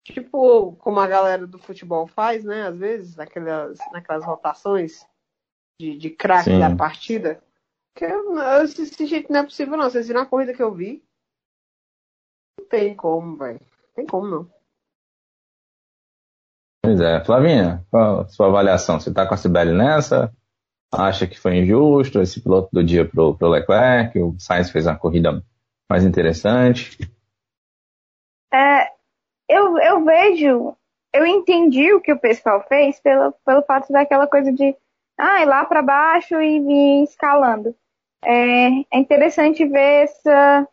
Tipo, 0.04 0.76
como 0.78 1.00
a 1.00 1.08
galera 1.08 1.46
do 1.46 1.60
futebol 1.60 2.08
faz, 2.08 2.44
né? 2.44 2.64
Às 2.64 2.78
vezes, 2.78 3.16
naquelas, 3.16 3.78
naquelas 3.92 4.26
rotações 4.26 5.06
de, 5.80 5.98
de 5.98 6.10
craque 6.10 6.58
da 6.60 6.76
partida. 6.76 7.42
Que 7.96 8.06
esse, 8.64 8.84
esse 8.84 9.06
jeito 9.06 9.32
não 9.32 9.42
é 9.42 9.44
possível, 9.44 9.78
não. 9.78 9.90
Vocês 9.90 10.08
viram 10.08 10.22
a 10.22 10.26
corrida 10.26 10.54
que 10.54 10.64
eu 10.64 10.74
vi? 10.74 11.04
Não 12.60 12.68
tem 12.68 12.96
como, 12.96 13.38
velho. 13.38 13.60
Não 13.60 13.94
tem 13.96 14.06
como, 14.06 14.28
não. 14.28 14.50
Pois 16.84 17.00
é. 17.00 17.24
Flavinha, 17.24 17.86
qual 17.92 18.22
a 18.22 18.28
sua 18.28 18.48
avaliação? 18.48 19.00
Você 19.00 19.14
tá 19.14 19.28
com 19.28 19.36
a 19.36 19.38
Sibeli 19.38 19.74
nessa? 19.74 20.34
Acha 20.92 21.28
que 21.28 21.40
foi 21.40 21.58
injusto 21.58 22.20
esse 22.22 22.42
piloto 22.42 22.70
do 22.74 22.84
dia 22.84 23.08
pro, 23.08 23.38
pro 23.38 23.50
Leclerc? 23.50 24.20
O 24.20 24.36
Sainz 24.40 24.72
fez 24.72 24.88
uma 24.88 24.98
corrida 24.98 25.44
mais 25.90 26.04
interessante? 26.04 26.98
É, 28.54 28.92
eu, 29.52 29.78
eu 29.78 30.06
vejo, 30.06 30.76
eu 31.14 31.26
entendi 31.26 31.94
o 31.94 32.02
que 32.02 32.14
o 32.14 32.20
pessoal 32.20 32.64
fez 32.68 33.00
pelo, 33.00 33.34
pelo 33.46 33.62
fato 33.64 33.92
daquela 33.92 34.26
coisa 34.28 34.52
de 34.52 34.76
ah, 35.18 35.42
ir 35.42 35.46
lá 35.46 35.66
para 35.66 35.82
baixo 35.82 36.42
e 36.42 36.60
vir 36.60 37.04
escalando. 37.04 37.76
É, 38.24 38.68
é 38.92 38.98
interessante 38.98 39.66
ver 39.66 40.04
essa, 40.04 40.68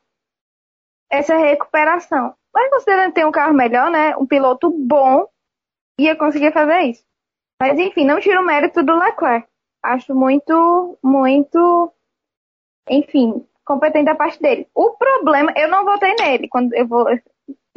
essa 1.11 1.37
recuperação. 1.37 2.35
Mas 2.55 2.70
considerando 2.70 3.12
que 3.12 3.24
um 3.24 3.33
carro 3.33 3.55
melhor, 3.55 3.91
né? 3.91 4.16
Um 4.16 4.26
piloto 4.26 4.70
bom 4.70 5.26
ia 5.99 6.16
conseguir 6.16 6.53
fazer 6.53 6.81
isso. 6.83 7.05
Mas 7.61 7.79
enfim, 7.79 8.05
não 8.05 8.20
tiro 8.20 8.41
o 8.41 8.45
mérito 8.45 8.83
do 8.83 8.97
Leclerc. 8.97 9.47
Acho 9.83 10.14
muito, 10.14 10.99
muito, 11.03 11.93
enfim, 12.89 13.47
competente 13.64 14.07
da 14.07 14.14
parte 14.14 14.41
dele. 14.41 14.68
O 14.74 14.91
problema, 14.93 15.53
eu 15.57 15.68
não 15.68 15.85
votei 15.85 16.14
nele 16.18 16.49
quando 16.49 16.72
eu 16.74 16.87
vou. 16.87 17.07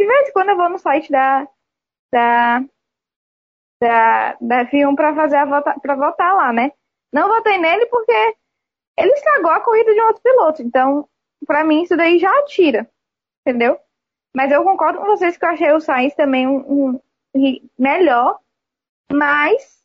De 0.02 0.08
vez 0.08 0.30
em 0.30 0.32
quando 0.32 0.50
eu 0.50 0.58
vou 0.58 0.68
no 0.68 0.80
site 0.80 1.12
da, 1.12 1.48
da, 2.12 2.66
da, 3.80 4.38
da 4.42 4.66
F1 4.66 4.96
para 4.96 5.14
fazer 5.14 5.36
a 5.36 5.46
vota, 5.46 5.80
para 5.80 5.94
votar 5.94 6.36
lá, 6.36 6.52
né? 6.52 6.72
Não 7.14 7.30
votei 7.30 7.60
nele 7.60 7.86
porque 7.86 8.36
ele 8.98 9.12
estragou 9.12 9.52
a 9.52 9.60
corrida 9.60 9.94
de 9.94 10.02
um 10.02 10.06
outro 10.08 10.24
piloto. 10.24 10.64
Então, 10.64 11.08
para 11.46 11.64
mim, 11.64 11.84
isso 11.84 11.96
daí 11.96 12.18
já 12.18 12.32
tira. 12.46 12.90
Entendeu? 13.46 13.78
Mas 14.36 14.52
eu 14.52 14.64
concordo 14.64 14.98
com 14.98 15.06
vocês 15.06 15.38
que 15.38 15.46
eu 15.46 15.50
achei 15.50 15.72
o 15.72 15.80
Sainz 15.80 16.16
também 16.16 16.48
um, 16.48 17.00
um 17.36 17.70
melhor. 17.78 18.40
Mas 19.14 19.84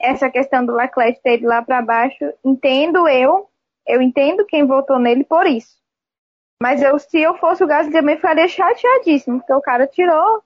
essa 0.00 0.30
questão 0.30 0.64
do 0.64 0.74
Leclerc 0.74 1.20
ter 1.20 1.34
ido 1.34 1.48
lá 1.48 1.60
para 1.60 1.82
baixo, 1.82 2.32
entendo 2.42 3.06
eu, 3.06 3.50
eu 3.86 4.00
entendo 4.00 4.46
quem 4.46 4.66
votou 4.66 4.98
nele 4.98 5.22
por 5.22 5.46
isso. 5.46 5.77
Mas 6.60 6.82
eu, 6.82 6.98
se 6.98 7.20
eu 7.20 7.36
fosse 7.38 7.62
o 7.62 7.66
Gasly 7.66 7.92
também 7.92 8.16
ficaria 8.16 8.48
chateadíssimo, 8.48 9.38
porque 9.38 9.52
o 9.52 9.60
cara 9.60 9.86
tirou. 9.86 10.42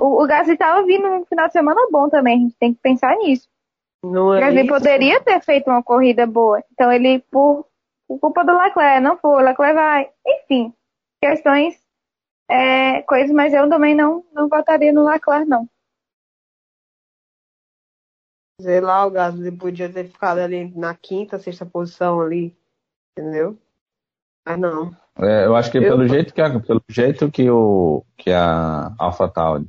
O, 0.00 0.22
o 0.22 0.26
Gasly 0.26 0.54
estava 0.54 0.84
vindo 0.84 1.08
no 1.08 1.24
final 1.26 1.46
de 1.46 1.52
semana 1.52 1.80
bom 1.90 2.08
também, 2.08 2.36
a 2.36 2.40
gente 2.40 2.56
tem 2.58 2.74
que 2.74 2.80
pensar 2.80 3.16
nisso. 3.18 3.48
Não 4.04 4.34
é 4.34 4.38
o 4.38 4.40
Gasly 4.40 4.60
isso? 4.62 4.68
poderia 4.68 5.20
ter 5.22 5.40
feito 5.40 5.70
uma 5.70 5.82
corrida 5.82 6.26
boa. 6.26 6.62
Então 6.72 6.90
ele, 6.90 7.20
por, 7.30 7.66
por 8.08 8.18
culpa 8.18 8.44
do 8.44 8.56
Leclerc, 8.56 9.00
não 9.00 9.16
foi, 9.16 9.42
o 9.42 9.46
Leclerc 9.46 9.74
vai. 9.74 10.10
Enfim, 10.26 10.74
questões, 11.22 11.80
é, 12.50 13.02
coisas, 13.02 13.30
mas 13.30 13.54
eu 13.54 13.68
também 13.68 13.94
não, 13.94 14.24
não 14.32 14.48
votaria 14.48 14.92
no 14.92 15.04
Leclerc, 15.04 15.48
não. 15.48 15.68
Sei 18.60 18.80
lá, 18.80 19.06
o 19.06 19.10
Gasly 19.10 19.56
podia 19.56 19.92
ter 19.92 20.04
ficado 20.08 20.38
ali 20.38 20.72
na 20.76 20.94
quinta, 20.94 21.38
sexta 21.38 21.64
posição 21.64 22.20
ali, 22.20 22.56
entendeu? 23.16 23.58
Mas 24.46 24.58
não. 24.58 24.90
É, 25.18 25.44
eu 25.46 25.54
acho 25.54 25.70
que 25.70 25.78
eu... 25.78 25.82
pelo 25.82 26.06
jeito 26.08 26.32
que 26.32 26.40
a, 26.40 26.60
pelo 26.60 26.82
jeito 26.88 27.30
que 27.30 27.48
o 27.50 28.04
que 28.16 28.30
a 28.30 28.92
AlphaTauri 28.98 29.68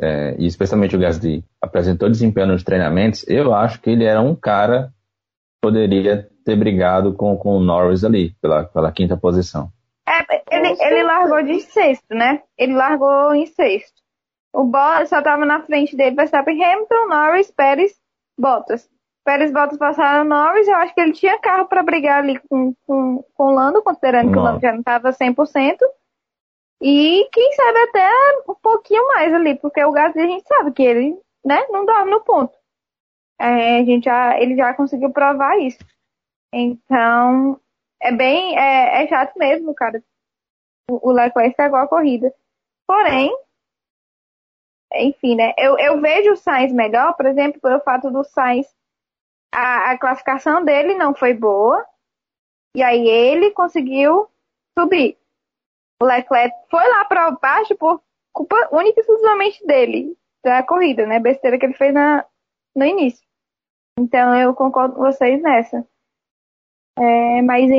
é, 0.00 0.34
e 0.38 0.46
especialmente 0.46 0.96
o 0.96 0.98
Gasly 0.98 1.44
apresentou 1.60 2.08
desempenho 2.08 2.48
nos 2.48 2.64
treinamentos, 2.64 3.26
eu 3.28 3.54
acho 3.54 3.80
que 3.80 3.90
ele 3.90 4.04
era 4.04 4.20
um 4.20 4.34
cara 4.34 4.88
que 4.88 5.60
poderia 5.62 6.28
ter 6.44 6.56
brigado 6.56 7.12
com, 7.12 7.36
com 7.36 7.56
o 7.56 7.60
Norris 7.60 8.02
ali 8.02 8.34
pela, 8.40 8.64
pela 8.64 8.90
quinta 8.92 9.16
posição. 9.16 9.70
É, 10.08 10.24
ele, 10.50 10.76
ele 10.80 11.02
largou 11.02 11.42
de 11.42 11.60
sexto, 11.60 12.14
né? 12.14 12.42
Ele 12.56 12.74
largou 12.74 13.34
em 13.34 13.46
sexto. 13.46 14.00
O 14.52 14.64
Bottas 14.64 15.10
só 15.10 15.18
estava 15.18 15.44
na 15.44 15.62
frente 15.62 15.96
dele, 15.96 16.16
Verstappen, 16.16 16.62
Hamilton, 16.62 17.06
Norris, 17.08 17.50
Pérez, 17.50 17.92
Bottas. 18.38 18.88
Pérez 19.30 19.52
Bottas 19.52 19.78
passaram 19.78 20.24
Norris, 20.24 20.66
eu 20.66 20.74
acho 20.74 20.92
que 20.92 21.00
ele 21.00 21.12
tinha 21.12 21.38
carro 21.38 21.68
para 21.68 21.84
brigar 21.84 22.18
ali 22.18 22.36
com, 22.48 22.74
com, 22.84 23.22
com 23.32 23.44
o 23.44 23.50
Lando, 23.52 23.80
considerando 23.80 24.26
não. 24.26 24.32
que 24.32 24.38
o 24.40 24.42
Lando 24.42 24.60
já 24.60 24.72
não 24.72 24.80
estava 24.80 25.10
100%. 25.10 25.78
E 26.82 27.28
quem 27.30 27.52
sabe 27.52 27.78
até 27.78 28.10
um 28.48 28.56
pouquinho 28.56 29.06
mais 29.06 29.32
ali, 29.32 29.54
porque 29.54 29.84
o 29.84 29.92
Gasly 29.92 30.22
a 30.22 30.26
gente 30.26 30.48
sabe 30.48 30.72
que 30.72 30.82
ele 30.82 31.16
né, 31.44 31.64
não 31.70 31.86
dorme 31.86 32.10
no 32.10 32.20
ponto. 32.22 32.52
É, 33.38 33.78
a 33.78 33.84
gente 33.84 34.06
já, 34.06 34.36
ele 34.36 34.56
já 34.56 34.74
conseguiu 34.74 35.12
provar 35.12 35.56
isso. 35.60 35.78
Então, 36.52 37.60
é 38.02 38.10
bem, 38.10 38.58
é, 38.58 39.04
é 39.04 39.06
chato 39.06 39.38
mesmo, 39.38 39.72
cara. 39.76 40.02
O, 40.90 41.08
o 41.08 41.12
Leclerc 41.12 41.50
estragou 41.50 41.78
a 41.78 41.86
corrida. 41.86 42.34
Porém, 42.84 43.32
enfim, 44.92 45.36
né? 45.36 45.52
Eu, 45.56 45.78
eu 45.78 46.00
vejo 46.00 46.32
o 46.32 46.36
Sainz 46.36 46.72
melhor, 46.72 47.14
por 47.14 47.26
exemplo, 47.26 47.60
pelo 47.60 47.78
fato 47.78 48.10
do 48.10 48.24
Sainz, 48.24 48.66
a, 49.52 49.92
a 49.92 49.98
classificação 49.98 50.64
dele 50.64 50.94
não 50.94 51.14
foi 51.14 51.34
boa, 51.34 51.84
e 52.74 52.82
aí 52.82 53.08
ele 53.08 53.50
conseguiu 53.50 54.28
subir. 54.78 55.18
O 56.00 56.06
Leclerc 56.06 56.54
foi 56.70 56.88
lá 56.88 57.04
para 57.04 57.30
baixo 57.32 57.76
por 57.76 58.02
culpa 58.32 58.68
única 58.72 59.00
e 59.00 59.02
exclusivamente 59.02 59.66
dele, 59.66 60.16
da 60.42 60.62
corrida, 60.62 61.06
né? 61.06 61.18
Besteira 61.18 61.58
que 61.58 61.66
ele 61.66 61.74
fez 61.74 61.92
na, 61.92 62.24
no 62.74 62.84
início. 62.84 63.26
Então 63.98 64.34
eu 64.34 64.54
concordo 64.54 64.94
com 64.94 65.02
vocês 65.02 65.42
nessa. 65.42 65.86
É, 66.98 67.42
mas 67.42 67.70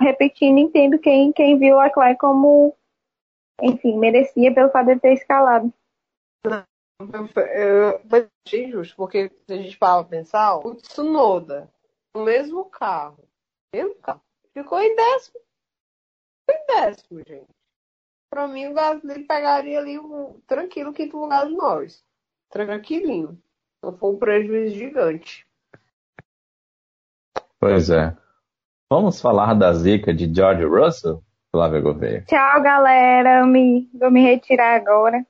repetindo, 0.00 0.58
entendo 0.58 0.98
quem, 0.98 1.32
quem 1.32 1.58
viu 1.58 1.76
o 1.76 1.82
Leclerc 1.82 2.18
como, 2.18 2.74
enfim, 3.62 3.98
merecia 3.98 4.54
pelo 4.54 4.70
fato 4.70 4.86
de 4.86 5.00
ter 5.00 5.14
escalado. 5.14 5.72
Eu, 6.98 7.28
eu 7.52 8.30
achei 8.46 8.70
justo, 8.70 8.96
porque 8.96 9.30
se 9.46 9.52
a 9.52 9.56
gente 9.56 9.76
para 9.76 10.02
pensar, 10.04 10.56
o 10.56 10.74
Tsunoda, 10.74 11.70
o 12.14 12.22
mesmo 12.22 12.64
carro, 12.70 13.28
mesmo 13.72 13.94
carro, 13.96 14.22
ficou 14.54 14.80
em 14.80 14.96
décimo. 14.96 15.40
Ficou 16.40 16.62
em 16.62 16.66
décimo, 16.66 17.22
gente. 17.26 17.56
Pra 18.30 18.48
mim, 18.48 18.66
o 18.68 18.74
Gasly 18.74 19.24
pegaria 19.24 19.78
ali 19.78 19.98
um 19.98 20.40
tranquilo 20.46 20.92
quinto 20.92 21.18
lugar 21.18 21.46
do 21.46 21.56
Norris. 21.56 22.04
Tranquilinho. 22.50 23.40
Não 23.82 23.96
foi 23.96 24.10
um 24.12 24.18
prejuízo 24.18 24.74
gigante. 24.74 25.46
Pois 27.60 27.90
é. 27.90 28.16
Vamos 28.90 29.20
falar 29.20 29.54
da 29.54 29.72
zica 29.72 30.14
de 30.14 30.32
George 30.32 30.64
Russell, 30.64 31.22
Flávia 31.50 31.80
Gouveia. 31.80 32.24
Tchau, 32.26 32.62
galera. 32.62 33.40
Eu 33.40 33.46
me, 33.46 33.88
vou 33.94 34.10
me 34.10 34.22
retirar 34.22 34.76
agora. 34.76 35.24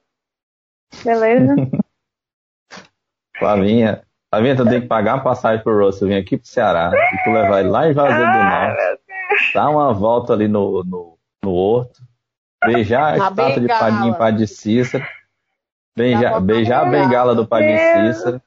Beleza? 1.04 1.54
Flavinha, 3.38 4.02
Flavinha, 4.30 4.56
tu 4.56 4.64
tem 4.64 4.80
que 4.80 4.86
pagar 4.86 5.14
uma 5.14 5.24
passagem 5.24 5.62
pro 5.62 5.84
Russell 5.84 6.08
vir 6.08 6.16
aqui 6.16 6.36
pro 6.36 6.46
Ceará 6.46 6.90
e 6.94 7.24
tu 7.24 7.30
levar 7.30 7.60
ele 7.60 7.68
lá 7.68 7.88
em 7.88 7.92
Juazeiro 7.92 8.32
do 8.32 8.38
Norte. 8.38 9.00
Dá 9.54 9.68
uma 9.68 9.92
volta 9.92 10.32
ali 10.32 10.48
no, 10.48 10.82
no, 10.84 11.18
no 11.44 11.52
Horto. 11.52 12.00
Beijar 12.64 13.12
a, 13.12 13.16
estátua 13.16 13.60
de 13.60 13.68
Padim 13.68 14.14
Padre 14.14 14.46
Cícero. 14.46 15.06
Beijar, 15.96 16.40
beijar 16.40 16.86
a 16.86 16.90
bengala 16.90 17.34
do 17.34 17.46
Cícero. 17.46 18.40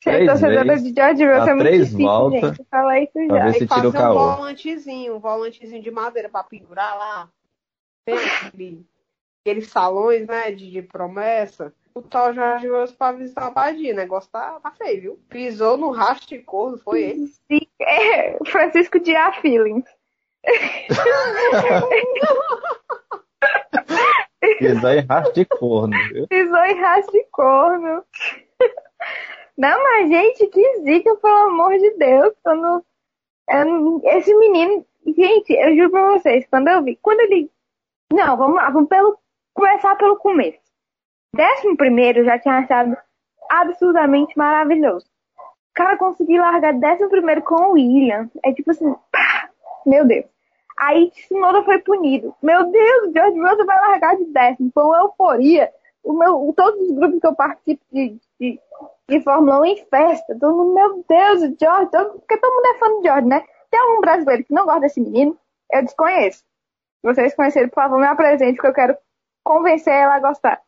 Três 0.00 0.40
vezes, 0.40 0.84
de 0.84 0.94
George 0.94 1.26
Russell 1.26 1.56
é 1.56 1.58
três 1.58 1.78
difícil, 1.86 2.06
voltas. 2.06 2.40
Gente. 2.40 2.52
Isso 2.52 2.64
já. 2.70 3.28
Pra 3.28 3.44
ver 3.44 3.54
se 3.54 3.66
tira 3.66 3.88
o 3.88 3.92
caô. 3.92 4.12
um 4.12 4.36
volantezinho, 4.36 5.16
um 5.16 5.18
volantezinho 5.18 5.82
de 5.82 5.90
madeira 5.90 6.28
pra 6.28 6.44
pendurar 6.44 6.96
lá. 6.96 7.28
Aqueles 9.48 9.70
salões, 9.70 10.26
né, 10.26 10.50
de, 10.52 10.70
de 10.70 10.82
promessa, 10.82 11.72
o 11.94 12.02
tal 12.02 12.34
Jorge 12.34 12.68
Rose 12.68 12.92
pra 12.92 13.12
visitar 13.12 13.46
a 13.46 13.50
Badia. 13.50 13.92
O 13.92 13.96
negócio 13.96 14.30
tá, 14.30 14.60
tá 14.60 14.70
feio, 14.72 15.00
viu? 15.00 15.20
Pisou 15.28 15.76
no 15.76 15.90
rastro 15.90 16.28
de 16.28 16.38
corno, 16.38 16.78
foi 16.78 17.02
ele? 17.02 17.26
Sim, 17.26 17.66
é, 17.80 18.38
Francisco 18.44 19.00
de 19.00 19.16
A. 19.16 19.32
Feelings. 19.32 19.84
Pisou 24.58 24.90
em 24.90 25.06
rastro 25.06 25.34
de 25.34 25.44
corno, 25.46 25.96
viu? 26.12 26.28
Pisou 26.28 26.64
em 26.64 26.80
rastro 26.80 27.12
de 27.12 27.24
corno. 27.30 28.04
Não, 29.56 29.82
mas 29.82 30.08
gente, 30.08 30.46
que 30.46 30.80
zica, 30.82 31.16
pelo 31.16 31.36
amor 31.48 31.76
de 31.78 31.90
Deus. 31.96 32.34
Quando... 32.42 32.84
Esse 34.04 34.34
menino, 34.36 34.86
gente, 35.06 35.52
eu 35.52 35.74
juro 35.74 35.90
pra 35.90 36.12
vocês, 36.12 36.46
quando 36.50 36.68
eu 36.68 36.84
vi, 36.84 36.98
quando 37.00 37.20
ele. 37.20 37.50
Não, 38.12 38.36
vamos 38.36 38.56
lá, 38.56 38.70
vamos 38.70 38.88
pelo 38.88 39.18
começar 39.58 39.96
pelo 39.96 40.16
começo. 40.16 40.60
Décimo 41.34 41.76
primeiro 41.76 42.24
já 42.24 42.38
tinha 42.38 42.58
achado 42.58 42.96
absurdamente 43.50 44.38
maravilhoso. 44.38 45.04
O 45.36 45.74
cara 45.74 45.96
conseguiu 45.96 46.40
largar 46.40 46.74
décimo 46.74 47.10
primeiro 47.10 47.42
com 47.42 47.56
o 47.56 47.72
Williams. 47.72 48.30
É 48.44 48.52
tipo 48.52 48.70
assim, 48.70 48.94
pá, 49.10 49.50
meu 49.84 50.06
Deus. 50.06 50.26
Aí 50.78 51.10
Tsunoda 51.10 51.64
foi 51.64 51.80
punido. 51.80 52.34
Meu 52.40 52.70
Deus, 52.70 53.12
George 53.12 53.40
Russell 53.40 53.66
vai 53.66 53.80
largar 53.80 54.16
de 54.16 54.26
décimo. 54.26 54.70
Foi 54.72 54.84
uma 54.84 54.98
euforia. 54.98 55.70
O 56.04 56.12
meu, 56.12 56.54
todos 56.56 56.80
os 56.80 56.96
grupos 56.96 57.20
que 57.20 57.26
eu 57.26 57.34
participo 57.34 57.84
de, 57.92 58.16
de, 58.40 58.60
de 59.08 59.20
Fórmula 59.22 59.60
1 59.60 59.64
em 59.64 59.76
festa. 59.86 60.38
Todo 60.38 60.56
mundo, 60.56 60.74
meu 60.74 61.04
Deus, 61.08 61.42
o 61.42 61.56
George. 61.58 61.90
Todo, 61.90 62.18
porque 62.20 62.38
todo 62.38 62.54
mundo 62.54 62.66
é 62.66 62.78
fã 62.78 62.88
do 62.90 63.02
George, 63.02 63.26
né? 63.26 63.44
Tem 63.70 63.80
algum 63.80 64.00
brasileiro 64.00 64.44
que 64.44 64.54
não 64.54 64.64
gosta 64.64 64.80
desse 64.80 65.00
menino? 65.00 65.36
Eu 65.72 65.82
desconheço. 65.82 66.38
Se 66.38 67.04
vocês 67.04 67.34
conhecerem, 67.34 67.68
por 67.68 67.74
favor, 67.74 67.98
me 67.98 68.06
apresente, 68.06 68.54
porque 68.54 68.68
eu 68.68 68.74
quero 68.74 68.96
convencer 69.48 69.94
ela 69.94 70.16
a 70.16 70.20
gostar. 70.20 70.62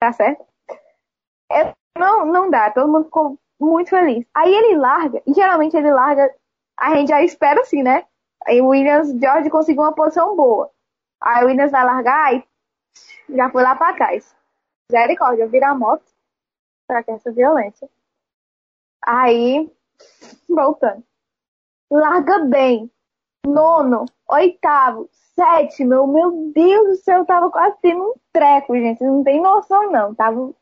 Tá 0.00 0.10
certo? 0.10 0.42
É, 1.52 1.74
não, 1.98 2.24
não 2.24 2.50
dá, 2.50 2.70
todo 2.70 2.90
mundo 2.90 3.04
ficou 3.04 3.38
muito 3.60 3.90
feliz. 3.90 4.26
Aí 4.34 4.52
ele 4.54 4.76
larga, 4.76 5.22
e 5.26 5.34
geralmente 5.34 5.76
ele 5.76 5.92
larga, 5.92 6.34
a 6.78 6.94
gente 6.96 7.08
já 7.08 7.22
espera 7.22 7.60
assim, 7.60 7.82
né? 7.82 8.06
Aí 8.46 8.60
o 8.62 8.68
Williams, 8.68 9.10
George 9.20 9.50
conseguiu 9.50 9.82
uma 9.82 9.94
posição 9.94 10.34
boa. 10.34 10.70
Aí 11.20 11.44
o 11.44 11.48
Williams 11.48 11.72
vai 11.72 11.84
largar 11.84 12.34
e 12.34 12.44
já 13.28 13.50
foi 13.50 13.62
lá 13.62 13.76
pra 13.76 13.92
trás. 13.92 14.34
Misericórdia, 14.90 15.46
vira 15.46 15.70
a 15.70 15.74
moto. 15.74 16.04
Pra 16.86 17.02
que 17.02 17.10
essa 17.10 17.32
violência? 17.32 17.88
Aí, 19.04 19.70
voltando. 20.48 21.04
Larga 21.90 22.44
bem. 22.44 22.90
Nono, 23.44 24.06
oitavo, 24.28 25.08
sétimo, 25.34 26.06
meu 26.06 26.52
Deus 26.54 26.88
do 26.88 26.96
céu, 26.96 27.18
eu 27.20 27.26
tava 27.26 27.50
quase 27.50 27.76
tendo 27.82 28.02
um 28.02 28.14
treco, 28.32 28.74
gente. 28.74 29.02
Não 29.04 29.22
tem 29.22 29.40
noção, 29.40 29.90
não. 29.90 30.14
Tava 30.14 30.52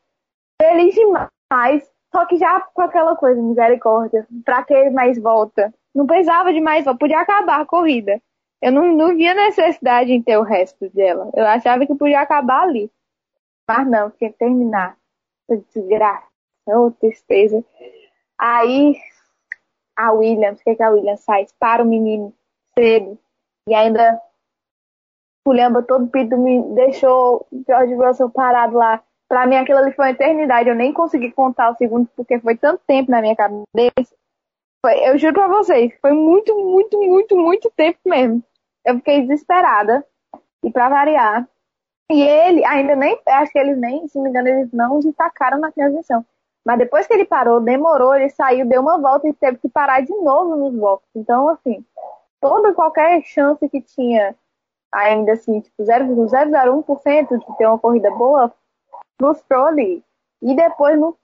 feliz 0.61 0.93
demais. 0.95 1.89
Só 2.13 2.25
que 2.25 2.37
já 2.37 2.61
com 2.61 2.81
aquela 2.81 3.15
coisa, 3.15 3.41
misericórdia, 3.41 4.27
pra 4.43 4.63
que 4.63 4.89
mais 4.89 5.17
volta? 5.19 5.73
Não 5.93 6.05
precisava 6.05 6.53
de 6.53 6.61
mais 6.61 6.85
volta, 6.85 6.99
podia 6.99 7.19
acabar 7.19 7.61
a 7.61 7.65
corrida. 7.65 8.21
Eu 8.61 8.71
não, 8.71 8.95
não 8.95 9.15
via 9.15 9.33
necessidade 9.33 10.11
em 10.11 10.21
ter 10.21 10.37
o 10.37 10.43
resto 10.43 10.89
dela. 10.89 11.29
Eu 11.33 11.45
achava 11.45 11.85
que 11.85 11.93
podia 11.95 12.21
acabar 12.21 12.63
ali. 12.63 12.89
Mas 13.67 13.87
não, 13.87 14.11
tinha 14.11 14.31
que 14.31 14.37
terminar. 14.37 14.97
Desgraça, 15.49 16.25
oh, 16.67 16.91
tristeza. 16.91 17.63
Aí, 18.39 18.95
a 19.95 20.11
Williams, 20.11 20.59
o 20.59 20.63
que, 20.63 20.75
que 20.75 20.83
a 20.83 20.89
Williams 20.89 21.23
faz? 21.23 21.53
Para 21.59 21.83
o 21.83 21.87
menino 21.87 22.33
cedo. 22.77 23.19
E 23.67 23.73
ainda 23.73 24.21
Culhamba 25.45 25.83
todo 25.83 26.07
pito 26.07 26.35
me 26.37 26.61
deixou 26.73 27.45
George 27.67 27.93
Russell 27.93 28.29
parado 28.31 28.77
lá. 28.77 29.03
Pra 29.27 29.45
mim 29.45 29.55
aquilo 29.55 29.79
ali 29.79 29.93
foi 29.93 30.05
uma 30.05 30.11
eternidade. 30.11 30.69
Eu 30.69 30.75
nem 30.75 30.91
consegui 30.91 31.31
contar 31.31 31.71
o 31.71 31.75
segundo 31.75 32.09
porque 32.15 32.39
foi 32.39 32.57
tanto 32.57 32.81
tempo 32.87 33.11
na 33.11 33.21
minha 33.21 33.35
cabeça. 33.35 34.15
Foi, 34.83 35.07
eu 35.07 35.17
juro 35.17 35.33
pra 35.33 35.47
vocês, 35.47 35.93
foi 35.99 36.11
muito, 36.11 36.55
muito, 36.55 36.99
muito, 37.01 37.35
muito 37.35 37.71
tempo 37.75 37.99
mesmo. 38.05 38.43
Eu 38.83 38.95
fiquei 38.95 39.21
desesperada. 39.21 40.05
E 40.63 40.71
pra 40.71 40.89
variar. 40.89 41.47
E 42.11 42.21
ele 42.21 42.65
ainda 42.65 42.95
nem, 42.95 43.19
acho 43.27 43.51
que 43.51 43.59
eles 43.59 43.77
nem, 43.77 44.07
se 44.07 44.19
me 44.19 44.29
engano, 44.29 44.47
eles 44.47 44.71
não 44.71 44.99
destacaram 44.99 45.59
na 45.59 45.71
transmissão. 45.71 46.25
Mas 46.65 46.79
depois 46.79 47.05
que 47.05 47.13
ele 47.13 47.25
parou, 47.25 47.61
demorou, 47.61 48.15
ele 48.15 48.29
saiu, 48.29 48.65
deu 48.67 48.81
uma 48.81 48.99
volta 48.99 49.27
e 49.27 49.33
teve 49.33 49.57
que 49.59 49.69
parar 49.69 50.01
de 50.01 50.11
novo 50.11 50.55
nos 50.55 50.73
blocos. 50.73 51.07
Então, 51.15 51.49
assim, 51.49 51.85
toda 52.45 52.75
qualquer 52.75 53.23
chance 53.23 53.67
que 53.67 53.81
tinha 53.81 54.35
ainda 54.91 55.33
assim, 55.33 55.61
tipo, 55.61 55.81
0,001% 55.81 57.39
de 57.39 57.57
ter 57.57 57.65
uma 57.65 57.79
corrida 57.79 58.11
boa, 58.11 58.53
frustrou 59.19 59.65
ali. 59.65 60.03
E 60.43 60.55
depois 60.55 60.99
no, 60.99 61.17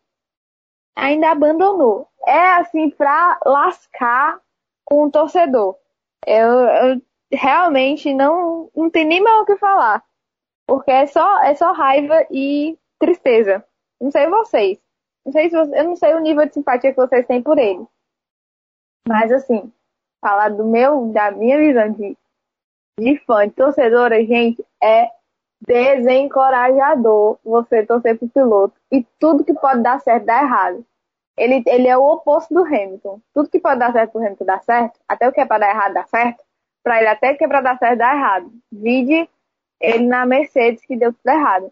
ainda 0.96 1.30
abandonou. 1.30 2.08
É 2.26 2.56
assim, 2.56 2.90
pra 2.90 3.40
lascar 3.46 4.42
com 4.84 5.04
o 5.04 5.12
torcedor. 5.12 5.78
Eu, 6.26 6.50
eu 6.50 7.02
realmente 7.32 8.12
não, 8.16 8.72
não 8.76 8.90
tem 8.90 9.06
nem 9.06 9.22
mais 9.22 9.42
o 9.42 9.46
que 9.46 9.58
falar. 9.58 10.04
Porque 10.66 10.90
é 10.90 11.06
só, 11.06 11.44
é 11.44 11.54
só 11.54 11.72
raiva 11.72 12.26
e 12.32 12.76
tristeza. 12.98 13.64
Não 14.00 14.10
sei 14.10 14.28
vocês. 14.28 14.80
Não 15.24 15.32
sei 15.32 15.52
se 15.52 15.56
eu 15.56 15.68
não 15.68 15.96
sei 15.96 16.16
o 16.16 16.20
nível 16.20 16.48
de 16.48 16.54
simpatia 16.56 16.92
que 16.92 17.00
vocês 17.00 17.28
têm 17.28 17.44
por 17.44 17.60
ele. 17.60 17.86
Mas 19.08 19.32
assim, 19.32 19.72
falar 20.22 20.50
do 20.50 20.64
meu, 20.66 21.08
da 21.12 21.32
minha 21.32 21.58
visão 21.58 21.92
de 21.92 22.16
de 23.00 23.18
fã, 23.26 23.48
de 23.48 23.54
torcedora, 23.54 24.24
gente, 24.24 24.64
é 24.82 25.10
desencorajador 25.66 27.40
você 27.44 27.86
torcer 27.86 28.18
pro 28.18 28.30
piloto. 28.30 28.76
E 28.92 29.04
tudo 29.20 29.44
que 29.44 29.54
pode 29.54 29.82
dar 29.82 30.00
certo 30.02 30.26
dá 30.26 30.42
errado. 30.42 30.86
Ele, 31.38 31.64
ele 31.66 31.88
é 31.88 31.98
o 31.98 32.06
oposto 32.06 32.54
do 32.54 32.64
Hamilton. 32.64 33.20
Tudo 33.34 33.50
que 33.50 33.60
pode 33.60 33.80
dar 33.80 33.92
certo 33.92 34.12
pro 34.12 34.22
Hamilton 34.22 34.46
dá 34.46 34.60
certo, 34.60 35.00
até 35.08 35.28
o 35.28 35.32
que 35.32 35.42
é 35.42 35.46
pra 35.46 35.58
dar 35.58 35.70
errado 35.70 35.94
dá 35.94 36.06
certo, 36.06 36.44
pra 36.84 37.00
ele 37.00 37.08
até 37.08 37.32
o 37.32 37.38
que 37.38 37.44
é 37.44 37.48
pra 37.48 37.62
dar 37.62 37.78
certo 37.78 37.98
dá 37.98 38.14
errado. 38.14 38.52
Vide 38.72 39.30
ele 39.80 40.06
na 40.06 40.26
Mercedes 40.26 40.86
que 40.86 40.96
deu 40.96 41.14
tudo 41.14 41.30
errado. 41.34 41.72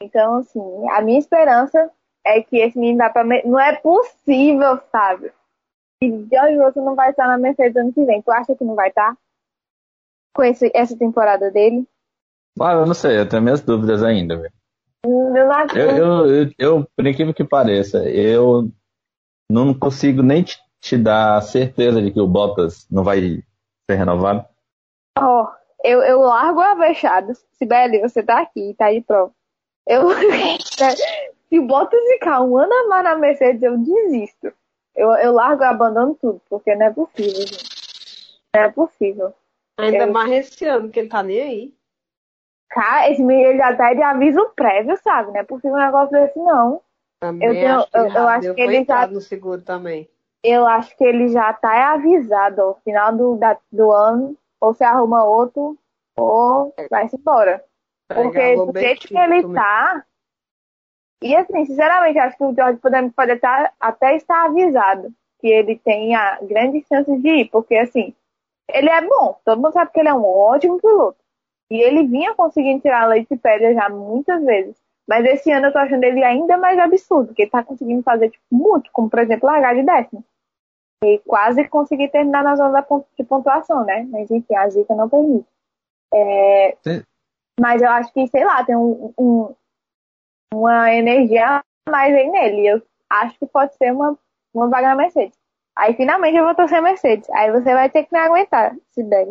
Então, 0.00 0.36
assim, 0.36 0.88
a 0.90 1.00
minha 1.02 1.18
esperança 1.18 1.90
é 2.24 2.40
que 2.42 2.58
esse 2.58 2.78
menino 2.78 2.98
dá 2.98 3.10
pra. 3.10 3.24
Não 3.24 3.58
é 3.58 3.74
possível, 3.74 4.78
sabe? 4.92 5.32
E 6.02 6.26
George 6.30 6.56
Russell 6.56 6.84
não 6.84 6.94
vai 6.94 7.10
estar 7.10 7.26
na 7.26 7.38
Mercedes 7.38 7.76
ano 7.76 7.92
que 7.92 8.04
vem. 8.04 8.22
Tu 8.22 8.30
acha 8.30 8.54
que 8.54 8.64
não 8.64 8.74
vai 8.74 8.88
estar? 8.88 9.16
com 10.38 10.44
esse, 10.44 10.70
essa 10.72 10.96
temporada 10.96 11.50
dele? 11.50 11.84
Ah, 12.60 12.74
eu 12.74 12.86
não 12.86 12.94
sei, 12.94 13.18
eu 13.18 13.28
tenho 13.28 13.42
minhas 13.42 13.60
dúvidas 13.60 14.04
ainda, 14.04 14.36
velho. 14.36 14.52
Eu, 15.04 15.90
eu, 15.90 16.26
eu, 16.26 16.50
eu, 16.56 16.88
por 16.96 17.06
incrível 17.06 17.34
que 17.34 17.42
pareça, 17.42 18.08
eu 18.08 18.68
não 19.50 19.74
consigo 19.74 20.22
nem 20.22 20.44
te, 20.44 20.56
te 20.80 20.96
dar 20.96 21.40
certeza 21.42 22.00
de 22.00 22.12
que 22.12 22.20
o 22.20 22.28
Bottas 22.28 22.86
não 22.88 23.02
vai 23.02 23.42
ser 23.90 23.96
renovado. 23.96 24.44
Ó, 25.18 25.42
oh, 25.42 25.48
eu, 25.84 26.02
eu 26.02 26.20
largo 26.20 26.60
a 26.60 26.74
vexada. 26.74 27.32
Sibeli, 27.54 28.00
você 28.00 28.22
tá 28.22 28.40
aqui, 28.40 28.74
tá 28.78 28.92
de 28.92 29.00
prova. 29.00 29.32
Eu, 29.88 30.08
se 31.48 31.58
o 31.58 31.66
Bottas 31.66 32.00
ficar 32.12 32.42
um 32.42 32.56
ano 32.58 32.72
a 32.72 32.88
mais 32.88 33.04
na 33.04 33.16
Mercedes, 33.16 33.62
eu 33.62 33.76
desisto. 33.76 34.52
Eu, 34.94 35.10
eu 35.12 35.32
largo 35.32 35.62
e 35.62 35.66
abandono 35.66 36.14
tudo, 36.14 36.40
porque 36.48 36.74
não 36.74 36.86
é 36.86 36.90
possível, 36.90 37.40
gente. 37.40 38.40
Não 38.54 38.62
é 38.62 38.70
possível. 38.70 39.34
Ainda 39.78 40.04
eu... 40.04 40.12
mais 40.12 40.30
esse 40.32 40.64
ano, 40.64 40.90
que 40.90 40.98
ele 40.98 41.08
tá 41.08 41.22
nem 41.22 41.40
aí. 41.40 41.74
Cara, 42.68 43.10
esse 43.10 43.22
menino 43.22 43.56
já 43.56 43.74
tá 43.76 43.94
de 43.94 44.02
aviso 44.02 44.52
prévio, 44.54 44.96
sabe? 45.02 45.32
Não 45.32 45.40
é 45.40 45.44
possível 45.44 45.76
um 45.76 45.80
negócio 45.80 46.10
desse, 46.10 46.38
não. 46.38 46.82
Também 47.20 47.48
eu, 47.48 47.54
tenho, 47.54 47.78
acho 47.78 47.90
que, 47.90 47.98
eu, 47.98 48.06
eu 48.08 48.28
acho 48.28 48.54
que 48.54 48.60
ele 48.60 48.84
já. 48.84 49.06
no 49.06 49.20
seguro 49.20 49.62
também. 49.62 50.08
Eu 50.44 50.66
acho 50.66 50.96
que 50.96 51.04
ele 51.04 51.28
já 51.28 51.52
tá 51.52 51.92
avisado. 51.94 52.60
Ao 52.60 52.74
final 52.84 53.16
do, 53.16 53.36
da, 53.36 53.56
do 53.72 53.90
ano, 53.90 54.36
ou 54.60 54.74
se 54.74 54.84
arruma 54.84 55.24
outro, 55.24 55.76
ou 56.16 56.74
vai-se 56.90 57.16
embora. 57.16 57.64
Porque 58.06 58.56
do 58.56 58.78
jeito 58.78 59.08
que 59.08 59.16
ele 59.16 59.52
tá. 59.54 60.04
E 61.22 61.34
assim, 61.34 61.64
sinceramente, 61.64 62.18
acho 62.18 62.36
que 62.36 62.44
o 62.44 62.54
George 62.54 62.78
pode, 62.78 63.10
pode 63.10 63.32
até, 63.32 63.72
até 63.80 64.16
estar 64.16 64.44
avisado 64.44 65.12
que 65.40 65.48
ele 65.48 65.78
tenha 65.78 66.38
grandes 66.42 66.86
chances 66.86 67.20
de 67.22 67.28
ir, 67.28 67.50
porque 67.50 67.76
assim, 67.76 68.14
ele 68.68 68.88
é 68.88 69.00
bom, 69.00 69.38
todo 69.44 69.60
mundo 69.60 69.72
sabe 69.72 69.90
que 69.92 70.00
ele 70.00 70.08
é 70.08 70.14
um 70.14 70.24
ótimo 70.24 70.80
piloto. 70.80 71.18
E 71.70 71.80
ele 71.80 72.06
vinha 72.06 72.34
conseguindo 72.34 72.80
tirar 72.80 73.06
leite 73.06 73.28
de 73.30 73.40
pedra 73.40 73.74
já 73.74 73.88
muitas 73.88 74.42
vezes. 74.44 74.76
Mas 75.06 75.24
esse 75.24 75.50
ano 75.50 75.66
eu 75.66 75.72
tô 75.72 75.78
achando 75.78 76.04
ele 76.04 76.22
ainda 76.22 76.56
mais 76.58 76.78
absurdo, 76.78 77.28
porque 77.28 77.42
ele 77.42 77.50
tá 77.50 77.62
conseguindo 77.62 78.02
fazer 78.02 78.30
tipo, 78.30 78.44
muito, 78.50 78.90
como 78.92 79.08
por 79.08 79.18
exemplo 79.20 79.48
largar 79.48 79.74
de 79.74 79.82
décimo. 79.82 80.24
E 81.04 81.18
quase 81.20 81.66
conseguir 81.68 82.08
terminar 82.08 82.42
na 82.42 82.56
zona 82.56 82.86
de 83.16 83.24
pontuação, 83.24 83.84
né? 83.84 84.06
Mas 84.10 84.30
enfim, 84.30 84.54
a 84.54 84.68
zica 84.68 84.94
não 84.94 85.08
permite. 85.08 85.48
É... 86.12 86.76
Mas 87.60 87.82
eu 87.82 87.88
acho 87.88 88.12
que, 88.12 88.26
sei 88.28 88.44
lá, 88.44 88.64
tem 88.64 88.76
um, 88.76 89.12
um, 89.18 89.54
uma 90.52 90.92
energia 90.92 91.58
a 91.58 91.62
mais 91.90 92.14
aí 92.14 92.28
nele. 92.28 92.66
Eu 92.66 92.82
acho 93.10 93.38
que 93.38 93.46
pode 93.46 93.74
ser 93.76 93.92
uma, 93.92 94.18
uma 94.52 94.68
vaga 94.68 94.88
na 94.88 94.96
Mercedes. 94.96 95.38
Aí 95.76 95.94
finalmente 95.94 96.36
eu 96.36 96.44
vou 96.44 96.54
torcer 96.54 96.82
Mercedes. 96.82 97.28
Aí 97.30 97.50
você 97.52 97.72
vai 97.74 97.90
ter 97.90 98.04
que 98.04 98.12
me 98.12 98.18
aguentar, 98.18 98.76
se 98.90 99.02
der. 99.02 99.28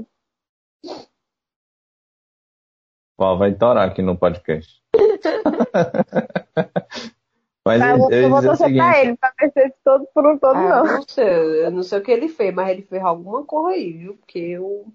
Ó, 3.17 3.35
vai 3.35 3.53
torar 3.53 3.87
aqui 3.87 4.01
no 4.01 4.17
podcast. 4.17 4.81
Mas 7.65 7.81
eu, 7.81 8.09
eu, 8.09 8.23
eu 8.23 8.29
vou 8.29 8.41
torcer 8.41 8.73
pra 8.73 9.01
ele, 9.01 9.17
pra 9.17 9.33
Mercedes 9.41 9.77
todo 9.83 10.07
por 10.13 10.25
um 10.25 10.37
todo, 10.37 10.55
ah, 10.55 10.69
não. 10.69 10.85
não 10.85 11.03
sei, 11.05 11.65
eu 11.65 11.71
não 11.71 11.83
sei 11.83 11.99
o 11.99 12.01
que 12.01 12.11
ele 12.11 12.29
fez, 12.29 12.53
mas 12.53 12.69
ele 12.69 12.83
fez 12.83 13.03
alguma 13.03 13.43
coisa 13.43 13.75
aí, 13.75 13.91
viu? 13.91 14.15
Porque 14.15 14.57
o, 14.57 14.85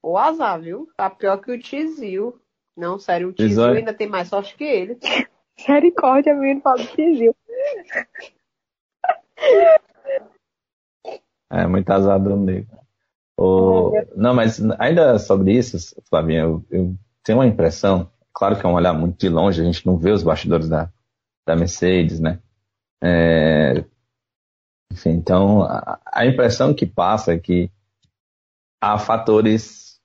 o 0.00 0.16
azar, 0.16 0.60
viu? 0.60 0.88
Tá 0.96 1.10
pior 1.10 1.38
que 1.38 1.50
o 1.50 1.58
Tizil. 1.58 2.40
Não, 2.76 3.00
sério, 3.00 3.30
o 3.30 3.32
Tizil 3.32 3.64
ainda 3.64 3.92
tem 3.92 4.06
mais 4.06 4.28
sorte 4.28 4.56
que 4.56 4.62
ele. 4.62 4.96
Misericórdia, 5.58 6.34
menino, 6.34 6.60
do 6.62 6.86
Tizil. 6.86 7.34
É 11.50 11.66
muito 11.66 11.90
azar 11.90 12.20
do 12.20 12.36
negro. 12.36 12.78
O... 13.38 13.92
Não, 14.16 14.34
mas 14.34 14.60
ainda 14.78 15.18
sobre 15.18 15.52
isso, 15.52 15.76
Flavinha, 16.08 16.42
eu, 16.42 16.64
eu, 16.70 16.94
tenho 17.22 17.38
uma 17.38 17.46
impressão, 17.46 18.10
claro 18.32 18.58
que 18.58 18.64
é 18.64 18.68
um 18.68 18.74
olhar 18.74 18.92
muito 18.92 19.18
de 19.18 19.28
longe, 19.28 19.60
a 19.60 19.64
gente 19.64 19.84
não 19.86 19.96
vê 19.96 20.10
os 20.10 20.22
bastidores 20.22 20.68
da, 20.68 20.90
da 21.46 21.56
Mercedes, 21.56 22.20
né? 22.20 22.40
É... 23.02 23.84
Enfim, 24.92 25.10
então 25.10 25.62
a, 25.62 26.00
a 26.06 26.26
impressão 26.26 26.72
que 26.72 26.86
passa 26.86 27.34
é 27.34 27.38
que 27.38 27.70
há 28.80 28.98
fatores 28.98 30.00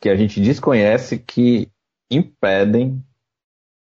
que 0.00 0.08
a 0.08 0.16
gente 0.16 0.40
desconhece 0.40 1.18
que 1.18 1.70
impedem 2.10 3.02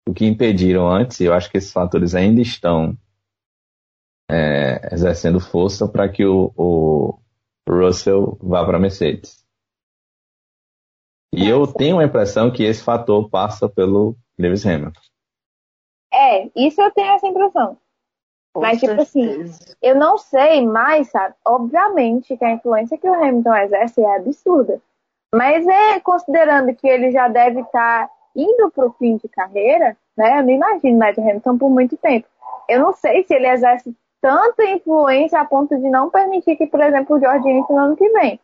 o 0.07 0.13
que 0.13 0.25
impediram 0.25 0.87
antes, 0.87 1.19
e 1.19 1.25
eu 1.25 1.33
acho 1.33 1.49
que 1.49 1.57
esses 1.57 1.71
fatores 1.71 2.15
ainda 2.15 2.41
estão 2.41 2.97
é, 4.29 4.93
exercendo 4.93 5.39
força 5.39 5.87
para 5.87 6.07
que 6.07 6.25
o, 6.25 6.51
o, 6.55 7.19
Russell 7.67 8.37
vá 8.41 8.65
para 8.65 8.77
a 8.77 8.79
Mercedes. 8.79 9.45
E 11.33 11.47
eu 11.47 11.67
tenho 11.67 11.99
a 11.99 12.03
impressão 12.03 12.51
que 12.51 12.63
esse 12.63 12.83
fator 12.83 13.29
passa 13.29 13.69
pelo 13.69 14.15
Lewis 14.37 14.65
Hamilton. 14.65 14.99
É, 16.11 16.49
isso 16.55 16.81
eu 16.81 16.91
tenho 16.91 17.11
essa 17.13 17.27
impressão. 17.27 17.77
Com 18.51 18.61
Mas, 18.61 18.79
tipo 18.79 18.99
assim, 18.99 19.45
eu 19.79 19.95
não 19.95 20.17
sei 20.17 20.65
mais, 20.65 21.11
sabe? 21.11 21.35
Obviamente 21.45 22.35
que 22.35 22.43
a 22.43 22.51
influência 22.51 22.97
que 22.97 23.07
o 23.07 23.13
Hamilton 23.13 23.55
exerce 23.55 24.01
é 24.01 24.15
absurda. 24.15 24.81
Mas 25.33 25.67
é 25.67 25.99
considerando 25.99 26.73
que 26.75 26.87
ele 26.87 27.11
já 27.11 27.27
deve 27.27 27.61
estar 27.61 28.07
tá 28.07 28.13
indo 28.35 28.71
para 28.71 28.85
o 28.85 28.93
fim 28.93 29.17
de 29.17 29.27
carreira, 29.27 29.97
né? 30.17 30.39
Eu 30.39 30.43
não 30.43 30.49
imagino 30.49 30.99
o 30.99 31.03
Hamilton 31.03 31.57
por 31.57 31.69
muito 31.69 31.97
tempo. 31.97 32.27
Eu 32.67 32.79
não 32.79 32.93
sei 32.93 33.23
se 33.23 33.33
ele 33.33 33.47
exerce 33.47 33.95
tanta 34.21 34.65
influência 34.65 35.39
a 35.39 35.45
ponto 35.45 35.75
de 35.75 35.89
não 35.89 36.09
permitir 36.09 36.55
que, 36.55 36.67
por 36.67 36.81
exemplo, 36.81 37.15
o 37.15 37.19
George 37.19 37.49
entre 37.49 37.73
no 37.73 37.79
ano 37.79 37.95
que 37.95 38.09
vem. 38.09 38.39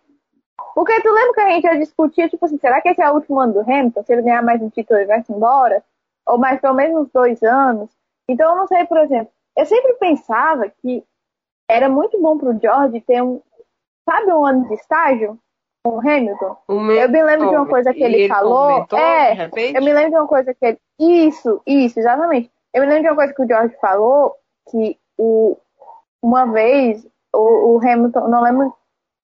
Porque 0.74 1.02
tu 1.02 1.12
lembra 1.12 1.34
que 1.34 1.40
a 1.42 1.50
gente 1.50 1.64
já 1.64 1.74
discutia, 1.76 2.30
tipo 2.30 2.46
assim, 2.46 2.58
será 2.58 2.82
que 2.82 2.90
esse 2.90 3.02
é 3.02 3.10
o 3.10 3.16
último 3.16 3.40
ano 3.40 3.54
do 3.54 3.62
Hamilton? 3.62 4.04
Se 4.04 4.14
ele 4.14 4.22
ganhar 4.22 4.42
mais 4.42 4.62
um 4.62 4.70
título, 4.70 5.00
ele 5.00 5.08
vai 5.08 5.24
se 5.24 5.32
embora? 5.32 5.84
Ou 6.26 6.38
mais 6.38 6.60
pelo 6.60 6.74
menos 6.74 7.10
dois 7.12 7.42
anos? 7.44 7.90
Então 8.28 8.52
eu 8.52 8.58
não 8.58 8.68
sei, 8.68 8.86
por 8.86 8.98
exemplo, 8.98 9.32
eu 9.56 9.66
sempre 9.66 9.94
pensava 9.96 10.68
que 10.82 11.04
era 11.70 11.90
muito 11.90 12.20
bom 12.22 12.38
pro 12.38 12.58
George 12.60 13.02
ter 13.02 13.22
um, 13.22 13.42
sabe, 14.08 14.32
um 14.32 14.46
ano 14.46 14.68
de 14.68 14.74
estágio 14.76 15.40
o 15.86 16.00
Hamilton. 16.00 16.58
Um 16.68 16.92
eu 16.92 17.08
me 17.10 17.24
lembro 17.24 17.50
de 17.50 17.56
uma 17.56 17.68
coisa 17.68 17.94
que 17.94 18.04
ele, 18.04 18.16
ele 18.16 18.28
falou. 18.28 18.74
comentou, 18.74 19.00
é, 19.00 19.50
eu 19.76 19.82
me 19.84 19.94
lembro 19.94 20.10
de 20.10 20.18
uma 20.18 20.28
coisa 20.28 20.54
que 20.54 20.66
ele. 20.66 20.80
Isso, 21.00 21.62
isso, 21.66 22.00
exatamente. 22.00 22.52
Eu 22.74 22.82
me 22.82 22.88
lembro 22.88 23.04
de 23.04 23.10
uma 23.10 23.16
coisa 23.16 23.34
que 23.34 23.44
o 23.44 23.48
George 23.48 23.76
falou, 23.80 24.36
que 24.70 24.98
o, 25.18 25.56
uma 26.22 26.46
vez 26.46 27.08
o, 27.34 27.76
o 27.76 27.80
Hamilton, 27.80 28.28
não 28.28 28.42
lembro 28.42 28.74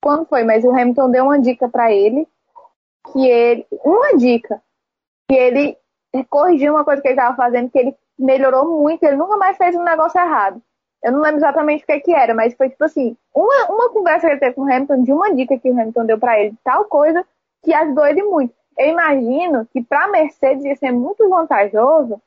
quando 0.02 0.26
foi, 0.26 0.44
mas 0.44 0.64
o 0.64 0.72
Hamilton 0.72 1.10
deu 1.10 1.26
uma 1.26 1.40
dica 1.40 1.68
para 1.68 1.92
ele, 1.92 2.28
que 3.12 3.28
ele. 3.28 3.66
Uma 3.84 4.16
dica, 4.18 4.62
que 5.28 5.36
ele 5.36 5.78
corrigiu 6.30 6.74
uma 6.74 6.86
coisa 6.86 7.02
que 7.02 7.08
ele 7.08 7.16
estava 7.16 7.36
fazendo, 7.36 7.72
que 7.72 7.80
ele 7.80 7.96
melhorou 8.20 8.82
muito, 8.82 9.04
ele 9.04 9.16
nunca 9.16 9.36
mais 9.38 9.58
fez 9.58 9.76
um 9.76 9.84
negócio 9.84 10.20
errado. 10.20 10.62
Eu 11.04 11.12
não 11.12 11.22
lembro 11.22 11.38
exatamente 11.38 11.84
o 11.84 11.88
que, 11.88 12.00
que 12.00 12.14
era, 12.14 12.34
mas 12.34 12.54
foi 12.54 12.70
tipo 12.70 12.84
assim, 12.84 13.18
uma, 13.34 13.66
uma 13.70 13.90
conversa 13.90 14.28
que 14.28 14.34
ele 14.34 14.40
teve 14.40 14.56
com 14.56 14.62
o 14.62 14.72
Hamilton, 14.72 15.04
de 15.04 15.12
uma 15.12 15.34
dica 15.34 15.58
que 15.58 15.70
o 15.70 15.74
Hamilton 15.74 16.06
deu 16.06 16.20
para 16.20 16.40
ele, 16.40 16.56
tal 16.64 16.86
coisa, 16.86 17.26
que 17.64 17.74
ajudou 17.74 18.06
ele 18.06 18.24
muito. 18.24 18.54
Eu 18.78 18.90
imagino 18.90 19.68
que 19.72 19.84
para 19.84 20.06
a 20.06 20.08
Mercedes 20.08 20.64
ia 20.64 20.76
ser 20.76 20.92
muito 20.92 21.28
vantajoso 21.28 22.22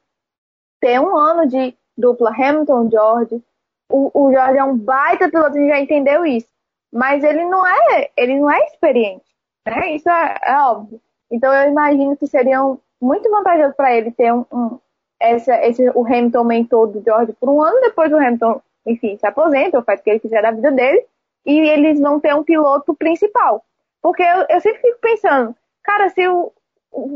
ter 0.81 1.01
um 1.01 1.16
ano 1.16 1.47
de 1.47 1.77
dupla 1.97 2.31
Hamilton-George. 2.31 3.43
O, 3.91 4.11
o 4.12 4.33
George 4.33 4.59
é 4.59 4.64
um 4.64 4.77
baita 4.77 5.31
piloto, 5.31 5.57
a 5.57 5.61
gente 5.61 5.68
já 5.68 5.81
entendeu 5.81 6.27
isso. 6.27 6.49
Mas 6.93 7.25
ele 7.25 7.45
não 7.45 7.66
é, 7.66 8.11
ele 8.16 8.39
não 8.39 8.51
é 8.51 8.64
experiente, 8.66 9.25
né? 9.66 9.95
Isso 9.95 10.09
é, 10.09 10.39
é 10.43 10.59
óbvio. 10.59 11.01
Então 11.31 11.53
eu 11.53 11.70
imagino 11.70 12.16
que 12.16 12.27
seria 12.27 12.64
um, 12.64 12.79
muito 13.01 13.29
vantajoso 13.31 13.75
para 13.75 13.95
ele 13.97 14.11
ter 14.12 14.33
um, 14.33 14.45
um 14.53 14.79
essa, 15.25 15.57
esse, 15.64 15.89
o 15.95 16.05
Hamilton 16.05 16.45
mentor 16.45 16.89
do 16.89 17.03
George 17.03 17.33
por 17.33 17.49
um 17.49 17.62
ano, 17.62 17.81
depois 17.81 18.12
o 18.12 18.16
Hamilton, 18.16 18.61
enfim, 18.87 19.16
se 19.16 19.27
aposenta, 19.27 19.79
ou 19.79 19.85
faz 19.85 20.01
o 20.01 20.03
que 20.03 20.11
ele 20.11 20.20
quiser 20.20 20.43
da 20.43 20.51
vida 20.51 20.70
dele, 20.70 21.05
e 21.47 21.59
eles 21.59 22.01
vão 22.01 22.20
ter 22.20 22.35
um 22.35 22.45
piloto 22.45 22.95
principal. 22.95 23.64
Porque 24.03 24.22
eu, 24.22 24.47
eu 24.49 24.61
sempre 24.61 24.81
fico 24.81 24.99
pensando, 25.01 25.57
cara, 25.83 26.11
se 26.11 26.27
o, 26.29 26.53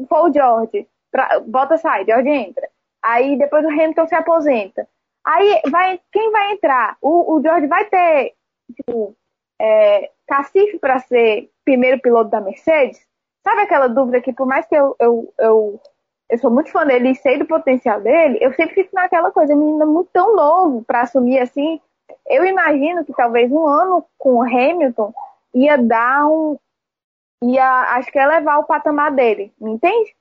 for 0.09 0.29
o 0.29 0.33
George, 0.33 0.89
pra, 1.11 1.41
bota 1.41 1.77
sai, 1.77 2.05
George 2.05 2.29
entra. 2.29 2.69
Aí 3.03 3.37
depois 3.39 3.65
o 3.65 3.69
Hamilton 3.69 4.07
se 4.07 4.15
aposenta. 4.15 4.89
Aí 5.25 5.61
vai, 5.71 6.01
quem 6.11 6.31
vai 6.31 6.53
entrar? 6.53 6.97
O, 7.03 7.37
o 7.37 7.43
George 7.43 7.67
vai 7.67 7.85
ter, 7.85 8.35
tipo, 8.75 9.15
é, 9.61 10.11
cacife 10.27 10.79
para 10.79 10.99
ser 11.01 11.51
primeiro 11.65 12.01
piloto 12.01 12.31
da 12.31 12.41
Mercedes? 12.41 13.07
Sabe 13.45 13.63
aquela 13.63 13.89
dúvida 13.89 14.21
que 14.21 14.33
por 14.33 14.47
mais 14.47 14.67
que 14.67 14.75
eu, 14.75 14.97
eu, 14.99 15.33
eu 15.39 15.81
eu 16.29 16.39
sou 16.39 16.51
muito 16.51 16.71
fã 16.71 16.87
dele 16.87 17.11
e 17.11 17.15
sei 17.15 17.39
do 17.39 17.47
potencial 17.47 18.01
dele, 18.01 18.39
eu 18.41 18.53
sempre 18.53 18.75
fico 18.75 18.91
naquela 18.93 19.31
coisa, 19.31 19.57
menina 19.57 19.87
muito 19.87 20.11
tão 20.13 20.37
novo 20.37 20.85
para 20.85 21.03
assumir 21.03 21.39
assim. 21.39 21.81
Eu 22.27 22.45
imagino 22.45 23.05
que 23.05 23.15
talvez 23.15 23.51
um 23.51 23.67
ano 23.67 24.05
com 24.19 24.35
o 24.35 24.43
Hamilton 24.43 25.13
ia 25.55 25.79
dar 25.79 26.27
um. 26.27 26.59
ia, 27.43 27.97
acho 27.97 28.13
que 28.13 28.19
ia 28.19 28.27
levar 28.27 28.59
o 28.59 28.65
patamar 28.65 29.11
dele, 29.11 29.53
me 29.59 29.73
entende? 29.73 30.15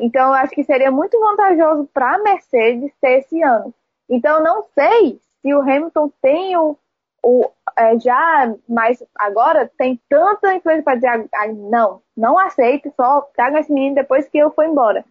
Então 0.00 0.28
eu 0.28 0.34
acho 0.34 0.54
que 0.54 0.64
seria 0.64 0.90
muito 0.90 1.20
vantajoso 1.20 1.88
para 1.92 2.14
a 2.14 2.18
Mercedes 2.18 2.90
ter 3.00 3.18
esse 3.18 3.42
ano. 3.42 3.74
Então 4.08 4.38
eu 4.38 4.44
não 4.44 4.64
sei 4.74 5.20
se 5.42 5.54
o 5.54 5.60
Hamilton 5.60 6.10
tem 6.22 6.56
o, 6.56 6.76
o 7.22 7.50
é, 7.76 7.98
já, 7.98 8.54
mas 8.66 9.02
agora 9.18 9.70
tem 9.76 10.00
tanta 10.08 10.54
influência 10.54 10.82
para 10.82 10.94
dizer, 10.94 11.28
ah, 11.34 11.46
não, 11.48 12.00
não 12.16 12.38
aceito, 12.38 12.92
só 12.96 13.22
traga 13.34 13.60
esse 13.60 13.72
menino 13.72 13.94
depois 13.94 14.26
que 14.26 14.38
eu 14.38 14.50
for 14.50 14.64
embora. 14.64 15.04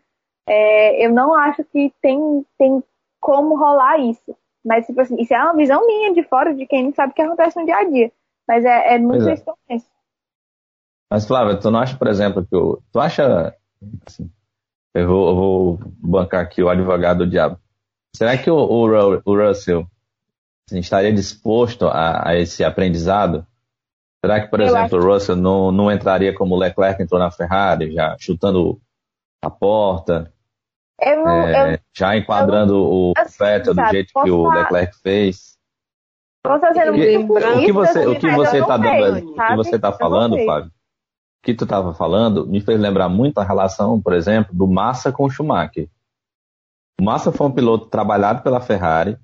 É, 0.49 1.05
eu 1.05 1.13
não 1.13 1.35
acho 1.35 1.63
que 1.65 1.93
tem, 2.01 2.45
tem 2.57 2.83
como 3.19 3.57
rolar 3.57 3.99
isso. 3.99 4.35
Mas, 4.65 4.85
tipo 4.85 4.99
assim, 4.99 5.15
isso 5.21 5.33
é 5.33 5.41
uma 5.41 5.55
visão 5.55 5.85
minha 5.85 6.13
de 6.13 6.23
fora, 6.23 6.53
de 6.53 6.65
quem 6.65 6.85
não 6.85 6.93
sabe 6.93 7.11
o 7.11 7.15
que 7.15 7.21
acontece 7.21 7.57
no 7.57 7.65
dia 7.65 7.77
a 7.77 7.83
dia. 7.83 8.11
Mas 8.47 8.65
é, 8.65 8.95
é 8.95 8.97
muito 8.97 9.27
é. 9.29 9.33
isso. 9.33 9.45
Mas, 11.11 11.25
Flávia, 11.25 11.57
tu 11.57 11.71
não 11.71 11.79
acha, 11.79 11.97
por 11.97 12.07
exemplo, 12.07 12.45
que 12.45 12.55
o. 12.55 12.81
Tu 12.91 12.99
acha. 12.99 13.55
Assim, 14.05 14.29
eu, 14.93 15.07
vou, 15.07 15.29
eu 15.29 15.35
vou 15.35 15.79
bancar 15.97 16.41
aqui 16.41 16.61
o 16.61 16.69
advogado 16.69 17.19
do 17.19 17.29
diabo. 17.29 17.59
Será 18.15 18.37
que 18.37 18.49
o, 18.49 18.57
o, 18.57 19.21
o 19.23 19.47
Russell 19.47 19.87
assim, 20.67 20.79
estaria 20.79 21.13
disposto 21.13 21.87
a, 21.87 22.29
a, 22.29 22.35
esse 22.35 22.63
aprendizado? 22.63 23.45
Será 24.23 24.41
que, 24.41 24.47
por 24.47 24.59
Eu 24.59 24.67
exemplo, 24.67 24.99
o 24.99 25.13
Russell 25.13 25.35
não, 25.35 25.71
não 25.71 25.91
entraria 25.91 26.33
como 26.35 26.55
o 26.55 26.57
Leclerc 26.57 27.01
entrou 27.01 27.19
na 27.19 27.31
Ferrari, 27.31 27.93
já 27.93 28.17
chutando 28.19 28.81
a 29.41 29.49
porta, 29.49 30.33
Eu 31.01 31.23
não. 31.23 31.47
é, 31.47 31.75
eu, 31.75 31.79
já 31.95 32.17
enquadrando 32.17 32.75
o 32.77 33.13
assim, 33.17 33.43
Vettel 33.43 33.73
do 33.73 33.75
sabe, 33.75 33.91
jeito 33.91 34.13
que 34.13 34.31
o 34.31 34.49
Leclerc 34.49 34.97
fez? 35.01 35.57
Posso 36.43 36.73
sendo 36.73 36.91
O 36.91 36.95
que, 36.95 37.17
muito 37.17 37.31
o 37.31 37.35
que 37.35 37.41
clubista, 37.41 37.73
você, 37.73 37.99
assim, 37.99 38.07
o 38.07 38.19
que 38.19 38.31
você 38.31 38.59
eu 38.59 38.65
tá 38.67 38.77
dando, 38.77 39.13
sei, 39.13 39.23
o 39.23 39.33
que 39.33 39.55
você 39.55 39.79
tá 39.79 39.87
Eu 39.87 39.91
não 39.91 39.97
falando. 39.97 40.37
Flávio, 40.43 40.69
o 40.69 41.43
que 41.43 41.53
tu 41.53 41.65
tava 41.65 41.93
falando 41.93 42.47
me 42.47 42.61
fez 42.61 42.79
lembrar 42.79 43.09
muito 43.09 43.37
a 43.39 43.43
relação, 43.43 44.01
por 44.01 44.13
exemplo, 44.13 44.53
do 44.53 44.67
Massa 44.67 45.11
com 45.11 45.25
o 45.25 45.29
Schumacher. 45.29 45.89
O 46.99 47.03
Massa 47.03 47.31
foi 47.31 47.47
um 47.47 47.51
piloto 47.51 47.87
trabalhado 47.87 48.41
pela 48.41 48.59
Ferrari 48.59 49.17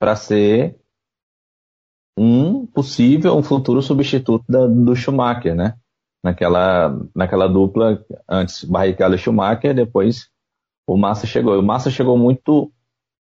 para 0.00 0.14
ser 0.14 0.78
um 2.18 2.66
possível, 2.66 3.36
um 3.36 3.42
futuro 3.42 3.82
substituto 3.82 4.44
da- 4.48 4.66
do 4.66 4.94
Schumacher, 4.94 5.54
né? 5.54 5.76
Naquela, 6.24 6.96
naquela 7.14 7.46
dupla, 7.48 8.04
antes 8.28 8.64
Barrichello 8.64 9.14
e 9.14 9.18
Schumacher, 9.18 9.74
depois 9.74 10.28
o 10.86 10.96
Massa 10.96 11.26
chegou. 11.26 11.58
O 11.58 11.62
Massa 11.62 11.90
chegou 11.90 12.16
muito, 12.16 12.72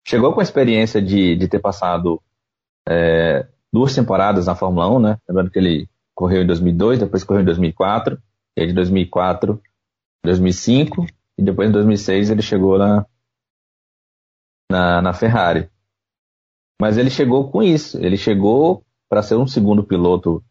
chegou 0.06 0.32
com 0.32 0.40
a 0.40 0.42
experiência 0.42 1.02
de, 1.02 1.36
de 1.36 1.48
ter 1.48 1.58
passado 1.58 2.22
é, 2.88 3.46
duas 3.72 3.94
temporadas 3.94 4.46
na 4.46 4.54
Fórmula 4.54 4.88
1, 4.90 5.00
né? 5.00 5.18
Lembrando 5.28 5.50
que 5.50 5.58
ele 5.58 5.88
correu 6.14 6.42
em 6.42 6.46
2002, 6.46 7.00
depois 7.00 7.24
correu 7.24 7.42
em 7.42 7.46
2004, 7.46 8.20
e 8.56 8.66
de 8.66 8.72
2004, 8.72 9.60
2005, 10.24 11.06
e 11.38 11.42
depois 11.42 11.68
em 11.68 11.72
2006 11.72 12.30
ele 12.30 12.42
chegou 12.42 12.78
na, 12.78 13.06
na, 14.70 15.02
na 15.02 15.12
Ferrari. 15.12 15.68
Mas 16.80 16.96
ele 16.96 17.10
chegou 17.10 17.50
com 17.50 17.62
isso, 17.62 17.98
ele 17.98 18.16
chegou 18.16 18.84
para 19.08 19.22
ser 19.22 19.36
um 19.36 19.46
segundo 19.46 19.84
piloto 19.84 20.44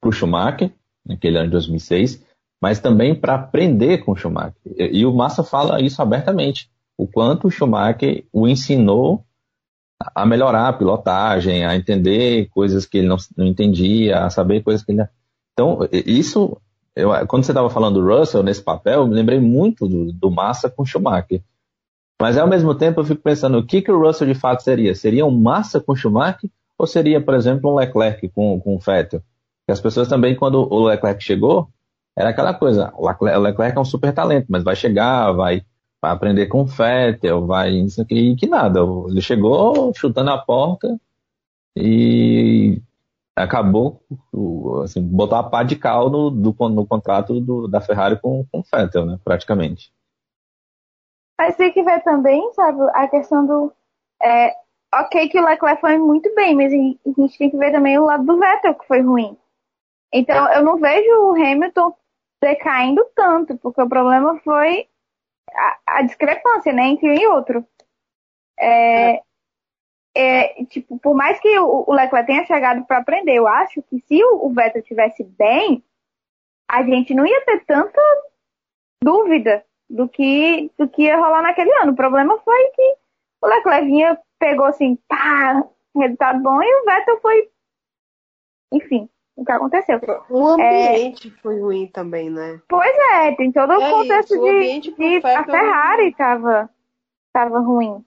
para 0.00 0.08
o 0.08 0.12
Schumacher, 0.12 0.72
naquele 1.04 1.36
ano 1.36 1.46
de 1.46 1.52
2006, 1.52 2.23
mas 2.64 2.80
também 2.80 3.14
para 3.14 3.34
aprender 3.34 3.98
com 3.98 4.16
Schumacher. 4.16 4.54
E, 4.78 5.00
e 5.00 5.04
o 5.04 5.12
Massa 5.12 5.44
fala 5.44 5.82
isso 5.82 6.00
abertamente, 6.00 6.70
o 6.96 7.06
quanto 7.06 7.46
o 7.46 7.50
Schumacher 7.50 8.24
o 8.32 8.48
ensinou 8.48 9.22
a 10.14 10.24
melhorar 10.24 10.68
a 10.68 10.72
pilotagem, 10.72 11.62
a 11.62 11.76
entender 11.76 12.48
coisas 12.48 12.86
que 12.86 12.96
ele 12.96 13.06
não, 13.06 13.18
não 13.36 13.44
entendia, 13.44 14.20
a 14.20 14.30
saber 14.30 14.62
coisas 14.62 14.82
que 14.82 14.92
ele. 14.92 15.06
Então, 15.52 15.80
isso, 15.92 16.56
eu, 16.96 17.10
quando 17.26 17.44
você 17.44 17.50
estava 17.50 17.68
falando 17.68 18.00
do 18.00 18.06
Russell 18.06 18.42
nesse 18.42 18.62
papel, 18.62 19.02
eu 19.02 19.06
me 19.08 19.14
lembrei 19.14 19.38
muito 19.38 19.86
do, 19.86 20.10
do 20.10 20.30
Massa 20.30 20.70
com 20.70 20.86
Schumacher. 20.86 21.42
Mas 22.18 22.38
ao 22.38 22.48
mesmo 22.48 22.74
tempo 22.74 22.98
eu 22.98 23.04
fico 23.04 23.20
pensando, 23.20 23.58
o 23.58 23.66
que, 23.66 23.82
que 23.82 23.92
o 23.92 24.00
Russell 24.00 24.26
de 24.26 24.34
fato 24.34 24.62
seria? 24.62 24.94
Seria 24.94 25.26
um 25.26 25.38
Massa 25.38 25.82
com 25.82 25.94
Schumacher 25.94 26.48
ou 26.78 26.86
seria, 26.86 27.20
por 27.20 27.34
exemplo, 27.34 27.70
um 27.70 27.74
Leclerc 27.74 28.26
com, 28.30 28.58
com 28.58 28.74
o 28.74 28.78
Vettel? 28.78 29.20
As 29.68 29.82
pessoas 29.82 30.08
também, 30.08 30.34
quando 30.34 30.66
o 30.72 30.86
Leclerc 30.86 31.22
chegou, 31.22 31.68
era 32.16 32.30
aquela 32.30 32.54
coisa, 32.54 32.92
o 32.96 33.08
Leclerc, 33.08 33.76
é 33.76 33.80
um 33.80 33.84
super 33.84 34.12
talento, 34.12 34.46
mas 34.48 34.62
vai 34.62 34.76
chegar, 34.76 35.32
vai, 35.32 35.62
vai 36.00 36.12
aprender 36.12 36.46
com 36.46 36.62
o 36.62 36.66
Vettel, 36.66 37.46
vai 37.46 37.70
isso 37.70 38.00
aqui, 38.00 38.32
e 38.32 38.36
que 38.36 38.46
nada. 38.46 38.80
Ele 39.08 39.20
chegou 39.20 39.92
chutando 39.94 40.30
a 40.30 40.38
porta 40.38 40.98
e 41.76 42.80
acabou, 43.36 44.00
assim, 44.84 45.02
botou 45.02 45.36
a 45.36 45.42
pá 45.42 45.64
de 45.64 45.74
cal 45.74 46.08
no, 46.08 46.30
do, 46.30 46.54
no 46.68 46.86
contrato 46.86 47.40
do, 47.40 47.66
da 47.66 47.80
Ferrari 47.80 48.20
com, 48.20 48.46
com 48.50 48.60
o 48.60 48.64
Vettel, 48.72 49.06
né, 49.06 49.18
praticamente. 49.24 49.92
Mas 51.36 51.56
tem 51.56 51.72
que 51.72 51.82
ver 51.82 52.00
também, 52.04 52.52
sabe, 52.52 52.80
a 52.94 53.08
questão 53.08 53.44
do. 53.44 53.72
É, 54.22 54.54
ok, 54.94 55.28
que 55.28 55.40
o 55.40 55.44
Leclerc 55.44 55.80
foi 55.80 55.98
muito 55.98 56.32
bem, 56.36 56.54
mas 56.54 56.72
a 56.72 56.76
gente 56.76 57.38
tem 57.38 57.50
que 57.50 57.56
ver 57.56 57.72
também 57.72 57.98
o 57.98 58.04
lado 58.04 58.24
do 58.24 58.38
Vettel, 58.38 58.76
que 58.76 58.86
foi 58.86 59.00
ruim. 59.00 59.36
Então, 60.12 60.48
eu 60.52 60.62
não 60.62 60.78
vejo 60.78 61.10
o 61.10 61.34
Hamilton 61.34 61.92
decaindo 62.44 63.02
tanto, 63.14 63.56
porque 63.56 63.80
o 63.80 63.88
problema 63.88 64.38
foi 64.40 64.86
a, 65.50 65.78
a 65.98 66.02
discrepância, 66.02 66.72
né, 66.74 66.88
entre 66.88 67.08
um 67.08 67.14
e 67.14 67.26
outro. 67.26 67.66
É, 68.60 69.22
é, 70.14 70.64
tipo, 70.66 70.98
por 70.98 71.14
mais 71.14 71.40
que 71.40 71.58
o, 71.58 71.84
o 71.88 71.92
Leclerc 71.94 72.26
tenha 72.26 72.44
chegado 72.44 72.84
para 72.84 72.98
aprender, 72.98 73.34
eu 73.34 73.48
acho 73.48 73.82
que 73.82 73.98
se 74.00 74.22
o, 74.22 74.46
o 74.46 74.52
Vettel 74.52 74.82
tivesse 74.82 75.24
bem, 75.24 75.82
a 76.68 76.82
gente 76.82 77.14
não 77.14 77.26
ia 77.26 77.44
ter 77.46 77.64
tanta 77.64 78.00
dúvida 79.02 79.64
do 79.88 80.06
que, 80.06 80.70
do 80.78 80.86
que 80.86 81.04
ia 81.04 81.16
rolar 81.16 81.42
naquele 81.42 81.72
ano. 81.78 81.92
O 81.92 81.96
problema 81.96 82.38
foi 82.40 82.68
que 82.70 82.96
o 83.42 83.46
Leclerc 83.46 83.86
vinha, 83.86 84.18
pegou 84.38 84.66
assim, 84.66 84.96
pá, 85.08 85.64
resultado 85.96 86.42
bom, 86.42 86.62
e 86.62 86.82
o 86.82 86.84
Vettel 86.84 87.20
foi. 87.20 87.50
Enfim, 88.72 89.08
o 89.36 89.44
que 89.44 89.52
aconteceu. 89.52 90.00
O 90.30 90.48
ambiente 90.48 91.30
foi 91.42 91.60
ruim 91.60 91.86
também, 91.88 92.30
né? 92.30 92.60
Pois 92.68 92.96
é, 93.12 93.32
tem 93.32 93.50
todo 93.50 93.70
o 93.70 93.82
É 93.82 93.90
contexto 93.90 94.34
isso, 94.34 94.42
o 94.42 94.80
de, 94.80 94.90
pro 94.92 95.20
de 95.20 95.26
a 95.26 95.44
Ferrari 95.44 96.14
tava, 96.14 96.70
tava 97.32 97.58
ruim. 97.58 98.04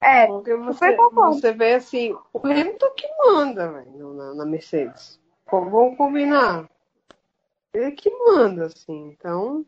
É, 0.00 0.26
Porque 0.26 0.54
você, 0.54 0.94
você 0.94 1.52
vê 1.52 1.74
assim, 1.74 2.14
o 2.32 2.38
Hamilton 2.38 2.90
que 2.94 3.08
manda, 3.24 3.72
velho, 3.72 4.12
na, 4.12 4.34
na 4.34 4.44
Mercedes. 4.44 5.18
Vamos 5.50 5.96
combinar. 5.96 6.68
Ele 7.72 7.90
que 7.92 8.10
manda, 8.10 8.66
assim. 8.66 9.08
Então, 9.08 9.64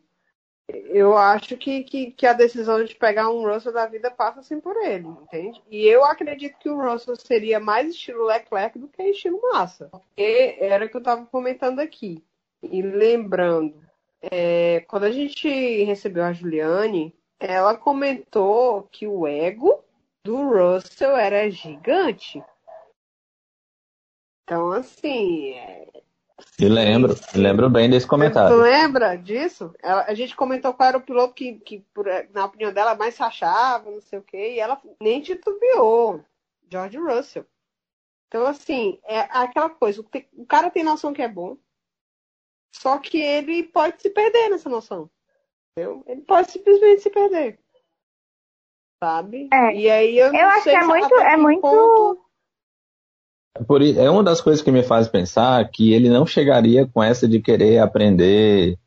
eu 0.69 1.17
acho 1.17 1.55
que, 1.55 1.83
que, 1.83 2.11
que, 2.11 2.25
a 2.25 2.33
decisão 2.33 2.83
de 2.83 2.93
pegar 2.93 3.29
um 3.29 3.47
Russell 3.47 3.71
da 3.71 3.85
vida 3.85 4.11
passa 4.11 4.41
assim 4.41 4.59
por 4.59 4.75
ele, 4.77 5.07
entende? 5.07 5.61
E 5.71 5.85
eu 5.85 6.03
acredito 6.03 6.57
que 6.59 6.69
o 6.69 6.81
Russell 6.81 7.15
seria 7.15 7.59
mais 7.59 7.89
estilo 7.89 8.25
Leclerc 8.25 8.77
do 8.77 8.87
que 8.89 9.01
estilo 9.03 9.41
Massa. 9.51 9.87
Porque 9.87 10.57
era 10.59 10.85
o 10.85 10.89
que 10.89 10.95
eu 10.95 10.99
estava 10.99 11.25
comentando 11.25 11.79
aqui. 11.79 12.21
E 12.61 12.81
lembrando, 12.81 13.81
é, 14.21 14.81
quando 14.81 15.03
a 15.05 15.11
gente 15.11 15.47
recebeu 15.83 16.23
a 16.23 16.33
Juliane, 16.33 17.15
ela 17.39 17.77
comentou 17.77 18.83
que 18.91 19.07
o 19.07 19.25
ego 19.25 19.83
do 20.25 20.49
Russell 20.49 21.15
era 21.15 21.49
gigante. 21.49 22.43
Então, 24.43 24.71
assim. 24.71 25.53
É... 25.53 26.06
Eu 26.59 26.69
lembro, 26.69 27.13
eu 27.33 27.41
lembro 27.41 27.69
bem 27.69 27.89
desse 27.89 28.05
comentário. 28.05 28.55
Você 28.55 28.63
lembra 28.63 29.15
disso? 29.15 29.73
Ela, 29.81 30.03
a 30.03 30.13
gente 30.13 30.35
comentou 30.35 30.73
qual 30.73 30.89
era 30.89 30.97
o 30.97 31.01
piloto 31.01 31.33
que, 31.33 31.53
que 31.59 31.79
por, 31.93 32.05
na 32.31 32.45
opinião 32.45 32.71
dela, 32.71 32.95
mais 32.95 33.15
se 33.15 33.23
achava, 33.23 33.89
não 33.89 34.01
sei 34.01 34.19
o 34.19 34.23
quê, 34.23 34.53
e 34.55 34.59
ela 34.59 34.79
nem 35.01 35.21
titubeou. 35.21 36.23
George 36.69 36.97
Russell. 36.97 37.45
Então, 38.27 38.45
assim, 38.45 38.99
é 39.05 39.21
aquela 39.21 39.69
coisa, 39.69 40.03
o 40.33 40.45
cara 40.45 40.69
tem 40.69 40.83
noção 40.83 41.13
que 41.13 41.21
é 41.21 41.27
bom, 41.27 41.57
só 42.75 42.97
que 42.97 43.19
ele 43.19 43.63
pode 43.63 44.01
se 44.01 44.09
perder 44.09 44.49
nessa 44.49 44.69
noção. 44.69 45.09
Entendeu? 45.71 46.03
Ele 46.07 46.21
pode 46.21 46.51
simplesmente 46.51 47.01
se 47.01 47.09
perder 47.09 47.59
sabe? 49.01 49.47
É. 49.53 49.75
E 49.75 49.89
aí 49.89 50.17
eu, 50.17 50.33
eu 50.33 50.47
acho 50.47 50.63
que 50.63 50.69
é 50.69 50.83
muito, 50.83 51.15
é 51.15 51.37
muito. 51.37 51.61
Ponto... 51.61 52.26
Por, 53.65 53.81
é 53.81 54.09
uma 54.09 54.23
das 54.23 54.41
coisas 54.41 54.61
que 54.61 54.71
me 54.71 54.83
faz 54.83 55.07
pensar 55.07 55.67
que 55.69 55.93
ele 55.93 56.09
não 56.09 56.25
chegaria 56.25 56.85
com 56.85 57.01
essa 57.01 57.27
de 57.27 57.39
querer 57.39 57.79
aprender 57.79 58.77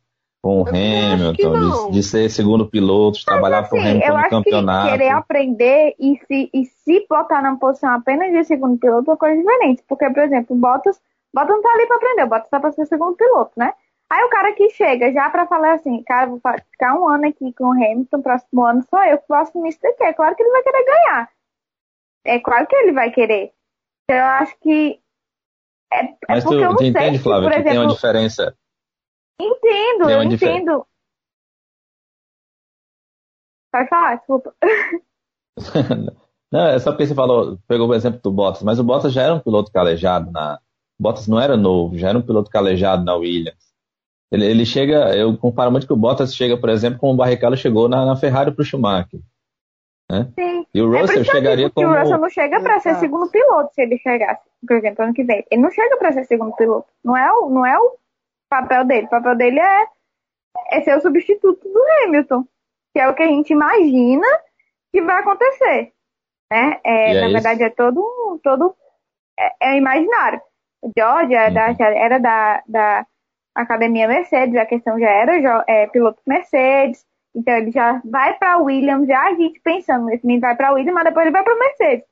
com 0.41 0.61
o 0.61 0.67
Hamilton, 0.67 1.89
de, 1.89 1.91
de, 1.91 2.03
ser 2.03 2.29
segundo 2.29 2.67
piloto, 2.67 3.19
de 3.19 3.25
trabalhar 3.25 3.59
assim, 3.59 3.69
com 3.69 3.77
o 3.77 3.79
Hamilton 3.79 4.07
eu 4.07 4.13
no 4.13 4.19
acho 4.19 4.29
campeonato. 4.29 4.85
Que 4.85 4.97
querer 4.97 5.09
aprender 5.09 5.95
e 5.99 6.19
se, 6.25 6.49
e 6.51 6.65
se 6.65 7.05
botar 7.07 7.41
na 7.43 7.55
posição 7.57 7.91
apenas 7.91 8.31
de 8.31 8.43
segundo 8.43 8.77
piloto 8.79 9.11
é 9.11 9.17
coisa 9.17 9.37
diferente. 9.37 9.83
Porque, 9.87 10.09
por 10.09 10.23
exemplo, 10.23 10.55
o 10.55 10.59
Bottas, 10.59 10.99
Bottas 11.31 11.55
não 11.55 11.61
tá 11.61 11.69
ali 11.73 11.85
para 11.85 11.97
aprender, 11.97 12.23
o 12.23 12.27
Bottas 12.27 12.49
tá 12.49 12.59
para 12.59 12.71
ser 12.71 12.87
segundo 12.87 13.15
piloto, 13.15 13.51
né? 13.55 13.71
Aí 14.09 14.23
o 14.25 14.29
cara 14.29 14.51
que 14.53 14.69
chega 14.71 15.13
já 15.13 15.29
para 15.29 15.45
falar 15.45 15.75
assim, 15.75 16.03
cara, 16.03 16.25
vou 16.25 16.41
ficar 16.71 16.99
um 16.99 17.07
ano 17.07 17.27
aqui 17.27 17.53
com 17.53 17.65
o 17.65 17.71
Hamilton, 17.71 18.21
próximo 18.21 18.65
ano 18.65 18.83
sou 18.89 19.01
eu 19.03 19.19
que 19.19 19.27
posso 19.27 19.61
nisso 19.61 19.79
daqui. 19.81 20.03
É 20.03 20.11
claro 20.11 20.35
que 20.35 20.43
ele 20.43 20.51
vai 20.51 20.63
querer 20.63 20.85
ganhar. 20.85 21.29
É 22.25 22.39
claro 22.39 22.67
que 22.67 22.75
ele 22.75 22.91
vai 22.91 23.11
querer. 23.11 23.53
Eu 24.09 24.23
acho 24.23 24.57
que. 24.59 24.99
É, 25.91 26.05
é 26.05 26.17
Mas 26.29 26.43
tu, 26.43 26.49
tu 26.49 26.83
entende, 26.83 27.17
se, 27.17 27.23
Flávio, 27.23 27.49
que 27.49 27.55
exemplo, 27.55 27.71
tem 27.71 27.79
uma 27.79 27.93
diferença. 27.93 28.55
Entendo, 29.39 30.09
eu 30.09 30.23
entendo. 30.23 30.85
Pode 33.71 33.89
falar, 33.89 34.15
desculpa. 34.17 34.53
não, 36.51 36.67
é 36.67 36.79
só 36.79 36.91
porque 36.91 37.07
você 37.07 37.15
falou, 37.15 37.57
pegou 37.67 37.87
o 37.87 37.95
exemplo 37.95 38.19
do 38.21 38.31
Bottas, 38.31 38.61
mas 38.63 38.79
o 38.79 38.83
Bottas 38.83 39.13
já 39.13 39.23
era 39.23 39.33
um 39.33 39.39
piloto 39.39 39.71
calejado 39.71 40.29
na. 40.31 40.59
O 40.99 41.03
Bottas 41.03 41.27
não 41.27 41.39
era 41.39 41.57
novo, 41.57 41.97
já 41.97 42.09
era 42.09 42.17
um 42.17 42.21
piloto 42.21 42.49
calejado 42.49 43.03
na 43.03 43.15
Williams. 43.15 43.71
Ele, 44.31 44.45
ele 44.45 44.65
chega, 44.65 45.15
eu 45.15 45.35
comparo 45.37 45.71
muito 45.71 45.87
que 45.87 45.93
o 45.93 45.97
Bottas 45.97 46.35
chega, 46.35 46.57
por 46.57 46.69
exemplo, 46.69 46.99
como 46.99 47.13
o 47.13 47.17
Barrichello 47.17 47.57
chegou 47.57 47.89
na, 47.89 48.05
na 48.05 48.15
Ferrari 48.15 48.51
para 48.51 48.61
o 48.61 48.65
Schumacher. 48.65 49.19
Né? 50.09 50.31
Sim. 50.37 50.60
E 50.73 50.81
o 50.81 50.95
é 50.95 51.01
Russell 51.01 51.21
é 51.21 51.25
chegaria 51.25 51.69
como. 51.69 51.87
o 51.87 51.99
Russell 51.99 52.17
não 52.17 52.29
chega 52.29 52.61
para 52.61 52.79
ser 52.79 52.95
segundo 52.95 53.29
piloto 53.29 53.73
se 53.73 53.81
ele 53.81 53.97
chegasse, 53.97 54.41
por 54.65 54.77
exemplo, 54.77 55.03
ano 55.03 55.13
que 55.13 55.23
vem. 55.23 55.45
Ele 55.51 55.61
não 55.61 55.71
chega 55.71 55.97
para 55.97 56.13
ser 56.13 56.25
segundo 56.25 56.55
piloto. 56.55 56.87
Não 57.03 57.15
é, 57.17 57.31
o, 57.33 57.49
não 57.49 57.65
é 57.65 57.77
o 57.77 57.97
papel 58.49 58.85
dele. 58.85 59.07
O 59.07 59.09
papel 59.09 59.35
dele 59.35 59.59
é, 59.59 59.85
é 60.71 60.81
ser 60.81 60.97
o 60.97 61.01
substituto 61.01 61.67
do 61.67 61.83
Hamilton, 62.03 62.45
que 62.93 62.99
é 62.99 63.09
o 63.09 63.13
que 63.13 63.23
a 63.23 63.27
gente 63.27 63.51
imagina 63.51 64.27
que 64.91 65.01
vai 65.01 65.19
acontecer. 65.19 65.91
Né? 66.51 66.79
É, 66.83 67.15
é 67.15 67.21
na 67.21 67.27
verdade, 67.29 67.63
é 67.63 67.69
todo, 67.69 68.39
todo 68.43 68.75
é, 69.37 69.73
é 69.73 69.77
imaginário. 69.77 70.41
O 70.81 70.91
George 70.97 71.33
era, 71.33 71.69
uhum. 71.69 71.75
da, 71.75 71.85
era 71.85 72.17
da, 72.17 72.63
da 72.67 73.07
Academia 73.55 74.07
Mercedes, 74.07 74.55
a 74.55 74.65
questão 74.65 74.99
já 74.99 75.09
era 75.09 75.63
é, 75.67 75.87
piloto 75.87 76.21
Mercedes, 76.25 77.05
então 77.35 77.55
ele 77.55 77.71
já 77.71 78.01
vai 78.03 78.37
para 78.37 78.57
Williams, 78.57 79.07
já 79.07 79.27
a 79.27 79.33
gente 79.33 79.59
pensando, 79.61 80.09
esse 80.09 80.25
menino 80.25 80.41
vai 80.41 80.55
para 80.55 80.73
Williams, 80.73 80.93
mas 80.93 81.05
depois 81.05 81.25
ele 81.25 81.33
vai 81.33 81.43
para 81.43 81.55
Mercedes. 81.55 82.05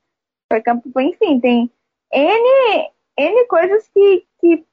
Enfim, 0.98 1.40
tem 1.40 1.70
N, 2.12 2.90
N 3.16 3.46
coisas 3.46 3.88
que, 3.88 4.26
que 4.40 4.64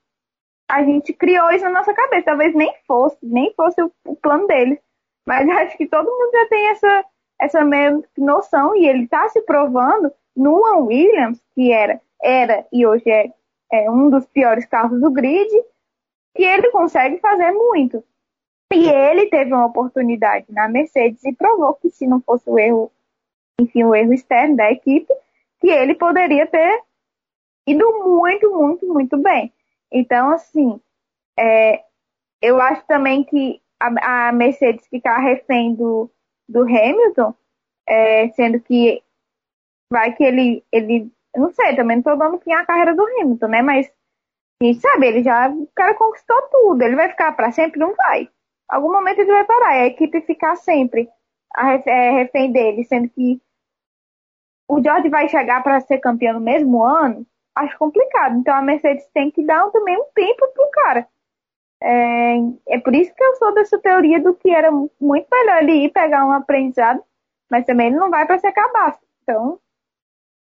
a 0.70 0.84
gente 0.84 1.14
criou 1.14 1.52
isso 1.52 1.66
na 1.66 1.72
nossa 1.72 1.94
cabeça. 1.94 2.26
Talvez 2.26 2.56
nem 2.56 2.74
fosse, 2.88 3.18
nem 3.22 3.54
fosse 3.54 3.82
o, 3.82 3.92
o 4.06 4.16
plano 4.16 4.48
deles. 4.48 4.80
Mas 5.26 5.48
acho 5.50 5.78
que 5.78 5.88
todo 5.88 6.10
mundo 6.10 6.32
já 6.32 6.48
tem 6.48 6.68
essa, 6.70 7.06
essa 7.40 7.66
meio 7.66 8.04
noção 8.18 8.76
e 8.76 8.88
ele 8.88 9.04
está 9.04 9.28
se 9.30 9.42
provando 9.42 10.12
no 10.36 10.86
Williams, 10.86 11.42
que 11.54 11.72
era, 11.72 12.02
era 12.22 12.66
e 12.72 12.86
hoje 12.86 13.10
é, 13.10 13.32
é 13.72 13.92
um 13.92 14.10
dos 14.10 14.26
piores 14.28 14.66
carros 14.66 15.00
do 15.02 15.12
grid, 15.12 15.50
que 16.36 16.44
ele 16.44 16.70
consegue 16.72 17.18
fazer 17.20 17.52
muito. 17.52 18.04
E 18.74 18.90
ele 18.90 19.30
teve 19.30 19.54
uma 19.54 19.66
oportunidade 19.66 20.46
na 20.50 20.68
Mercedes 20.68 21.24
e 21.24 21.34
provou 21.34 21.74
que 21.76 21.90
se 21.90 22.06
não 22.06 22.22
fosse 22.22 22.50
o 22.50 22.60
erro, 22.60 22.92
enfim, 23.60 23.84
o 23.84 23.96
erro 23.96 24.14
externo 24.14 24.56
da 24.58 24.72
equipe, 24.72 25.12
que 25.60 25.70
ele 25.70 25.96
poderia 25.96 26.46
ter 26.46 26.84
ido 27.66 27.86
muito, 28.04 28.50
muito, 28.52 28.86
muito 28.86 29.18
bem. 29.18 29.54
Então, 29.92 30.32
assim, 30.32 30.80
é, 31.38 31.84
eu 32.42 32.60
acho 32.62 32.86
também 32.86 33.24
que 33.24 33.62
a, 33.80 34.28
a, 34.28 34.32
Mercedes 34.32 34.88
ficar 34.88 35.18
refém 35.20 35.74
do, 35.74 36.12
do 36.48 36.62
Hamilton, 36.64 37.34
é, 37.88 38.30
sendo 38.30 38.60
que 38.60 39.02
vai 39.92 40.14
que 40.14 40.24
ele, 40.24 40.64
ele, 40.72 41.10
não 41.36 41.52
sei, 41.52 41.76
também 41.76 41.98
não 41.98 42.04
tô 42.04 42.16
dando 42.16 42.40
fim 42.40 42.52
à 42.52 42.66
carreira 42.66 42.94
do 42.94 43.04
Hamilton, 43.04 43.48
né? 43.48 43.62
Mas 43.62 43.92
e 44.62 44.74
sabe, 44.74 45.08
ele 45.08 45.24
já, 45.24 45.50
o 45.50 45.68
cara 45.76 45.94
conquistou 45.94 46.42
tudo. 46.50 46.82
Ele 46.82 46.96
vai 46.96 47.10
ficar 47.10 47.32
para 47.34 47.52
sempre? 47.52 47.80
Não 47.80 47.96
vai. 47.96 48.28
Algum 48.70 48.92
momento 48.92 49.20
ele 49.20 49.32
vai 49.32 49.46
parar. 49.46 49.78
E 49.78 49.82
a 49.82 49.88
equipe 49.88 50.22
ficar 50.22 50.56
sempre 50.56 51.10
a 51.56 51.74
é, 51.74 52.12
refém 52.12 52.52
dele, 52.52 52.84
sendo 52.84 53.10
que 53.10 53.42
o 54.68 54.82
George 54.84 55.10
vai 55.10 55.30
chegar 55.30 55.64
para 55.64 55.80
ser 55.80 56.00
campeão 56.00 56.34
no 56.34 56.42
mesmo 56.42 56.84
ano, 56.84 57.26
acho 57.56 57.78
complicado. 57.78 58.38
Então 58.38 58.54
a 58.54 58.62
Mercedes 58.62 59.08
tem 59.14 59.32
que 59.32 59.44
dar 59.46 59.70
também 59.72 59.98
um 59.98 60.06
tempo 60.14 60.48
pro 60.54 60.70
cara. 60.72 61.08
É, 61.82 62.38
é 62.70 62.80
por 62.80 62.94
isso 62.96 63.14
que 63.14 63.24
eu 63.24 63.36
sou 63.36 63.54
dessa 63.54 63.80
teoria 63.80 64.20
do 64.20 64.34
que 64.34 64.50
era 64.50 64.72
muito 64.72 65.28
melhor 65.32 65.64
ele 65.64 65.86
ir 65.86 65.92
pegar 65.92 66.26
um 66.26 66.32
aprendizado, 66.32 67.04
mas 67.50 67.66
também 67.66 67.88
ele 67.88 67.98
não 67.98 68.10
vai 68.10 68.26
para 68.26 68.40
se 68.40 68.48
acabar. 68.48 69.00
Então, 69.24 69.60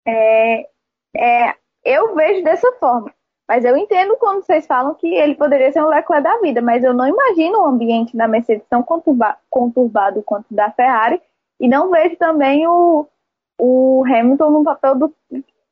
é, 0.07 0.69
é, 1.15 1.55
eu 1.83 2.15
vejo 2.15 2.43
dessa 2.43 2.71
forma. 2.73 3.13
Mas 3.47 3.63
eu 3.63 3.77
entendo 3.77 4.17
quando 4.17 4.43
vocês 4.43 4.65
falam 4.65 4.95
que 4.95 5.07
ele 5.07 5.35
poderia 5.35 5.71
ser 5.71 5.83
um 5.83 5.87
Leclerc 5.87 6.23
da 6.23 6.39
vida, 6.39 6.61
mas 6.61 6.83
eu 6.83 6.93
não 6.93 7.07
imagino 7.07 7.61
o 7.61 7.65
ambiente 7.65 8.17
da 8.17 8.27
Mercedes 8.27 8.65
tão 8.67 8.81
conturba, 8.81 9.37
conturbado 9.49 10.23
quanto 10.23 10.51
da 10.53 10.71
Ferrari, 10.71 11.21
e 11.59 11.67
não 11.67 11.91
vejo 11.91 12.15
também 12.17 12.67
o, 12.67 13.07
o 13.59 14.03
Hamilton 14.05 14.49
no 14.49 14.63
papel 14.63 14.95
do 14.95 15.15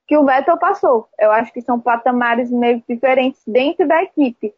que 0.05 0.17
o 0.17 0.25
Vettel 0.25 0.57
passou. 0.57 1.07
Eu 1.19 1.31
acho 1.31 1.51
que 1.51 1.61
são 1.61 1.79
patamares 1.79 2.51
meio 2.51 2.83
diferentes 2.87 3.41
dentro 3.47 3.87
da 3.87 4.03
equipe. 4.03 4.53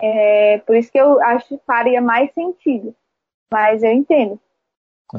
É, 0.00 0.58
por 0.58 0.76
isso 0.76 0.90
que 0.90 0.98
eu 0.98 1.20
acho 1.22 1.48
que 1.48 1.60
faria 1.66 2.00
mais 2.00 2.32
sentido. 2.32 2.94
Mas 3.52 3.82
eu 3.82 3.92
entendo. 3.92 4.40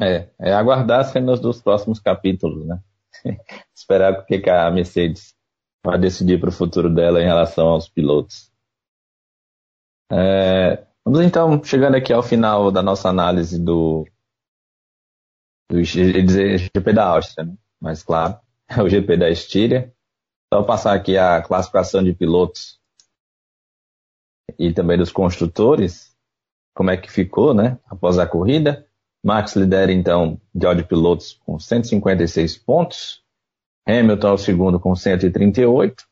É, 0.00 0.28
é 0.40 0.52
aguardar 0.52 1.00
as 1.00 1.08
cenas 1.08 1.40
dos 1.40 1.60
próximos 1.62 2.00
capítulos, 2.00 2.66
né? 2.66 2.78
Esperar 3.74 4.12
o 4.12 4.24
que 4.24 4.48
a 4.48 4.70
Mercedes 4.70 5.33
vai 5.84 5.98
decidir 5.98 6.40
para 6.40 6.48
o 6.48 6.52
futuro 6.52 6.92
dela 6.92 7.20
em 7.20 7.26
relação 7.26 7.68
aos 7.68 7.88
pilotos. 7.88 8.50
É, 10.10 10.86
vamos 11.04 11.20
então 11.20 11.62
chegando 11.62 11.96
aqui 11.96 12.12
ao 12.12 12.22
final 12.22 12.70
da 12.70 12.82
nossa 12.82 13.08
análise 13.08 13.62
do, 13.62 14.06
do 15.70 15.82
GP 15.84 16.92
da 16.94 17.06
Áustria, 17.08 17.46
né? 17.46 17.56
mas 17.80 18.02
claro, 18.02 18.38
é 18.68 18.80
o 18.82 18.88
GP 18.88 19.16
da 19.16 19.28
Estíria. 19.28 19.94
Então, 20.46 20.60
vou 20.60 20.66
passar 20.66 20.94
aqui 20.94 21.18
a 21.18 21.42
classificação 21.42 22.02
de 22.02 22.14
pilotos 22.14 22.80
e 24.58 24.72
também 24.72 24.96
dos 24.96 25.10
construtores, 25.10 26.14
como 26.74 26.90
é 26.90 26.96
que 26.96 27.10
ficou, 27.10 27.52
né, 27.52 27.78
após 27.86 28.18
a 28.18 28.26
corrida. 28.26 28.86
Max 29.24 29.56
lidera 29.56 29.90
então 29.90 30.40
de 30.54 30.84
pilotos 30.84 31.40
com 31.44 31.58
156 31.58 32.58
pontos, 32.58 33.23
Hamilton 33.86 34.28
é 34.28 34.32
o 34.32 34.38
segundo 34.38 34.80
com 34.80 34.94
138. 34.94 36.04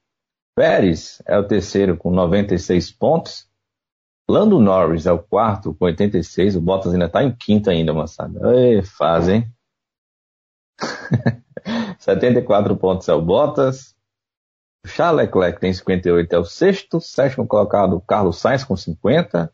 Pérez 0.55 1.23
é 1.27 1.39
o 1.39 1.47
terceiro 1.47 1.97
com 1.97 2.11
96 2.11 2.93
pontos. 2.93 3.49
Lando 4.29 4.61
Norris 4.61 5.07
é 5.07 5.13
o 5.13 5.19
quarto 5.19 5.75
com 5.75 5.87
86. 5.87 6.57
O 6.57 6.61
Bottas 6.61 6.93
ainda 6.93 7.07
está 7.07 7.23
em 7.23 7.35
quinto 7.35 7.71
ainda, 7.71 7.93
moçada. 7.93 8.55
Ei, 8.55 8.83
faz, 8.83 9.29
hein? 9.29 9.51
74 11.99 12.77
pontos 12.77 13.09
é 13.09 13.15
o 13.15 13.23
Bottas. 13.23 13.95
Charles 14.87 15.27
Leclerc 15.27 15.61
tem 15.61 15.73
58, 15.73 16.33
é 16.35 16.39
o 16.39 16.45
sexto. 16.45 17.01
Sétimo 17.01 17.47
colocado, 17.47 18.01
Carlos 18.01 18.39
Sainz 18.39 18.65
com 18.65 18.77
50. 18.77 19.53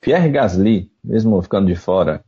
Pierre 0.00 0.30
Gasly, 0.30 0.90
mesmo 1.02 1.40
ficando 1.40 1.66
de 1.66 1.74
fora, 1.74 2.24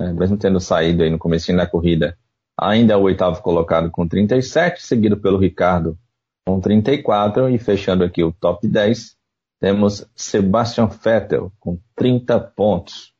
né, 0.00 0.12
mesmo 0.12 0.36
tendo 0.36 0.58
saído 0.58 1.02
aí 1.02 1.10
no 1.10 1.18
começo 1.18 1.54
da 1.54 1.66
corrida, 1.66 2.18
ainda 2.60 2.92
é 2.92 2.96
o 2.96 3.02
oitavo 3.02 3.40
colocado 3.40 3.90
com 3.90 4.06
37, 4.06 4.82
seguido 4.82 5.16
pelo 5.16 5.38
Ricardo 5.38 5.98
com 6.46 6.60
34 6.60 7.48
e 7.48 7.58
fechando 7.58 8.04
aqui 8.04 8.22
o 8.22 8.32
top 8.32 8.68
10, 8.68 9.16
temos 9.58 10.06
Sebastian 10.14 10.86
Vettel 10.86 11.50
com 11.58 11.78
30 11.96 12.38
pontos. 12.38 13.14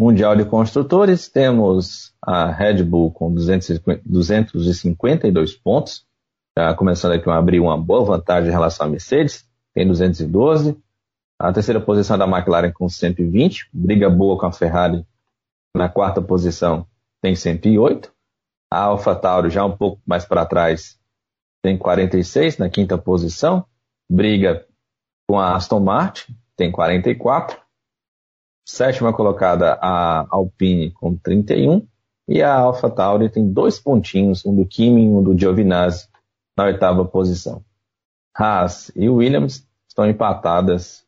Mundial 0.00 0.34
de 0.36 0.44
Construtores, 0.44 1.28
temos 1.28 2.14
a 2.22 2.50
Red 2.50 2.82
Bull 2.84 3.10
com 3.10 3.32
252 3.32 5.54
pontos, 5.54 6.06
já 6.56 6.72
começando 6.74 7.12
aqui 7.12 7.28
a 7.28 7.36
abrir 7.36 7.60
uma 7.60 7.78
boa 7.78 8.04
vantagem 8.04 8.48
em 8.48 8.52
relação 8.52 8.86
à 8.86 8.90
Mercedes, 8.90 9.46
tem 9.74 9.86
212. 9.86 10.78
A 11.38 11.52
terceira 11.52 11.80
posição 11.80 12.16
da 12.16 12.26
McLaren 12.26 12.72
com 12.72 12.88
120, 12.88 13.68
briga 13.72 14.08
boa 14.08 14.38
com 14.38 14.46
a 14.46 14.52
Ferrari 14.52 15.04
na 15.74 15.88
quarta 15.88 16.22
posição, 16.22 16.86
tem 17.26 17.34
108. 17.34 18.12
A 18.70 18.82
AlphaTauri 18.82 19.50
já 19.50 19.64
um 19.64 19.76
pouco 19.76 20.00
mais 20.06 20.24
para 20.24 20.46
trás, 20.46 20.96
tem 21.60 21.76
46 21.76 22.58
na 22.58 22.70
quinta 22.70 22.96
posição, 22.96 23.66
briga 24.08 24.64
com 25.28 25.36
a 25.40 25.56
Aston 25.56 25.80
Martin, 25.80 26.36
tem 26.56 26.70
44. 26.70 27.60
Sétima 28.64 29.12
colocada 29.12 29.76
a 29.80 30.24
Alpine 30.30 30.92
com 30.92 31.16
31 31.16 31.86
e 32.28 32.42
a 32.42 32.54
AlphaTauri 32.54 33.28
tem 33.28 33.52
dois 33.52 33.80
pontinhos, 33.80 34.46
um 34.46 34.54
do 34.54 34.64
Kimi 34.64 35.04
e 35.04 35.08
um 35.08 35.22
do 35.22 35.36
Giovinazzi 35.36 36.08
na 36.56 36.64
oitava 36.66 37.04
posição. 37.04 37.64
Haas 38.36 38.92
e 38.94 39.08
Williams 39.08 39.66
estão 39.88 40.08
empatadas, 40.08 41.04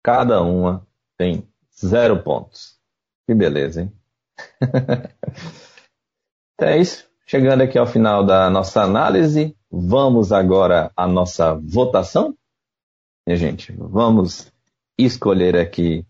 cada 0.00 0.42
uma 0.42 0.86
tem 1.16 1.48
zero 1.74 2.22
pontos. 2.22 2.78
Que 3.26 3.34
beleza, 3.34 3.82
hein? 3.82 3.99
então 6.54 6.68
é 6.68 6.78
isso. 6.78 7.08
Chegando 7.26 7.62
aqui 7.62 7.78
ao 7.78 7.86
final 7.86 8.24
da 8.24 8.50
nossa 8.50 8.82
análise, 8.82 9.56
vamos 9.70 10.32
agora 10.32 10.90
à 10.96 11.06
nossa 11.06 11.54
votação. 11.54 12.36
Minha 13.26 13.36
gente, 13.36 13.72
vamos 13.72 14.52
escolher 14.98 15.56
aqui 15.56 16.04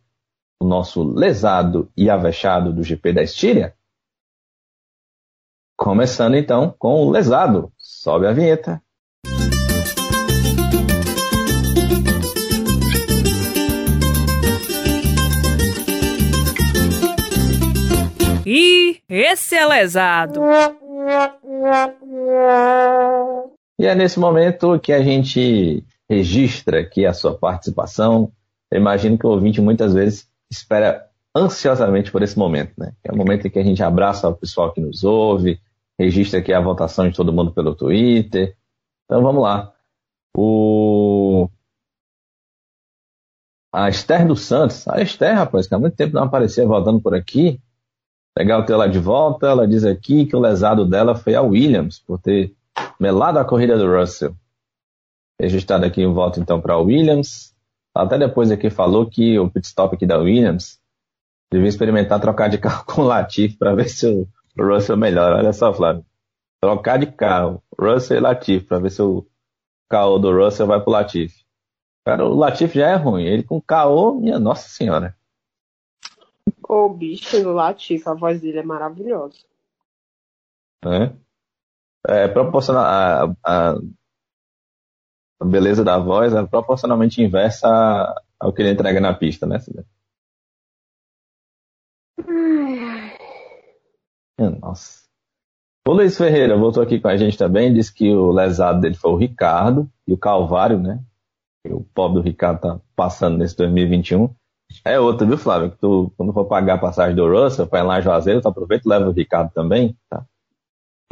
o 0.59 0.67
nosso 0.67 1.03
lesado 1.03 1.91
e 1.97 2.09
avexado 2.09 2.73
do 2.73 2.83
GP 2.83 3.13
da 3.13 3.23
Estíria? 3.23 3.75
Começando 5.77 6.37
então 6.37 6.75
com 6.79 7.07
o 7.07 7.11
lesado. 7.11 7.73
Sobe 7.77 8.27
a 8.27 8.33
vinheta. 8.33 8.83
Esse 19.09 19.57
é 19.57 19.67
lesado. 19.67 20.41
E 23.79 23.87
é 23.87 23.95
nesse 23.95 24.19
momento 24.21 24.79
que 24.79 24.93
a 24.93 25.03
gente 25.03 25.85
registra 26.09 26.81
aqui 26.81 27.07
a 27.07 27.15
sua 27.15 27.37
participação. 27.37 28.33
Eu 28.71 28.81
imagino 28.81 29.17
que 29.17 29.27
o 29.27 29.31
ouvinte 29.31 29.61
muitas 29.61 29.95
vezes 29.95 30.29
espera 30.51 31.09
ansiosamente 31.35 32.11
por 32.11 32.23
esse 32.23 32.39
momento, 32.39 32.75
né? 32.77 32.93
É 33.05 33.13
o 33.13 33.17
momento 33.17 33.47
em 33.47 33.51
que 33.51 33.59
a 33.59 33.65
gente 33.65 33.83
abraça 33.83 34.29
o 34.29 34.35
pessoal 34.35 34.73
que 34.73 34.81
nos 34.81 35.05
ouve, 35.05 35.61
registra 35.99 36.41
aqui 36.41 36.53
a 36.53 36.61
votação 36.61 37.09
de 37.09 37.17
todo 37.17 37.33
mundo 37.33 37.53
pelo 37.53 37.75
Twitter. 37.75 38.57
Então 39.05 39.23
vamos 39.23 39.43
lá. 39.43 39.73
O... 40.37 41.49
A 43.73 43.89
Esther 43.89 44.27
dos 44.27 44.43
Santos. 44.43 44.87
A 44.89 45.01
Esther, 45.01 45.37
rapaz, 45.37 45.67
que 45.67 45.75
há 45.75 45.79
muito 45.79 45.97
tempo 45.97 46.15
não 46.15 46.25
aparecia 46.25 46.67
voltando 46.67 47.01
por 47.01 47.15
aqui. 47.15 47.61
Legal 48.39 48.65
ter 48.65 48.73
ela 48.73 48.89
de 48.89 48.99
volta. 48.99 49.47
Ela 49.47 49.67
diz 49.67 49.85
aqui 49.85 50.27
que 50.27 50.37
o 50.37 50.41
lesado 50.41 50.85
dela 50.85 51.15
foi 51.15 51.35
a 51.35 51.43
Williams, 51.43 51.99
por 51.99 52.19
ter 52.19 52.55
melado 52.99 53.39
a 53.39 53.45
corrida 53.45 53.77
do 53.77 53.91
Russell. 53.91 54.35
Registrado 55.41 55.85
aqui 55.85 56.05
o 56.05 56.15
voto 56.15 56.39
então 56.41 56.61
para 56.61 56.75
a 56.75 56.79
Williams. 56.79 57.55
Até 57.95 58.19
depois 58.19 58.51
aqui 58.51 58.71
falou 58.71 59.09
que 59.09 59.39
o 59.39 59.51
pit 59.51 59.67
stop 59.67 59.95
aqui 59.95 60.07
da 60.07 60.19
Williams 60.19 60.79
devia 61.51 61.69
experimentar 61.69 62.21
trocar 62.21 62.49
de 62.49 62.59
carro 62.59 62.85
com 62.87 63.03
o 63.03 63.05
Latifi 63.05 63.57
para 63.57 63.75
ver 63.75 63.89
se 63.89 64.07
o 64.07 64.29
Russell 64.59 64.97
melhora. 64.97 65.37
Olha 65.37 65.53
só, 65.53 65.73
Flávio. 65.73 66.05
Trocar 66.63 66.99
de 66.99 67.07
carro, 67.07 67.63
Russell 67.79 68.19
e 68.19 68.21
Latifi, 68.21 68.67
para 68.67 68.79
ver 68.79 68.91
se 68.91 69.03
o 69.03 69.27
carro 69.89 70.19
do 70.19 70.31
Russell 70.31 70.67
vai 70.67 70.81
pro 70.81 70.93
Latifi. 70.93 71.43
Cara, 72.05 72.25
o 72.27 72.35
Latifi 72.35 72.79
já 72.79 72.89
é 72.91 72.95
ruim. 72.97 73.25
Ele 73.25 73.43
com 73.43 73.61
KO, 73.61 74.21
minha 74.21 74.39
nossa 74.39 74.69
senhora. 74.69 75.17
O 76.69 76.89
bicho 76.89 77.43
do 77.43 77.53
Latifi, 77.53 78.09
a 78.09 78.15
voz 78.15 78.41
dele 78.41 78.59
é 78.59 78.63
maravilhosa. 78.63 79.39
É, 80.85 82.25
é 82.25 82.29
proporcional. 82.29 82.85
A, 82.85 83.25
a, 83.45 83.75
a 85.41 85.45
beleza 85.45 85.83
da 85.85 85.99
voz 85.99 86.35
é 86.35 86.47
proporcionalmente 86.47 87.23
inversa 87.23 87.69
ao 88.39 88.53
que 88.53 88.63
ele 88.63 88.71
entrega 88.71 89.01
na 89.01 89.15
pista, 89.15 89.47
né, 89.47 89.59
Cida? 89.59 89.85
Nossa. 94.61 95.01
O 95.87 95.93
Luiz 95.93 96.17
Ferreira 96.17 96.57
voltou 96.57 96.83
aqui 96.83 97.01
com 97.01 97.09
a 97.09 97.17
gente 97.17 97.37
também, 97.37 97.73
disse 97.73 97.93
que 97.93 98.11
o 98.11 98.31
lesado 98.31 98.81
dele 98.81 98.95
foi 98.95 99.11
o 99.11 99.17
Ricardo 99.17 99.91
e 100.07 100.13
o 100.13 100.19
Calvário, 100.19 100.79
né? 100.79 101.03
O 101.67 101.83
pobre 101.83 102.21
do 102.21 102.25
Ricardo 102.25 102.61
tá 102.61 102.81
passando 102.95 103.39
nesse 103.39 103.57
2021. 103.57 104.35
É 104.85 104.99
outro, 104.99 105.27
viu, 105.27 105.37
Flávio? 105.37 105.71
Que 105.73 105.79
tu, 105.79 106.13
quando 106.17 106.33
for 106.33 106.45
pagar 106.47 106.75
a 106.75 106.79
passagem 106.79 107.15
do 107.15 107.29
Russell 107.29 107.67
para 107.67 107.81
ir 107.81 107.83
lá 107.83 107.99
em 107.99 108.03
Juazeiro, 108.03 108.41
tu 108.41 108.49
aproveita 108.49 108.87
e 108.87 108.91
leva 108.91 109.09
o 109.09 109.13
Ricardo 109.13 109.51
também, 109.53 109.97
tá? 110.09 110.25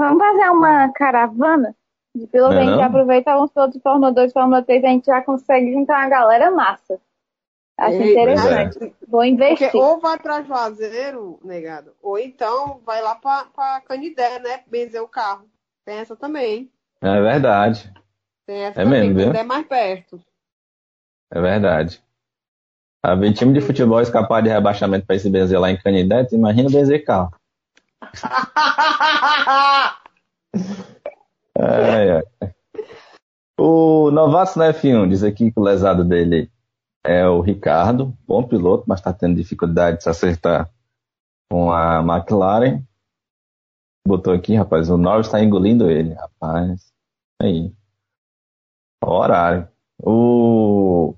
Vamos 0.00 0.18
fazer 0.18 0.50
uma 0.50 0.92
caravana 0.92 1.74
de 2.14 2.26
piloto, 2.26 2.54
Não 2.54 2.60
é 2.60 2.64
a 2.64 2.66
gente 2.66 2.76
não? 2.76 2.84
aproveita 2.84 3.36
uns 3.40 3.50
pilotos 3.50 3.76
de 3.76 3.82
Fórmula 3.82 4.12
2, 4.12 4.32
Fórmula 4.32 4.62
3, 4.62 4.84
a 4.84 4.88
gente 4.88 5.06
já 5.06 5.22
consegue 5.22 5.72
juntar 5.72 5.98
uma 6.00 6.08
galera 6.08 6.50
massa. 6.50 7.00
Acho 7.76 7.96
Ei, 7.96 8.12
interessante. 8.12 8.94
Vou 9.06 9.24
investir. 9.24 9.70
Porque 9.70 9.76
ou 9.78 10.00
vai 10.00 10.18
pra 10.18 10.42
Juazeiro, 10.42 11.38
negado, 11.44 11.92
ou 12.02 12.18
então 12.18 12.80
vai 12.84 13.00
lá 13.00 13.14
pra, 13.14 13.44
pra 13.54 13.80
Canidé, 13.82 14.38
né? 14.40 14.62
Benzer 14.66 15.02
o 15.02 15.08
carro. 15.08 15.44
Tem 15.84 15.98
essa 15.98 16.16
também. 16.16 16.70
É 17.00 17.20
verdade, 17.20 17.92
Tem 18.46 18.64
essa 18.64 18.80
É 18.80 18.84
também, 18.84 19.12
mesmo, 19.12 19.32
viu? 19.32 19.40
É 19.40 19.44
mais 19.44 19.66
perto. 19.66 20.20
é 21.30 21.40
verdade. 21.40 22.02
A 23.02 23.14
ver 23.14 23.32
time 23.32 23.52
de 23.52 23.60
futebol 23.60 24.00
escapar 24.00 24.42
de 24.42 24.48
rebaixamento 24.48 25.06
para 25.06 25.16
esse 25.16 25.30
benzer 25.30 25.60
lá 25.60 25.70
em 25.70 25.76
Canidé, 25.76 26.24
tu 26.24 26.34
imagina 26.34 26.68
benzer 26.68 27.04
carro. 27.04 27.30
Ai, 31.60 32.10
ai. 32.12 32.22
O 33.58 34.12
novato 34.12 34.56
na 34.56 34.72
F1 34.72 35.08
diz 35.08 35.24
aqui 35.24 35.50
que 35.50 35.58
o 35.58 35.62
lesado 35.62 36.04
dele 36.04 36.48
é 37.04 37.26
o 37.26 37.40
Ricardo, 37.40 38.16
bom 38.26 38.44
piloto, 38.46 38.84
mas 38.86 39.00
está 39.00 39.12
tendo 39.12 39.34
dificuldade 39.34 39.96
de 39.96 40.04
se 40.04 40.08
acertar 40.08 40.70
com 41.50 41.72
a 41.72 42.00
McLaren. 42.00 42.84
Botou 44.06 44.32
aqui, 44.32 44.54
rapaz, 44.54 44.88
o 44.88 44.96
Norris 44.96 45.26
está 45.26 45.42
engolindo 45.42 45.90
ele, 45.90 46.14
rapaz. 46.14 46.92
Aí. 47.42 47.74
O 49.04 49.10
horário. 49.10 49.68
O 50.00 51.14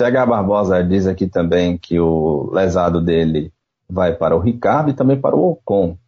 CH 0.00 0.26
Barbosa 0.26 0.82
diz 0.82 1.06
aqui 1.06 1.28
também 1.28 1.76
que 1.76 2.00
o 2.00 2.50
lesado 2.52 3.02
dele 3.02 3.52
vai 3.86 4.16
para 4.16 4.34
o 4.34 4.40
Ricardo 4.40 4.90
e 4.90 4.94
também 4.94 5.20
para 5.20 5.36
o 5.36 5.50
Ocon. 5.50 5.98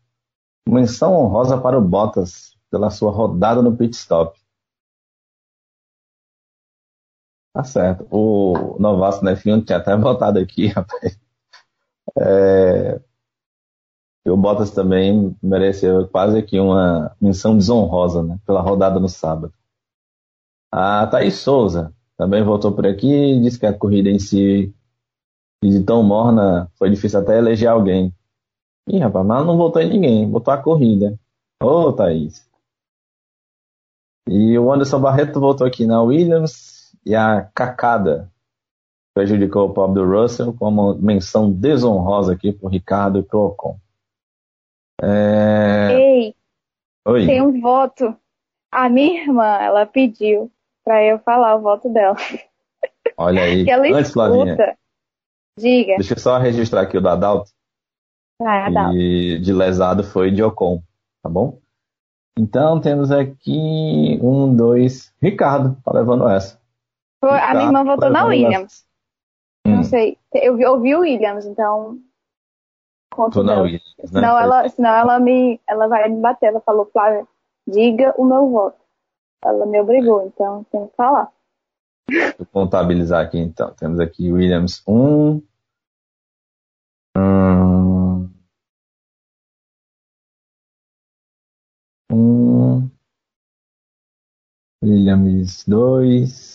Menção 0.67 1.15
honrosa 1.15 1.61
para 1.61 1.79
o 1.79 1.83
Bottas 1.83 2.57
pela 2.71 2.89
sua 2.89 3.13
rodada 3.13 3.61
no 3.61 3.77
pit 3.77 3.95
stop. 3.95 4.41
Tá 7.53 7.63
certo. 7.65 8.07
O 8.11 8.79
Novato 8.81 9.23
na 9.23 9.33
F1 9.33 9.67
tinha 9.67 9.77
até 9.77 9.95
votado 9.99 10.39
aqui, 10.39 10.69
rapaz. 10.69 11.21
É... 12.19 12.99
O 14.27 14.37
Bottas 14.39 14.71
também 14.71 15.37
mereceu 15.43 16.09
quase 16.09 16.39
aqui 16.39 16.59
uma 16.59 17.15
menção 17.21 17.59
desonrosa, 17.59 18.23
né? 18.23 18.39
Pela 18.47 18.63
rodada 18.63 18.99
no 18.99 19.09
sábado. 19.09 19.53
A 20.71 21.07
Thaís 21.09 21.35
Souza 21.35 21.95
também 22.23 22.45
voltou 22.45 22.73
por 22.73 22.87
aqui 22.87 23.13
e 23.13 23.41
disse 23.41 23.59
que 23.59 23.67
a 23.67 23.77
corrida 23.77 24.09
em 24.09 24.19
si, 24.21 24.73
de 25.61 25.83
tão 25.83 26.05
morna, 26.05 26.71
foi 26.79 26.89
difícil 26.89 27.19
até 27.19 27.37
eleger 27.37 27.69
alguém. 27.69 28.15
Ih, 28.89 28.99
rapaz, 28.99 29.27
mas 29.27 29.45
não 29.45 29.57
votou 29.57 29.83
em 29.83 29.89
ninguém, 29.89 30.31
votou 30.31 30.55
a 30.55 30.63
corrida. 30.63 31.19
Ô, 31.61 31.93
Thaís. 31.93 32.49
E 34.29 34.57
o 34.57 34.73
Anderson 34.73 35.01
Barreto 35.01 35.41
voltou 35.41 35.67
aqui 35.67 35.85
na 35.85 36.01
Williams 36.01 36.97
e 37.05 37.13
a 37.13 37.43
Cacada 37.53 38.31
prejudicou 39.15 39.69
o 39.69 39.75
pobre 39.75 40.01
do 40.01 40.09
Russell 40.09 40.55
com 40.55 40.69
uma 40.69 40.95
menção 40.95 41.51
desonrosa 41.51 42.35
aqui 42.35 42.53
pro 42.53 42.69
Ricardo 42.69 43.19
e 43.19 43.23
pro 43.25 43.47
Ocon. 43.47 43.77
É... 45.03 45.93
Ei, 45.93 46.37
Oi. 47.05 47.27
Tem 47.27 47.43
um 47.43 47.61
voto. 47.61 48.17
A 48.71 48.89
minha 48.89 49.23
irmã, 49.23 49.45
ela 49.45 49.85
pediu 49.85 50.51
pra 50.85 51.03
eu 51.05 51.19
falar 51.21 51.55
o 51.57 51.61
voto 51.63 51.89
dela. 51.93 52.17
Olha 53.17 53.43
aí. 53.43 53.65
Que 53.65 53.71
ela 53.73 53.87
Antes, 53.99 54.13
Flavinha. 54.13 54.57
Diga. 55.59 55.97
deixa 55.97 56.15
eu 56.15 56.19
só 56.19 56.39
registrar 56.39 56.83
aqui 56.83 56.97
o 56.97 57.01
da 57.01 57.13
Adalto. 57.13 57.51
Ah, 58.41 58.71
dá. 58.71 58.91
E 58.93 59.39
de 59.39 59.53
lesado 59.53 60.03
foi 60.03 60.31
de 60.31 60.43
Ocon, 60.43 60.83
tá 61.23 61.29
bom? 61.29 61.61
Então 62.39 62.81
temos 62.81 63.11
aqui 63.13 64.19
um, 64.23 64.55
dois. 64.57 65.15
Ricardo 65.21 65.77
tá 65.85 65.93
levando 65.93 66.27
essa. 66.29 66.59
Foi- 67.23 67.39
A 67.39 67.51
minha 67.53 67.67
irmã 67.67 67.81
Ricardo 67.81 67.87
votou 68.01 68.11
na 68.11 68.25
levando 68.25 68.31
Williams. 68.31 68.87
Hum, 69.67 69.77
Não 69.77 69.83
sei. 69.85 70.19
Eu 70.35 70.57
vi, 70.57 70.63
eu 70.63 70.81
vi 70.81 70.95
o 70.97 71.01
Williams, 71.01 71.45
então. 71.45 71.99
Conto 73.15 73.45
na. 73.45 73.61
Williams, 73.61 73.95
né? 73.99 74.07
Senão 74.07 74.39
ela, 74.39 74.69
senão 74.71 74.91
ela 74.91 75.21
me, 75.21 75.61
ela 75.69 75.87
vai 75.87 76.09
me 76.09 76.21
bater. 76.21 76.47
Ela 76.47 76.61
falou, 76.63 76.87
Flávia, 76.87 77.27
diga 77.69 78.15
o 78.17 78.25
meu 78.25 78.49
voto. 78.51 78.82
Ela 79.45 79.67
me 79.67 79.81
obrigou, 79.81 80.27
então 80.27 80.65
tem 80.65 80.87
que 80.87 80.95
falar. 80.95 81.33
Eu 82.39 82.47
contabilizar 82.47 83.25
aqui 83.25 83.39
então. 83.39 83.75
Temos 83.75 83.99
aqui 83.99 84.33
Williams 84.33 84.83
1. 84.87 85.43
Hum, 87.17 88.31
um, 92.11 92.91
Williams 94.83 95.65
2. 95.67 96.53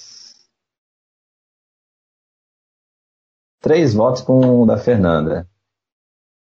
Três 3.59 3.93
votos 3.93 4.21
com 4.21 4.61
o 4.61 4.65
da 4.65 4.77
Fernanda. 4.77 5.49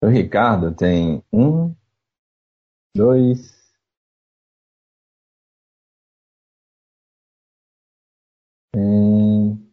O 0.03 0.07
Ricardo 0.07 0.73
tem 0.73 1.23
um, 1.31 1.75
dois, 2.95 3.60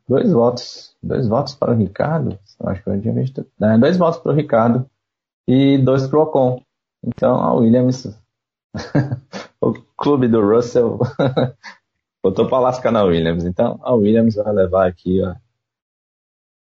dois 0.08 0.32
votos. 0.32 0.96
Dois 1.02 1.28
votos 1.28 1.54
para 1.54 1.72
o 1.72 1.76
Ricardo. 1.76 2.38
Acho 2.60 2.82
que 2.82 2.90
eu 2.90 3.00
tinha 3.00 3.14
visto. 3.14 3.46
É, 3.60 3.78
dois 3.78 3.96
votos 3.96 4.20
para 4.20 4.32
o 4.32 4.34
Ricardo 4.34 4.90
e 5.46 5.78
dois 5.78 6.06
para 6.06 6.18
o 6.18 6.22
Ocon. 6.22 6.62
Então 7.04 7.36
a 7.36 7.52
Williams. 7.54 8.18
o 9.60 9.72
clube 9.96 10.28
do 10.28 10.40
Russell 10.40 10.98
botou 12.22 12.48
para 12.48 12.60
lascar 12.60 12.90
na 12.90 13.04
Williams. 13.04 13.44
Então 13.44 13.78
a 13.82 13.94
Williams 13.94 14.34
vai 14.34 14.52
levar 14.52 14.88
aqui 14.88 15.22
ó, 15.22 15.34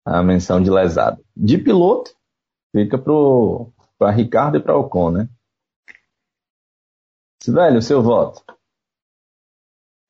a 0.05 0.23
menção 0.23 0.61
de 0.61 0.69
lesado. 0.69 1.23
De 1.35 1.57
piloto, 1.57 2.11
fica 2.75 2.97
para 3.97 4.11
Ricardo 4.11 4.57
e 4.57 4.61
para 4.61 4.77
Ocon, 4.77 5.11
né? 5.11 5.29
Velho, 7.47 7.79
o 7.79 7.81
seu 7.81 8.03
voto. 8.03 8.43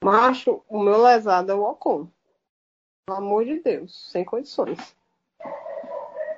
Macho, 0.04 0.64
o 0.68 0.82
meu 0.82 1.02
lesado 1.04 1.52
é 1.52 1.56
o 1.56 1.64
Ocon. 1.64 2.10
Pelo 3.10 3.18
amor 3.18 3.44
de 3.44 3.60
Deus, 3.60 4.12
sem 4.12 4.24
condições. 4.24 4.96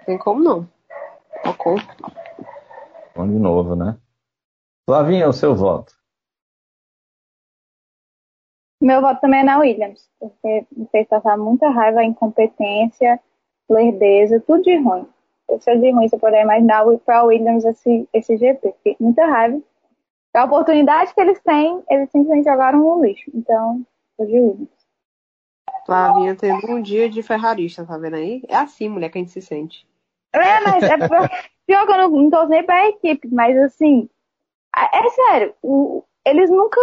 Tem 0.06 0.18
como 0.18 0.42
não. 0.42 0.70
Ocon. 1.46 1.76
Vamos 3.14 3.36
de 3.36 3.42
novo, 3.42 3.76
né? 3.76 3.98
Flavinha, 4.86 5.28
o 5.28 5.34
seu 5.34 5.54
voto. 5.54 5.94
Meu 8.82 9.02
voto 9.02 9.20
também 9.20 9.42
é 9.42 9.44
na 9.44 9.60
Williams, 9.60 10.10
porque 10.18 10.66
me 10.72 10.88
fez 10.88 11.10
passar 11.10 11.38
muita 11.38 11.68
raiva, 11.68 12.06
incompetência, 12.06 13.20
lerdeza, 13.70 14.40
tudo 14.40 14.64
de 14.64 14.78
ruim. 14.78 15.06
Tudo 15.50 15.82
de 15.82 15.92
ruim, 15.92 16.08
você 16.08 16.18
puder 16.18 16.44
imaginar 16.44 16.86
para 17.00 17.18
a 17.18 17.24
Williams 17.26 17.66
esse, 17.66 18.08
esse 18.14 18.38
GP. 18.38 18.72
Fiquei 18.78 18.96
muita 18.98 19.26
raiva. 19.26 19.62
A 20.34 20.46
oportunidade 20.46 21.14
que 21.14 21.20
eles 21.20 21.42
têm, 21.42 21.84
eles 21.90 22.10
simplesmente 22.12 22.46
jogaram 22.46 22.80
no 22.80 23.04
lixo. 23.04 23.30
Então, 23.36 23.86
tô 24.18 24.26
de 24.26 24.40
Williams. 24.40 24.81
Flavinha 25.86 26.36
tendo 26.36 26.72
um 26.72 26.82
dia 26.82 27.10
de 27.10 27.24
ferrarista, 27.24 27.86
tá 27.86 27.98
vendo 27.98 28.16
aí? 28.16 28.44
É 28.48 28.56
assim, 28.56 28.90
mulher, 28.90 29.10
que 29.10 29.18
a 29.18 29.22
gente 29.22 29.32
se 29.32 29.42
sente. 29.42 29.88
É, 30.34 30.62
mas 30.62 30.84
é 30.84 30.98
pior, 31.68 31.86
que 31.86 31.92
eu 31.92 31.98
não, 31.98 32.10
não 32.10 32.48
nem 32.48 32.64
pra 32.64 32.88
equipe, 32.90 33.28
mas 33.32 33.58
assim, 33.58 34.10
é 34.76 35.10
sério, 35.10 35.54
o- 35.62 36.04
eles 36.26 36.50
nunca, 36.50 36.80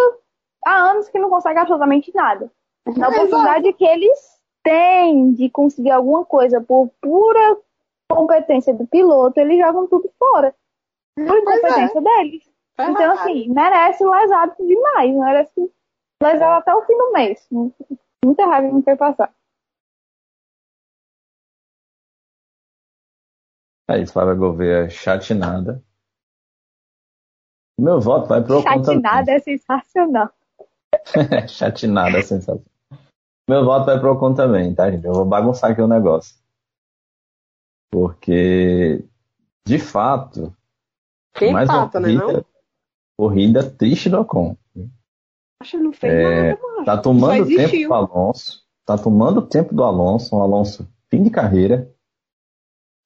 há 0.65 0.75
anos 0.91 1.09
que 1.09 1.19
não 1.19 1.31
conseguem 1.31 1.59
absolutamente 1.59 2.13
nada. 2.15 2.51
Na 2.97 3.09
oportunidade 3.09 3.73
que 3.75 3.85
eles 3.85 4.39
têm 4.63 5.33
de 5.33 5.49
conseguir 5.51 5.91
alguma 5.91 6.25
coisa 6.25 6.61
por 6.61 6.91
pura 7.01 7.59
competência 8.11 8.73
do 8.75 8.87
piloto, 8.87 9.39
eles 9.39 9.59
jogam 9.59 9.87
tudo 9.87 10.11
fora. 10.19 10.55
Por 11.15 11.37
é. 11.37 11.41
incompetência 11.41 12.01
deles. 12.01 12.43
Então, 12.81 12.95
Ferrari. 12.95 13.19
assim, 13.19 13.49
merece 13.51 14.05
lesado 14.05 14.55
demais, 14.59 15.15
merece 15.15 15.73
lesado 16.23 16.59
até 16.59 16.75
o 16.75 16.83
fim 16.87 16.97
do 16.97 17.13
mês. 17.13 17.49
Muita 18.25 18.47
raiva 18.47 18.73
me 18.73 18.83
fez 18.83 18.99
passar. 18.99 19.35
Aí, 23.89 24.07
Flávia 24.07 24.35
Gouveia, 24.35 24.91
chatinada. 24.91 25.83
Meu 27.79 28.01
voto 28.01 28.29
vai 28.29 28.43
pro. 28.43 28.61
Chatinada 28.61 29.31
é 29.33 29.39
sensacional. 29.39 30.31
Chatinada, 31.49 32.23
sensação. 32.23 32.65
Meu 33.49 33.65
voto 33.65 33.87
vai 33.87 33.99
pro 33.99 34.13
Ocon 34.13 34.35
também, 34.35 34.75
tá, 34.75 34.91
gente? 34.91 35.07
Eu 35.07 35.15
vou 35.15 35.25
bagunçar 35.25 35.71
aqui 35.71 35.81
o 35.81 35.89
negócio. 35.89 36.37
Porque, 37.91 39.03
de 39.67 39.79
fato, 39.79 40.55
Quem 41.35 41.53
mais 41.53 41.69
uma 41.71 41.79
empata, 41.79 42.01
né? 42.01 42.13
Não? 42.13 42.21
corrida, 42.21 42.47
corrida 43.17 43.71
triste 43.71 44.11
do 44.11 44.21
Ocon. 44.21 44.55
Acho 45.61 45.73
que 45.73 45.83
não 45.83 45.93
fez 45.93 46.13
É, 46.13 46.51
nada, 46.51 46.63
macho. 46.63 46.85
Tá 46.85 46.99
tomando 46.99 47.43
o 47.43 47.47
tempo 47.57 47.89
do 47.89 47.95
Alonso. 47.95 48.67
Tá 48.85 48.99
tomando 48.99 49.39
o 49.39 49.47
tempo 49.47 49.75
do 49.75 49.85
Alonso. 49.85 50.37
Um 50.37 50.43
Alonso 50.43 50.89
fim 51.11 51.23
de 51.23 51.31
carreira. 51.31 51.93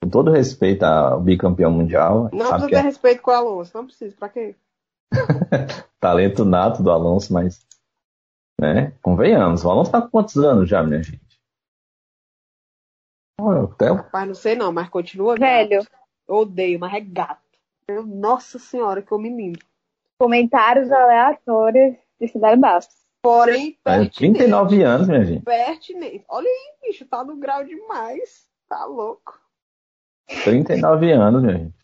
Com 0.02 0.10
todo 0.10 0.30
respeito 0.30 0.82
ao 0.82 1.20
bicampeão 1.20 1.70
mundial. 1.70 2.28
Não 2.32 2.46
sabe 2.46 2.62
precisa 2.62 2.68
que 2.68 2.74
ter 2.74 2.80
é 2.80 2.82
respeito 2.82 3.22
com 3.22 3.30
o 3.30 3.34
Alonso. 3.34 3.70
Não 3.74 3.86
precisa. 3.86 4.16
Pra 4.16 4.28
quê? 4.28 4.54
talento 6.00 6.44
nato 6.44 6.82
do 6.82 6.90
Alonso, 6.90 7.32
mas. 7.32 7.66
Né? 8.60 8.92
Convenhamos. 9.02 9.64
O 9.64 9.70
Alonso 9.70 9.90
tá 9.90 10.02
com 10.02 10.10
quantos 10.10 10.36
anos 10.36 10.68
já, 10.68 10.82
minha 10.82 11.02
gente? 11.02 11.32
Até 13.40 13.90
o 13.90 13.94
Rapaz, 13.96 14.28
não 14.28 14.34
sei 14.34 14.54
não, 14.54 14.72
mas 14.72 14.88
continua 14.88 15.34
Velho. 15.36 15.80
gato. 15.82 15.90
Eu 16.28 16.34
odeio, 16.36 16.78
mas 16.78 16.94
é 16.94 17.00
gato. 17.00 17.40
Eu- 17.88 18.06
nossa 18.06 18.58
senhora, 18.58 19.02
que 19.02 19.12
homem 19.12 19.36
lindo. 19.36 19.58
Comentários 20.18 20.92
aleatórios 20.92 21.96
de 22.22 22.32
Cidade 22.32 22.60
Bastos. 22.60 22.96
Porém, 23.20 23.78
é, 23.84 23.98
pertinente. 23.98 24.38
39 24.38 24.82
anos, 24.82 25.08
minha 25.08 25.24
gente. 25.24 25.44
Pertinente. 25.44 26.24
Olha 26.28 26.48
aí, 26.48 26.88
bicho, 26.88 27.04
tá 27.06 27.22
no 27.22 27.36
grau 27.36 27.64
demais. 27.64 28.46
Tá 28.68 28.84
louco. 28.84 29.40
39 30.44 31.12
anos, 31.12 31.42
minha 31.42 31.58
gente. 31.58 31.82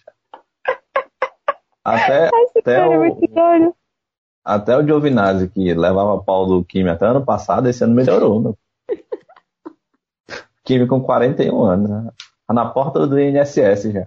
Até, 1.85 2.29
Esse 2.29 2.59
até, 2.59 2.81
é 2.81 2.87
o, 2.87 3.75
até 4.45 4.77
o 4.77 4.87
Giovinazzi, 4.87 5.49
que 5.49 5.73
levava 5.73 6.23
pau 6.23 6.47
do 6.47 6.65
Kimi 6.65 6.91
até 6.91 7.07
ano 7.07 7.25
passado, 7.25 7.69
esse 7.69 7.83
ano 7.83 7.95
melhorou, 7.95 8.41
meu. 8.41 8.59
Kimi 10.65 10.87
com 10.87 11.01
41 11.01 11.65
anos, 11.65 11.89
né? 11.89 12.11
Tá 12.47 12.55
na 12.55 12.69
porta 12.69 13.07
do 13.07 13.19
INSS 13.19 13.93
já. 13.93 14.07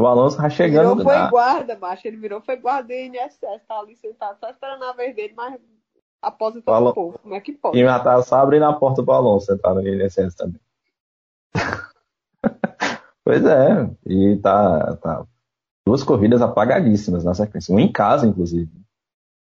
O 0.00 0.06
Alonso 0.06 0.36
tá 0.36 0.48
chegando 0.48 0.90
Virou 0.98 1.04
foi 1.04 1.14
na- 1.16 1.28
guarda, 1.30 1.76
macho. 1.78 2.06
Ele 2.06 2.16
virou 2.16 2.40
foi 2.40 2.56
guarda 2.56 2.88
do 2.88 2.92
INSS. 2.94 3.38
Tá 3.66 3.78
ali 3.80 3.96
sentado 3.96 4.38
só 4.38 4.48
esperando 4.48 4.84
a 4.84 4.92
vez 4.92 5.14
dele, 5.16 5.34
mas 5.36 5.58
aposentou 6.22 6.72
Fala- 6.72 6.90
o 6.90 6.94
povo. 6.94 7.18
Como 7.18 7.34
é 7.34 7.40
que 7.40 7.52
pode? 7.52 7.78
Já 7.80 7.98
tá 7.98 8.22
só 8.22 8.36
abrindo 8.36 8.64
a 8.64 8.72
porta 8.72 9.02
pro 9.02 9.12
Alonso 9.12 9.52
entrar 9.52 9.74
no 9.74 9.86
INSS 9.86 10.36
também. 10.36 10.60
pois 13.24 13.44
é, 13.44 13.90
e 14.06 14.36
tá, 14.36 14.96
tá 14.98 15.26
duas 15.86 16.04
corridas 16.04 16.42
apagadíssimas 16.42 17.24
na 17.24 17.34
sequência. 17.34 17.74
Um 17.74 17.80
em 17.80 17.90
casa, 17.90 18.26
inclusive. 18.26 18.70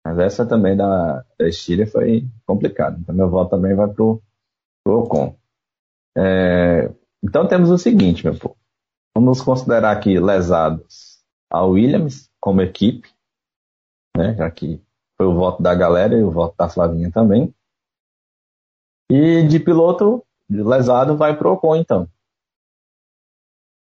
Mas 0.03 0.17
essa 0.17 0.45
também 0.47 0.75
da, 0.75 1.23
da 1.37 1.47
Estíria 1.47 1.85
foi 1.85 2.25
complicada. 2.47 2.97
Então 2.99 3.13
meu 3.13 3.29
voto 3.29 3.51
também 3.51 3.75
vai 3.75 3.87
pro, 3.87 4.19
pro 4.83 5.01
Ocon. 5.01 5.35
É, 6.17 6.91
então 7.23 7.47
temos 7.47 7.69
o 7.69 7.77
seguinte, 7.77 8.25
meu 8.25 8.35
povo. 8.37 8.57
Vamos 9.19 9.41
considerar 9.41 9.91
aqui 9.91 10.17
lesados 10.17 11.21
a 11.51 11.65
Williams 11.65 12.31
como 12.39 12.61
equipe, 12.61 13.13
né, 14.15 14.33
já 14.33 14.49
que 14.49 14.81
foi 15.17 15.27
o 15.27 15.35
voto 15.35 15.61
da 15.61 15.75
galera 15.75 16.17
e 16.17 16.23
o 16.23 16.31
voto 16.31 16.55
da 16.55 16.69
Flavinha 16.69 17.11
também. 17.11 17.53
E 19.11 19.45
de 19.45 19.59
piloto, 19.59 20.25
de 20.49 20.63
lesado, 20.63 21.17
vai 21.17 21.37
pro 21.37 21.51
Ocon, 21.51 21.75
então. 21.75 22.09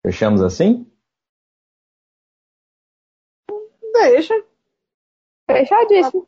Fechamos 0.04 0.42
assim? 0.42 0.92
Deixa 3.94 4.34
Fechadíssimo. 5.46 6.28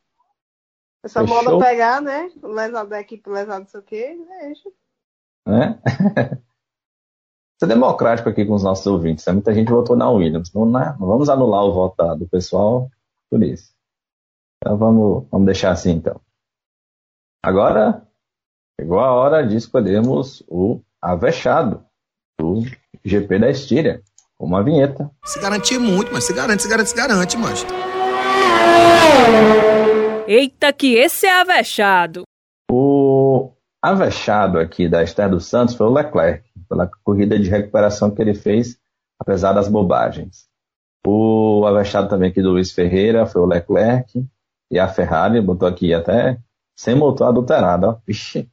essa 1.04 1.22
Fechou? 1.22 1.44
moda 1.44 1.66
pegar, 1.66 2.00
né? 2.00 2.32
O 2.44 2.48
lesado 2.50 2.92
da 2.92 3.02
equipe, 3.02 3.28
o 3.28 3.34
lesado 3.34 3.62
não 3.62 3.68
sei 3.68 3.80
o 3.80 3.84
quê. 3.84 4.24
Deixa. 4.40 4.70
Né? 5.48 5.82
Ser 7.64 7.68
democrático 7.68 8.28
aqui 8.28 8.44
com 8.46 8.56
os 8.56 8.64
nossos 8.64 8.86
ouvintes. 8.86 9.26
né? 9.26 9.32
Muita 9.32 9.54
gente 9.54 9.72
votou 9.72 9.96
na 9.96 10.10
Williams. 10.10 10.52
Não, 10.54 10.70
né? 10.70 10.98
não 11.00 11.08
vamos 11.08 11.30
anular 11.30 11.64
o 11.64 11.72
voto 11.72 12.16
do 12.18 12.28
pessoal 12.28 12.92
por 13.32 13.42
isso. 13.42 13.72
Então 14.58 14.78
vamos, 14.78 15.26
vamos 15.32 15.46
deixar 15.46 15.72
assim 15.72 15.92
então. 15.92 16.20
Agora 17.42 18.06
chegou 18.78 19.00
a 19.00 19.14
hora 19.14 19.48
de 19.48 19.56
escolhermos 19.56 20.44
o 20.50 20.82
avexado 21.02 21.86
do 22.38 22.64
GP 23.06 23.40
da 23.40 23.50
Estíria, 23.50 24.04
com 24.38 24.46
uma 24.46 24.62
vinheta. 24.62 25.10
Se 25.24 25.40
garantir 25.40 25.80
muito, 25.80 26.12
mas 26.12 26.26
se 26.26 26.34
garante, 26.34 26.64
se 26.64 26.68
garante, 26.68 26.90
se 26.90 26.96
garante, 26.98 27.38
mas. 27.38 27.66
Eita, 30.28 30.74
que 30.74 30.96
esse 30.96 31.26
é 31.28 31.40
avexado. 31.40 32.24
Avexado 33.84 34.60
aqui 34.60 34.88
da 34.88 35.04
Esther 35.04 35.30
dos 35.30 35.46
Santos 35.46 35.76
foi 35.76 35.86
o 35.88 35.92
Leclerc, 35.94 36.50
pela 36.70 36.90
corrida 37.04 37.38
de 37.38 37.50
recuperação 37.50 38.10
que 38.10 38.22
ele 38.22 38.34
fez, 38.34 38.80
apesar 39.20 39.52
das 39.52 39.68
bobagens. 39.68 40.48
O 41.06 41.66
avexado 41.68 42.08
também 42.08 42.30
aqui 42.30 42.42
do 42.42 42.52
Luiz 42.52 42.72
Ferreira 42.72 43.26
foi 43.26 43.42
o 43.42 43.46
Leclerc, 43.46 44.26
e 44.72 44.80
a 44.80 44.88
Ferrari 44.88 45.42
botou 45.42 45.68
aqui 45.68 45.94
até 45.94 46.40
sem 46.74 46.96
motor 46.96 47.28
adulterado, 47.28 47.88
ó. 47.88 47.98
Vixe. 48.08 48.50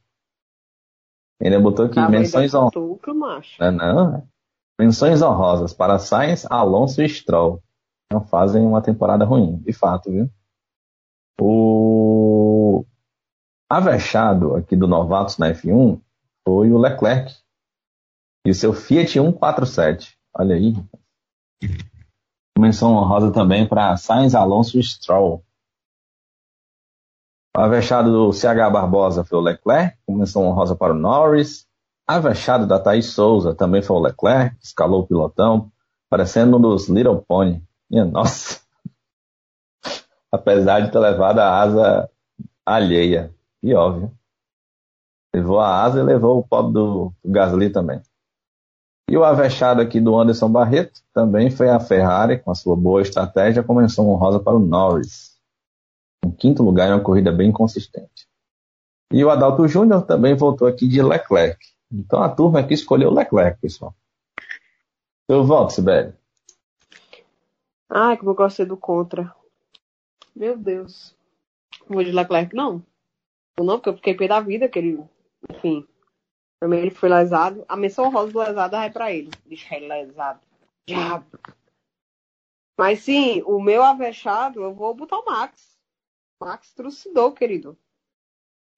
Ainda 1.41 1.61
botou 1.61 1.85
aqui 1.85 1.97
Ah, 1.97 2.09
menções 2.09 2.53
é 2.53 2.57
honrosas. 2.57 3.15
macho. 3.15 3.55
Não, 3.63 3.71
não. 3.71 4.15
é. 4.17 4.23
Menções 4.79 5.21
honrosas 5.21 5.73
para 5.73 5.97
Sainz, 5.97 6.45
Alonso 6.49 7.01
e 7.01 7.07
Stroll. 7.07 7.63
Não 8.11 8.19
fazem 8.21 8.61
uma 8.61 8.81
temporada 8.81 9.23
ruim, 9.23 9.55
de 9.59 9.71
fato, 9.71 10.11
viu? 10.11 10.29
O 11.39 12.10
avexado 13.71 14.57
aqui 14.57 14.75
do 14.75 14.85
Novatos 14.85 15.37
na 15.37 15.53
F1 15.53 15.97
foi 16.43 16.69
o 16.69 16.77
Leclerc 16.77 17.33
e 18.45 18.51
o 18.51 18.53
seu 18.55 18.73
Fiat 18.73 19.11
147. 19.13 20.17
Olha 20.33 20.55
aí. 20.55 20.75
Menção 22.59 22.95
honrosa 22.95 23.31
também 23.31 23.65
para 23.65 23.95
Sainz, 23.95 24.35
Alonso 24.35 24.77
e 24.77 24.83
Stroll. 24.83 25.41
O 27.55 27.61
avexado 27.61 28.11
do 28.11 28.33
CH 28.33 28.69
Barbosa 28.71 29.23
foi 29.23 29.37
o 29.37 29.41
Leclerc, 29.41 29.97
menção 30.07 30.45
honrosa 30.47 30.75
para 30.75 30.93
o 30.93 30.97
Norris. 30.97 31.65
Avexado 32.05 32.67
da 32.67 32.77
Thaís 32.77 33.13
Souza 33.13 33.55
também 33.55 33.81
foi 33.81 33.95
o 33.95 34.01
Leclerc, 34.01 34.57
escalou 34.61 35.01
o 35.01 35.07
pilotão, 35.07 35.71
parecendo 36.09 36.57
um 36.57 36.61
dos 36.61 36.89
Little 36.89 37.23
Pony. 37.25 37.63
Minha 37.89 38.03
nossa. 38.03 38.61
Apesar 40.29 40.81
de 40.81 40.91
ter 40.91 40.99
levado 40.99 41.39
a 41.39 41.61
asa 41.61 42.09
alheia. 42.65 43.33
E 43.63 43.73
óbvio. 43.73 44.11
Levou 45.33 45.59
a 45.59 45.83
asa 45.83 45.99
e 45.99 46.03
levou 46.03 46.39
o 46.39 46.47
pobre 46.47 46.73
do, 46.73 47.13
do 47.23 47.31
Gasly 47.31 47.69
também. 47.69 48.01
E 49.09 49.17
o 49.17 49.23
avexado 49.23 49.81
aqui 49.81 49.99
do 49.99 50.17
Anderson 50.17 50.49
Barreto 50.49 51.01
também 51.13 51.49
foi 51.49 51.69
a 51.69 51.79
Ferrari, 51.79 52.39
com 52.39 52.51
a 52.51 52.55
sua 52.55 52.75
boa 52.75 53.01
estratégia, 53.01 53.63
com 53.63 53.73
menção 53.73 54.09
honrosa 54.09 54.39
para 54.39 54.55
o 54.55 54.59
Norris. 54.59 55.37
Em 56.25 56.31
quinto 56.31 56.63
lugar, 56.63 56.89
em 56.89 56.93
uma 56.93 57.03
corrida 57.03 57.31
bem 57.31 57.51
consistente. 57.51 58.27
E 59.11 59.23
o 59.23 59.29
Adalto 59.29 59.67
Júnior 59.67 60.03
também 60.03 60.35
voltou 60.35 60.67
aqui 60.67 60.87
de 60.87 61.01
Leclerc. 61.01 61.59
Então 61.91 62.23
a 62.23 62.29
turma 62.29 62.59
aqui 62.59 62.73
escolheu 62.73 63.11
Leclerc, 63.11 63.59
pessoal. 63.59 63.93
Eu 65.27 65.43
volto, 65.43 65.71
Sibeli. 65.71 66.13
Ai, 67.89 68.15
como 68.15 68.31
eu 68.31 68.35
gostei 68.35 68.65
do 68.65 68.77
contra. 68.77 69.35
Meu 70.33 70.57
Deus. 70.57 71.13
Vou 71.89 72.01
de 72.01 72.11
Leclerc, 72.11 72.55
não. 72.55 72.81
Não, 73.59 73.77
porque 73.77 73.89
eu 73.89 73.95
fiquei 73.95 74.15
pé 74.15 74.27
da 74.27 74.39
vida, 74.39 74.67
que 74.67 74.79
ele. 74.79 75.03
Enfim. 75.49 75.87
Também 76.59 76.81
ele 76.81 76.91
foi 76.91 77.09
lesado. 77.09 77.65
A 77.67 77.75
menção 77.75 78.11
rosa 78.11 78.31
do 78.31 78.39
lesado 78.39 78.77
vai 78.77 78.91
pra 78.91 79.11
ele. 79.11 79.31
Bicho, 79.45 79.73
é 79.73 79.79
lesado. 79.79 80.41
Diabo. 80.87 81.25
Mas 82.77 82.99
sim, 83.03 83.41
o 83.43 83.59
meu 83.59 83.83
avexado, 83.83 84.63
eu 84.63 84.73
vou 84.73 84.93
botar 84.93 85.19
o 85.19 85.25
Max. 85.25 85.77
Max 86.39 86.73
trucidou, 86.73 87.31
querido. 87.31 87.77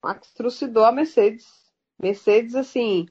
Max 0.04 0.34
trucidou 0.34 0.84
a 0.84 0.92
Mercedes. 0.92 1.72
Mercedes, 2.02 2.56
assim, 2.56 3.08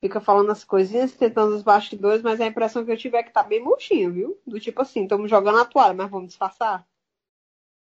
fica 0.00 0.20
falando 0.20 0.50
as 0.52 0.64
coisinhas, 0.64 1.14
tentando 1.14 1.54
os 1.54 1.62
bastidores, 1.62 2.22
mas 2.22 2.40
a 2.40 2.46
impressão 2.46 2.84
que 2.84 2.90
eu 2.90 2.96
tive 2.96 3.16
é 3.16 3.22
que 3.22 3.32
tá 3.32 3.42
bem 3.42 3.62
murchinho, 3.62 4.12
viu? 4.12 4.40
Do 4.46 4.60
tipo 4.60 4.82
assim, 4.82 5.04
estamos 5.04 5.30
jogando 5.30 5.58
a 5.58 5.64
toalha, 5.64 5.94
mas 5.94 6.10
vamos 6.10 6.28
disfarçar. 6.28 6.86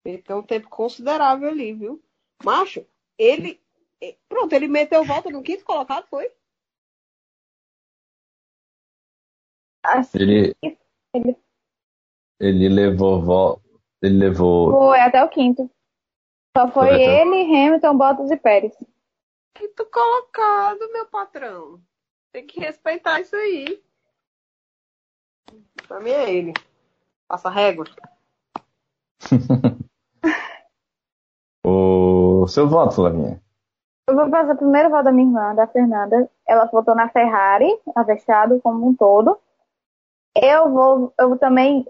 Então, 0.04 0.40
um 0.40 0.42
tempo 0.42 0.68
considerável 0.68 1.48
ali, 1.48 1.72
viu? 1.72 2.02
Macho, 2.44 2.86
ele. 3.18 3.60
eh, 4.02 4.16
Pronto, 4.28 4.52
ele 4.52 4.68
meteu 4.68 5.04
volta 5.04 5.30
no 5.30 5.42
quinto 5.42 5.64
colocado, 5.64 6.06
foi? 6.08 6.30
Assim, 9.84 10.18
Ele, 10.18 10.56
Ele- 11.12 11.36
ele 12.40 12.68
levou 12.68 13.22
vo- 13.22 13.60
ele 14.02 14.16
levou 14.18 14.70
foi 14.72 15.00
até 15.00 15.22
o 15.22 15.28
quinto. 15.28 15.70
Só 16.56 16.68
foi 16.70 16.88
Foi 16.88 16.94
até- 16.94 17.22
ele, 17.22 17.42
Hamilton, 17.42 17.96
Bottas 17.98 18.30
e 18.30 18.36
Pérez. 18.36 18.74
Quinto 19.54 19.86
colocado, 19.86 20.90
meu 20.92 21.06
patrão. 21.06 21.80
Tem 22.32 22.46
que 22.46 22.58
respeitar 22.60 23.20
isso 23.20 23.36
aí. 23.36 23.82
Pra 25.86 26.00
mim 26.00 26.10
é 26.10 26.32
ele. 26.32 26.52
Passa 27.28 27.50
régua. 27.50 27.84
o 32.44 32.48
seu 32.48 32.68
voto, 32.68 32.94
Flavinha. 32.94 33.40
Eu 34.08 34.14
vou 34.14 34.28
fazer 34.28 34.52
o 34.52 34.56
primeiro 34.56 34.90
voto 34.90 35.04
da 35.04 35.12
minha 35.12 35.26
irmã, 35.26 35.54
da 35.54 35.66
Fernanda. 35.66 36.28
Ela 36.46 36.66
votou 36.66 36.94
na 36.94 37.08
Ferrari, 37.08 37.66
avexado 37.94 38.60
como 38.60 38.86
um 38.88 38.94
todo. 38.94 39.38
Eu 40.36 40.70
vou, 40.70 41.12
eu 41.18 41.38
também, 41.38 41.86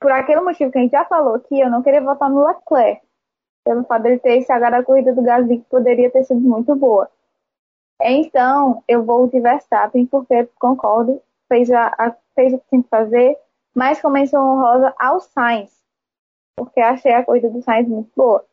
por 0.00 0.12
aquele 0.12 0.40
motivo 0.40 0.70
que 0.70 0.78
a 0.78 0.80
gente 0.82 0.92
já 0.92 1.04
falou 1.04 1.34
aqui, 1.34 1.58
eu 1.58 1.70
não 1.70 1.82
queria 1.82 2.00
votar 2.00 2.30
no 2.30 2.46
Leclerc. 2.46 3.02
Pelo 3.64 3.84
fato 3.84 4.02
dele 4.02 4.18
ter 4.18 4.38
estragado 4.38 4.76
a 4.76 4.82
corrida 4.84 5.12
do 5.14 5.22
Gasly, 5.22 5.58
que 5.58 5.64
poderia 5.68 6.10
ter 6.10 6.24
sido 6.24 6.40
muito 6.40 6.74
boa. 6.74 7.08
Então, 8.00 8.82
eu 8.88 9.04
vou 9.04 9.28
de 9.28 9.40
Verstappen, 9.40 10.06
porque 10.06 10.48
concordo, 10.58 11.22
fez, 11.48 11.70
a, 11.70 11.86
a- 11.96 12.16
fez 12.34 12.52
o 12.52 12.58
que 12.58 12.68
tinha 12.68 12.82
que 12.82 12.88
fazer, 12.88 13.38
mas 13.74 14.00
com 14.00 14.08
menção 14.10 14.44
honrosa 14.44 14.92
ao 14.98 15.20
Sainz, 15.20 15.72
porque 16.56 16.80
achei 16.80 17.12
a 17.12 17.24
corrida 17.24 17.48
do 17.50 17.62
Sainz 17.62 17.88
muito 17.88 18.10
boa. 18.16 18.44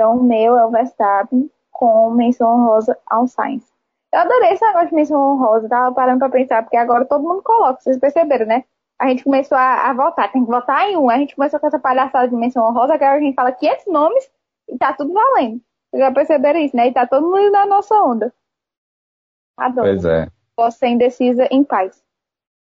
Então, 0.00 0.16
o 0.16 0.22
meu 0.22 0.56
é 0.56 0.64
o 0.64 0.70
Verstappen, 0.70 1.50
com 1.70 2.10
menção 2.12 2.48
honrosa 2.48 2.96
ao 3.04 3.26
Sainz. 3.26 3.70
Eu 4.10 4.20
adorei 4.20 4.52
esse 4.52 4.64
negócio 4.64 4.88
de 4.88 4.94
menção 4.94 5.20
honrosa, 5.20 5.68
tava 5.68 5.94
parando 5.94 6.20
pra 6.20 6.30
pensar, 6.30 6.62
porque 6.62 6.78
agora 6.78 7.04
todo 7.04 7.22
mundo 7.22 7.42
coloca, 7.42 7.82
vocês 7.82 7.98
perceberam, 7.98 8.46
né? 8.46 8.64
A 8.98 9.08
gente 9.08 9.22
começou 9.22 9.58
a, 9.58 9.90
a 9.90 9.92
votar, 9.92 10.32
tem 10.32 10.42
que 10.42 10.50
votar 10.50 10.88
em 10.88 10.96
um. 10.96 11.10
A 11.10 11.18
gente 11.18 11.36
começou 11.36 11.60
com 11.60 11.66
essa 11.66 11.78
palhaçada 11.78 12.28
de 12.28 12.34
menção 12.34 12.66
honrosa, 12.66 12.94
agora 12.94 13.12
a 13.12 13.20
gente 13.20 13.34
fala 13.34 13.52
500 13.52 13.86
nomes 13.88 14.30
e 14.70 14.78
tá 14.78 14.94
tudo 14.94 15.12
valendo. 15.12 15.60
Vocês 15.90 16.02
já 16.02 16.10
perceberam 16.10 16.60
isso, 16.60 16.74
né? 16.74 16.88
E 16.88 16.94
tá 16.94 17.06
todo 17.06 17.28
mundo 17.28 17.50
na 17.50 17.66
nossa 17.66 17.94
onda. 18.02 18.32
Adoro. 19.54 19.86
Pois 19.86 20.04
é. 20.06 20.28
Posso 20.56 20.78
ser 20.78 20.88
indecisa 20.88 21.46
em 21.50 21.62
paz. 21.62 22.02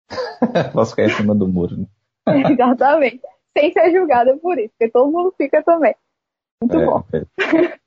Posso 0.72 0.94
cair 0.94 1.10
em 1.10 1.14
cima 1.14 1.34
do 1.34 1.48
muro. 1.48 1.76
Né? 1.76 1.86
Exatamente. 2.52 3.20
Sem 3.52 3.72
ser 3.72 3.90
julgada 3.90 4.36
por 4.36 4.56
isso, 4.60 4.72
porque 4.78 4.92
todo 4.92 5.10
mundo 5.10 5.34
fica 5.36 5.60
também. 5.64 5.96
Muito 6.62 6.76
É, 6.78 6.86
bom. 6.86 7.04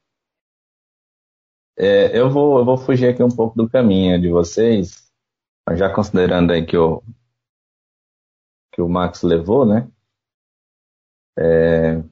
é, 1.77 2.17
eu, 2.17 2.29
vou, 2.29 2.59
eu 2.59 2.65
vou 2.65 2.77
fugir 2.77 3.09
aqui 3.09 3.23
um 3.23 3.29
pouco 3.29 3.55
do 3.57 3.69
caminho 3.69 4.19
de 4.19 4.29
vocês, 4.29 5.09
já 5.75 5.93
considerando 5.93 6.53
aí 6.53 6.65
que 6.65 6.77
o, 6.77 7.03
que 8.71 8.81
o 8.81 8.89
Max 8.89 9.21
levou, 9.21 9.63
né? 9.63 9.87
É, 11.37 12.03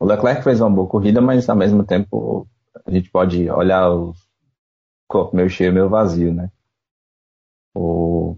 o 0.00 0.04
Leclerc 0.04 0.42
fez 0.42 0.60
uma 0.60 0.70
boa 0.70 0.88
corrida, 0.88 1.20
mas 1.20 1.48
ao 1.48 1.56
mesmo 1.56 1.84
tempo 1.84 2.48
a 2.84 2.90
gente 2.90 3.10
pode 3.10 3.48
olhar 3.50 3.90
o 3.92 4.12
copo 5.08 5.36
meio 5.36 5.50
cheio, 5.50 5.72
meio 5.72 5.90
vazio, 5.90 6.34
né? 6.34 6.50
O, 7.74 8.36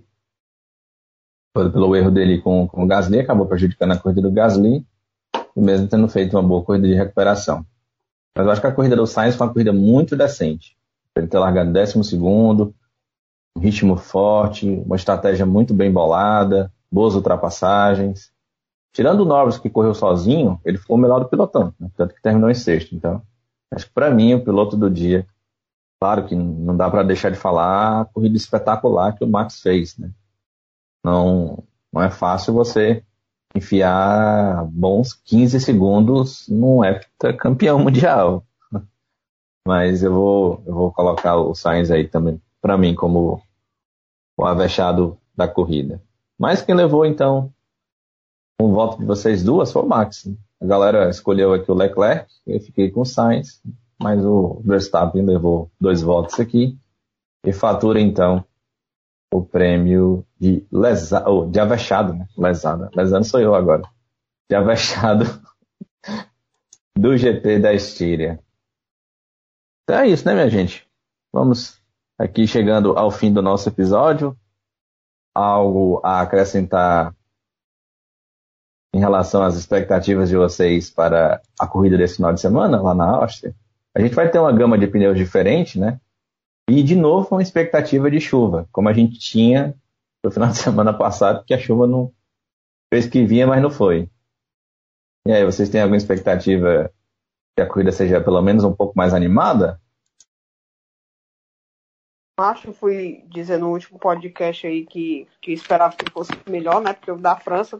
pelo 1.54 1.70
pelo 1.72 1.94
erro 1.96 2.10
dele 2.10 2.40
com, 2.42 2.66
com 2.66 2.82
o 2.84 2.86
Gasly, 2.88 3.20
acabou 3.20 3.46
prejudicando 3.46 3.92
a 3.92 3.98
corrida 3.98 4.22
do 4.22 4.32
Gasly, 4.32 4.84
mesmo 5.56 5.88
tendo 5.88 6.08
feito 6.08 6.36
uma 6.36 6.42
boa 6.42 6.62
corrida 6.62 6.86
de 6.86 6.94
recuperação. 6.94 7.64
Mas 8.36 8.46
eu 8.46 8.52
acho 8.52 8.60
que 8.60 8.66
a 8.66 8.72
corrida 8.72 8.96
do 8.96 9.06
Sainz 9.06 9.34
foi 9.34 9.46
uma 9.46 9.52
corrida 9.52 9.72
muito 9.72 10.16
decente. 10.16 10.76
Ele 11.16 11.26
ter 11.26 11.38
largado 11.38 11.72
décimo 11.72 12.04
segundo, 12.04 12.74
um 13.56 13.60
ritmo 13.60 13.96
forte, 13.96 14.68
uma 14.68 14.96
estratégia 14.96 15.44
muito 15.44 15.74
bem 15.74 15.92
bolada, 15.92 16.72
boas 16.90 17.14
ultrapassagens. 17.14 18.32
Tirando 18.92 19.20
o 19.20 19.24
Norris, 19.24 19.58
que 19.58 19.70
correu 19.70 19.94
sozinho, 19.94 20.60
ele 20.64 20.78
ficou 20.78 20.96
o 20.96 21.00
melhor 21.00 21.20
do 21.20 21.28
pilotão, 21.28 21.74
né? 21.78 21.90
tanto 21.96 22.14
que 22.14 22.22
terminou 22.22 22.50
em 22.50 22.54
sexto. 22.54 22.94
Então, 22.94 23.22
acho 23.72 23.86
que 23.86 23.92
para 23.92 24.10
mim, 24.10 24.34
o 24.34 24.44
piloto 24.44 24.76
do 24.76 24.90
dia, 24.90 25.26
claro 26.00 26.26
que 26.26 26.34
não 26.34 26.76
dá 26.76 26.90
para 26.90 27.02
deixar 27.02 27.30
de 27.30 27.36
falar 27.36 28.00
a 28.00 28.04
corrida 28.04 28.36
espetacular 28.36 29.16
que 29.16 29.24
o 29.24 29.28
Max 29.28 29.60
fez. 29.60 29.96
Né? 29.96 30.10
Não, 31.04 31.62
não 31.92 32.02
é 32.02 32.10
fácil 32.10 32.54
você 32.54 33.04
enfiar 33.54 34.64
bons 34.66 35.12
15 35.12 35.60
segundos 35.60 36.46
num 36.48 36.84
heptacampeão 36.84 37.78
mundial. 37.78 38.44
Mas 39.66 40.02
eu 40.02 40.12
vou, 40.12 40.62
eu 40.66 40.74
vou 40.74 40.92
colocar 40.92 41.36
o 41.36 41.54
Sainz 41.54 41.90
aí 41.90 42.06
também, 42.06 42.40
para 42.60 42.78
mim, 42.78 42.94
como 42.94 43.42
o 44.38 44.44
avexado 44.44 45.18
da 45.36 45.46
corrida. 45.48 46.02
Mas 46.38 46.62
quem 46.62 46.74
levou, 46.74 47.04
então, 47.04 47.52
um 48.60 48.72
voto 48.72 48.98
de 48.98 49.04
vocês 49.04 49.42
duas 49.42 49.72
foi 49.72 49.82
o 49.82 49.86
Max. 49.86 50.30
A 50.60 50.66
galera 50.66 51.08
escolheu 51.10 51.52
aqui 51.52 51.70
o 51.70 51.74
Leclerc, 51.74 52.30
eu 52.46 52.60
fiquei 52.60 52.90
com 52.90 53.00
o 53.00 53.06
Sainz, 53.06 53.62
mas 53.98 54.24
o 54.24 54.60
Verstappen 54.64 55.24
levou 55.24 55.70
dois 55.80 56.02
votos 56.02 56.38
aqui 56.38 56.78
e 57.44 57.52
fatura 57.52 58.00
então 58.00 58.44
o 59.32 59.44
prêmio 59.44 60.26
de 60.38 60.66
lesa, 60.72 61.28
oh, 61.28 61.46
de 61.46 61.60
avexado, 61.60 62.12
né? 62.14 62.26
Lesada. 62.36 62.90
Lesando 62.94 63.24
sou 63.24 63.40
eu 63.40 63.54
agora. 63.54 63.82
De 64.48 64.56
avexado 64.56 65.24
do 66.98 67.16
GP 67.16 67.60
da 67.60 67.72
Estíria. 67.72 68.40
Então 69.84 70.00
é 70.00 70.08
isso, 70.08 70.26
né, 70.26 70.34
minha 70.34 70.50
gente? 70.50 70.88
Vamos 71.32 71.80
aqui 72.18 72.46
chegando 72.46 72.98
ao 72.98 73.10
fim 73.10 73.32
do 73.32 73.40
nosso 73.40 73.68
episódio. 73.68 74.36
Algo 75.34 76.00
a 76.04 76.20
acrescentar 76.20 77.14
em 78.92 78.98
relação 78.98 79.44
às 79.44 79.54
expectativas 79.54 80.28
de 80.28 80.36
vocês 80.36 80.90
para 80.90 81.40
a 81.58 81.66
corrida 81.68 81.96
desse 81.96 82.16
final 82.16 82.32
de 82.32 82.40
semana 82.40 82.82
lá 82.82 82.94
na 82.94 83.06
Áustria? 83.06 83.54
A 83.94 84.00
gente 84.00 84.14
vai 84.14 84.28
ter 84.28 84.40
uma 84.40 84.52
gama 84.52 84.76
de 84.76 84.88
pneus 84.88 85.16
diferente, 85.16 85.78
né? 85.78 86.00
E, 86.70 86.84
de 86.84 86.94
novo, 86.94 87.30
uma 87.32 87.42
expectativa 87.42 88.08
de 88.08 88.20
chuva, 88.20 88.68
como 88.70 88.88
a 88.88 88.92
gente 88.92 89.18
tinha 89.18 89.74
no 90.22 90.30
final 90.30 90.50
de 90.50 90.58
semana 90.58 90.96
passado, 90.96 91.44
que 91.44 91.52
a 91.52 91.58
chuva 91.58 91.84
não 91.84 92.14
fez 92.94 93.08
que 93.08 93.24
vinha, 93.26 93.44
mas 93.44 93.60
não 93.60 93.70
foi. 93.70 94.08
E 95.26 95.32
aí, 95.32 95.44
vocês 95.44 95.68
têm 95.68 95.80
alguma 95.80 95.96
expectativa 95.96 96.92
que 97.56 97.62
a 97.62 97.66
corrida 97.66 97.90
seja 97.90 98.20
pelo 98.20 98.40
menos 98.40 98.62
um 98.62 98.72
pouco 98.72 98.96
mais 98.96 99.12
animada? 99.12 99.80
Acho, 102.38 102.72
fui 102.72 103.24
dizer 103.26 103.58
no 103.58 103.72
último 103.72 103.98
podcast 103.98 104.64
aí 104.64 104.86
que, 104.86 105.26
que 105.42 105.52
esperava 105.52 105.96
que 105.96 106.08
fosse 106.10 106.30
melhor, 106.48 106.80
né? 106.80 106.92
Porque 106.92 107.10
o 107.10 107.18
da 107.18 107.36
França, 107.36 107.78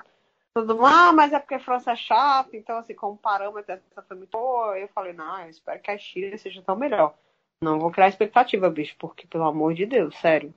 todo 0.52 0.74
mundo, 0.74 0.86
ah, 0.86 1.12
mas 1.12 1.32
é 1.32 1.38
porque 1.38 1.54
a 1.54 1.60
França 1.60 1.92
é 1.92 1.96
chata, 1.96 2.56
então 2.56 2.76
assim, 2.76 2.94
como 2.94 3.16
parâmetro, 3.16 3.72
essa 3.72 4.02
foi 4.02 4.16
muito 4.16 4.32
boa. 4.32 4.76
Eu 4.76 4.88
falei, 4.88 5.12
não, 5.12 5.42
eu 5.42 5.48
espero 5.48 5.80
que 5.80 5.92
a 5.92 5.96
Chile 5.96 6.36
seja 6.36 6.60
tão 6.60 6.74
melhor. 6.74 7.14
Não 7.62 7.78
vou 7.78 7.90
criar 7.90 8.08
expectativa, 8.08 8.70
bicho, 8.70 8.96
porque, 8.98 9.26
pelo 9.26 9.44
amor 9.44 9.74
de 9.74 9.84
Deus, 9.84 10.16
sério. 10.16 10.54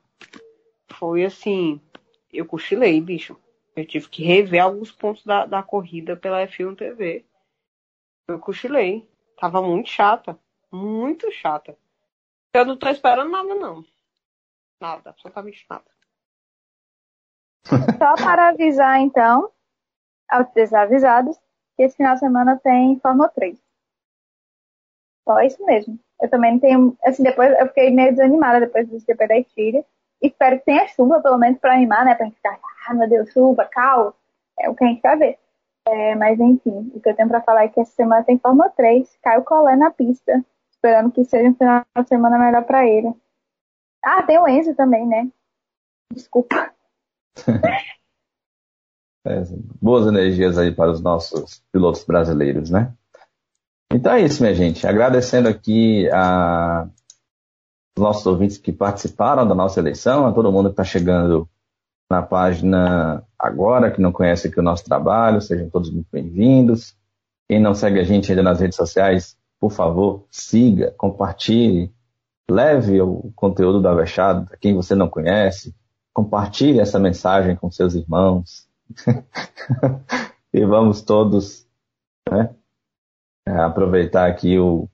Foi 0.93 1.25
assim. 1.25 1.81
Eu 2.31 2.45
cochilei, 2.45 3.01
bicho. 3.01 3.37
Eu 3.75 3.85
tive 3.85 4.07
que 4.07 4.23
rever 4.23 4.63
alguns 4.63 4.91
pontos 4.91 5.25
da, 5.25 5.45
da 5.45 5.61
corrida 5.61 6.15
pela 6.15 6.47
F1 6.47 6.77
TV. 6.77 7.25
Eu 8.27 8.39
cochilei. 8.39 9.05
Tava 9.37 9.61
muito 9.61 9.89
chata. 9.89 10.39
Muito 10.71 11.29
chata. 11.31 11.77
Eu 12.53 12.65
não 12.65 12.77
tô 12.77 12.87
esperando 12.87 13.31
nada, 13.31 13.53
não. 13.55 13.83
Nada, 14.79 15.09
absolutamente 15.09 15.65
nada. 15.69 15.85
Só 17.65 18.15
para 18.15 18.49
avisar, 18.49 18.99
então, 18.99 19.51
aos 20.29 20.51
desavisados, 20.53 21.37
que 21.75 21.83
esse 21.83 21.97
final 21.97 22.13
de 22.13 22.19
semana 22.19 22.59
tem 22.59 22.99
Fórmula 22.99 23.29
3. 23.29 23.62
Só 25.27 25.41
isso 25.41 25.63
mesmo. 25.65 25.99
Eu 26.21 26.29
também 26.29 26.59
tenho. 26.59 26.97
Assim, 27.03 27.23
depois 27.23 27.51
eu 27.59 27.67
fiquei 27.67 27.91
meio 27.91 28.11
desanimada 28.11 28.59
depois 28.59 28.87
do 28.87 28.99
GP 28.99 29.27
da 29.27 29.37
Estíria. 29.37 29.85
Espero 30.21 30.57
que 30.59 30.65
tenha 30.65 30.87
chuva, 30.87 31.21
pelo 31.21 31.37
menos, 31.37 31.59
para 31.59 31.73
animar, 31.73 32.05
né? 32.05 32.15
Pra 32.15 32.25
gente 32.25 32.35
ficar, 32.35 32.57
ah, 32.87 32.93
meu 32.93 33.09
Deus, 33.09 33.31
chuva, 33.31 33.65
caos. 33.65 34.13
É 34.59 34.69
o 34.69 34.75
que 34.75 34.83
a 34.83 34.87
gente 34.87 35.01
vai 35.01 35.17
ver. 35.17 35.39
É, 35.85 36.15
mas 36.15 36.39
enfim, 36.39 36.91
o 36.95 37.01
que 37.01 37.09
eu 37.09 37.15
tenho 37.15 37.27
para 37.27 37.41
falar 37.41 37.65
é 37.65 37.67
que 37.67 37.79
essa 37.79 37.91
semana 37.91 38.23
tem 38.23 38.39
Fórmula 38.39 38.69
3, 38.69 39.17
Caio 39.21 39.43
Colé 39.43 39.75
na 39.75 39.91
pista, 39.91 40.43
esperando 40.71 41.11
que 41.11 41.25
seja 41.25 41.49
um 41.49 41.55
final 41.55 41.83
de 41.97 42.07
semana 42.07 42.39
melhor 42.39 42.63
para 42.63 42.87
ele. 42.87 43.13
Ah, 44.01 44.23
tem 44.23 44.39
o 44.39 44.47
Enzo 44.47 44.73
também, 44.75 45.05
né? 45.05 45.29
Desculpa. 46.13 46.73
é, 49.25 49.43
boas 49.81 50.07
energias 50.07 50.57
aí 50.57 50.73
para 50.73 50.91
os 50.91 51.01
nossos 51.01 51.61
pilotos 51.71 52.05
brasileiros, 52.05 52.69
né? 52.69 52.93
Então 53.93 54.13
é 54.13 54.21
isso, 54.21 54.41
minha 54.41 54.55
gente. 54.55 54.87
Agradecendo 54.87 55.47
aqui 55.47 56.09
a 56.11 56.87
os 57.95 58.01
nossos 58.01 58.25
ouvintes 58.25 58.57
que 58.57 58.71
participaram 58.71 59.47
da 59.47 59.53
nossa 59.53 59.79
eleição, 59.79 60.25
a 60.25 60.33
todo 60.33 60.51
mundo 60.51 60.69
que 60.69 60.73
está 60.73 60.83
chegando 60.83 61.47
na 62.09 62.23
página 62.23 63.23
agora, 63.37 63.91
que 63.91 64.01
não 64.01 64.11
conhece 64.11 64.47
aqui 64.47 64.59
o 64.59 64.63
nosso 64.63 64.83
trabalho, 64.83 65.39
sejam 65.39 65.69
todos 65.69 65.91
muito 65.91 66.07
bem-vindos. 66.11 66.97
Quem 67.47 67.59
não 67.59 67.75
segue 67.75 67.99
a 67.99 68.03
gente 68.03 68.31
ainda 68.31 68.41
nas 68.41 68.59
redes 68.59 68.75
sociais, 68.75 69.37
por 69.59 69.71
favor, 69.71 70.25
siga, 70.31 70.91
compartilhe, 70.97 71.93
leve 72.49 72.99
o 72.99 73.31
conteúdo 73.35 73.79
do 73.79 73.87
Avexado 73.87 74.49
a 74.51 74.57
quem 74.57 74.73
você 74.73 74.95
não 74.95 75.07
conhece, 75.07 75.75
compartilhe 76.11 76.79
essa 76.79 76.99
mensagem 76.99 77.55
com 77.55 77.69
seus 77.69 77.93
irmãos. 77.93 78.67
e 80.51 80.65
vamos 80.65 81.03
todos 81.03 81.67
né, 82.31 82.49
é, 83.45 83.51
aproveitar 83.51 84.29
aqui 84.29 84.57
o 84.57 84.87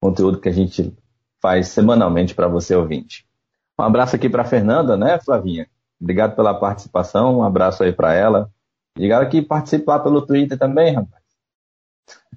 conteúdo 0.00 0.40
que 0.40 0.48
a 0.48 0.52
gente 0.52 0.96
faz 1.40 1.68
semanalmente 1.68 2.34
para 2.34 2.48
você 2.48 2.74
ouvinte. 2.74 3.26
Um 3.78 3.84
abraço 3.84 4.16
aqui 4.16 4.28
para 4.28 4.44
Fernanda, 4.44 4.96
né, 4.96 5.18
Flavinha? 5.20 5.68
Obrigado 6.00 6.36
pela 6.36 6.58
participação, 6.58 7.38
um 7.38 7.42
abraço 7.42 7.82
aí 7.82 7.92
para 7.92 8.14
ela. 8.14 8.50
Diga 8.96 9.24
que 9.26 9.42
participe 9.42 9.84
lá 9.86 9.98
pelo 9.98 10.26
Twitter 10.26 10.58
também, 10.58 10.94
rapaz. 10.94 11.22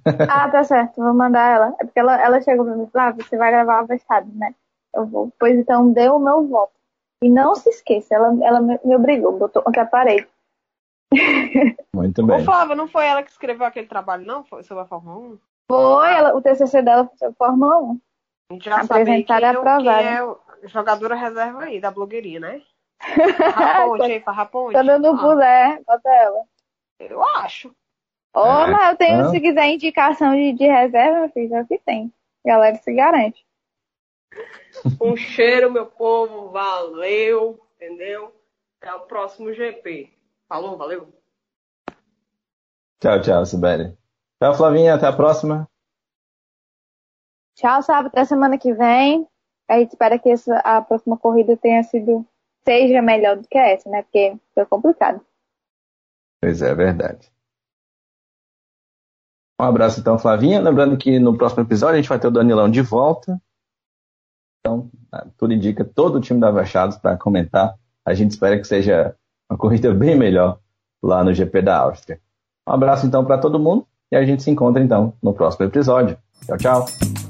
Ah, 0.28 0.50
tá 0.50 0.64
certo, 0.64 0.96
vou 0.96 1.14
mandar 1.14 1.54
ela. 1.54 1.76
É 1.80 1.84
porque 1.84 2.00
ela, 2.00 2.20
ela 2.20 2.40
chegou 2.40 2.64
para 2.64 2.76
mim 2.76 2.84
e 2.84 2.90
falou, 2.90 3.08
ah, 3.08 3.12
você 3.12 3.36
vai 3.36 3.52
gravar 3.52 3.82
o 3.82 3.86
vestado, 3.86 4.28
né? 4.34 4.52
Eu 4.94 5.06
vou. 5.06 5.32
Pois 5.38 5.56
então, 5.56 5.92
dê 5.92 6.08
o 6.08 6.18
meu 6.18 6.46
voto. 6.48 6.72
E 7.22 7.28
não 7.28 7.54
se 7.54 7.68
esqueça, 7.68 8.14
ela, 8.14 8.36
ela 8.42 8.60
me, 8.60 8.78
me 8.84 8.96
obrigou, 8.96 9.38
botou 9.38 9.62
aqui 9.64 9.78
a 9.78 9.86
parede. 9.86 10.26
Muito 11.94 12.24
bem. 12.26 12.40
Ô, 12.40 12.44
Flávia, 12.44 12.74
não 12.74 12.88
foi 12.88 13.06
ela 13.06 13.22
que 13.22 13.30
escreveu 13.30 13.66
aquele 13.66 13.86
trabalho, 13.86 14.24
não? 14.24 14.44
Foi 14.44 14.62
sobre 14.62 14.84
a 14.84 14.86
Fórmula 14.86 15.18
1? 15.18 15.38
Foi, 15.68 16.12
ela, 16.12 16.34
o 16.34 16.42
TCC 16.42 16.82
dela 16.82 17.06
foi 17.06 17.16
sobre 17.16 17.34
a 17.34 17.36
Fórmula 17.36 17.78
1. 17.78 18.00
A 18.50 18.54
gente 18.54 18.64
já 18.64 18.84
sabe 18.84 19.04
quem, 19.04 19.26
é, 19.88 20.14
é 20.14 20.24
o 20.24 20.38
jogadora 20.64 21.14
reserva 21.14 21.64
aí 21.64 21.80
da 21.80 21.90
blogueirinha, 21.90 22.40
né? 22.40 22.62
Raponte 23.00 24.02
aí, 24.02 24.22
Raponte. 24.26 24.72
Quando 24.72 24.90
eu 24.90 24.98
não 24.98 25.14
ah. 25.14 25.20
puder, 25.20 25.82
bota 25.84 26.08
ela. 26.08 26.44
Eu 27.00 27.24
acho. 27.36 27.68
Ô, 28.34 28.40
oh, 28.40 28.66
mas 28.66 28.90
eu 28.90 28.96
tenho, 28.96 29.30
se 29.30 29.40
quiser 29.40 29.66
indicação 29.66 30.34
de, 30.34 30.52
de 30.52 30.66
reserva, 30.66 31.20
meu 31.20 31.28
filho, 31.30 31.54
é 31.54 31.62
o 31.62 31.66
que 31.66 31.78
tem. 31.78 32.12
Galera 32.44 32.76
se 32.76 32.92
garante. 32.92 33.44
Um 35.00 35.14
cheiro, 35.14 35.70
meu 35.70 35.84
povo. 35.84 36.50
Valeu. 36.50 37.60
Entendeu? 37.76 38.34
Até 38.80 38.94
o 38.94 39.00
próximo 39.00 39.52
GP. 39.52 40.10
Falou, 40.52 40.76
valeu. 40.76 41.08
Tchau, 43.00 43.22
tchau, 43.22 43.46
Sibeli. 43.46 43.96
Tchau, 44.38 44.54
Flavinha. 44.54 44.94
Até 44.94 45.06
a 45.06 45.12
próxima. 45.16 45.66
Tchau, 47.56 47.82
sábado. 47.82 48.08
Até 48.08 48.26
semana 48.26 48.58
que 48.58 48.74
vem. 48.74 49.26
A 49.66 49.78
gente 49.78 49.92
espera 49.92 50.18
que 50.18 50.28
essa, 50.28 50.58
a 50.58 50.82
próxima 50.82 51.16
corrida 51.16 51.56
tenha 51.56 51.82
sido 51.82 52.26
seja 52.66 53.00
melhor 53.00 53.38
do 53.38 53.48
que 53.48 53.56
essa, 53.56 53.88
né? 53.88 54.02
Porque 54.02 54.36
foi 54.54 54.66
complicado. 54.66 55.24
Pois 56.42 56.60
é, 56.60 56.68
é 56.68 56.74
verdade. 56.74 57.32
Um 59.58 59.64
abraço 59.64 60.00
então, 60.00 60.18
Flavinha. 60.18 60.60
Lembrando 60.60 60.98
que 60.98 61.18
no 61.18 61.34
próximo 61.34 61.62
episódio 61.62 61.94
a 61.94 62.02
gente 62.02 62.10
vai 62.10 62.20
ter 62.20 62.28
o 62.28 62.30
Danilão 62.30 62.70
de 62.70 62.82
volta. 62.82 63.40
Então, 64.60 64.90
tudo 65.38 65.54
indica 65.54 65.82
todo 65.82 66.16
o 66.16 66.20
time 66.20 66.38
da 66.38 66.50
Vachados 66.50 66.98
para 66.98 67.16
comentar. 67.16 67.74
A 68.04 68.12
gente 68.12 68.32
espera 68.32 68.58
que 68.58 68.66
seja 68.66 69.16
uma 69.52 69.58
corrida 69.58 69.92
bem 69.92 70.16
melhor 70.16 70.58
lá 71.02 71.22
no 71.22 71.34
GP 71.34 71.62
da 71.62 71.78
Áustria. 71.78 72.18
Um 72.66 72.72
abraço 72.72 73.06
então 73.06 73.24
para 73.24 73.38
todo 73.38 73.58
mundo 73.58 73.86
e 74.10 74.16
a 74.16 74.24
gente 74.24 74.42
se 74.42 74.50
encontra 74.50 74.82
então 74.82 75.12
no 75.22 75.34
próximo 75.34 75.66
episódio. 75.66 76.16
Tchau, 76.46 76.56
tchau. 76.56 77.21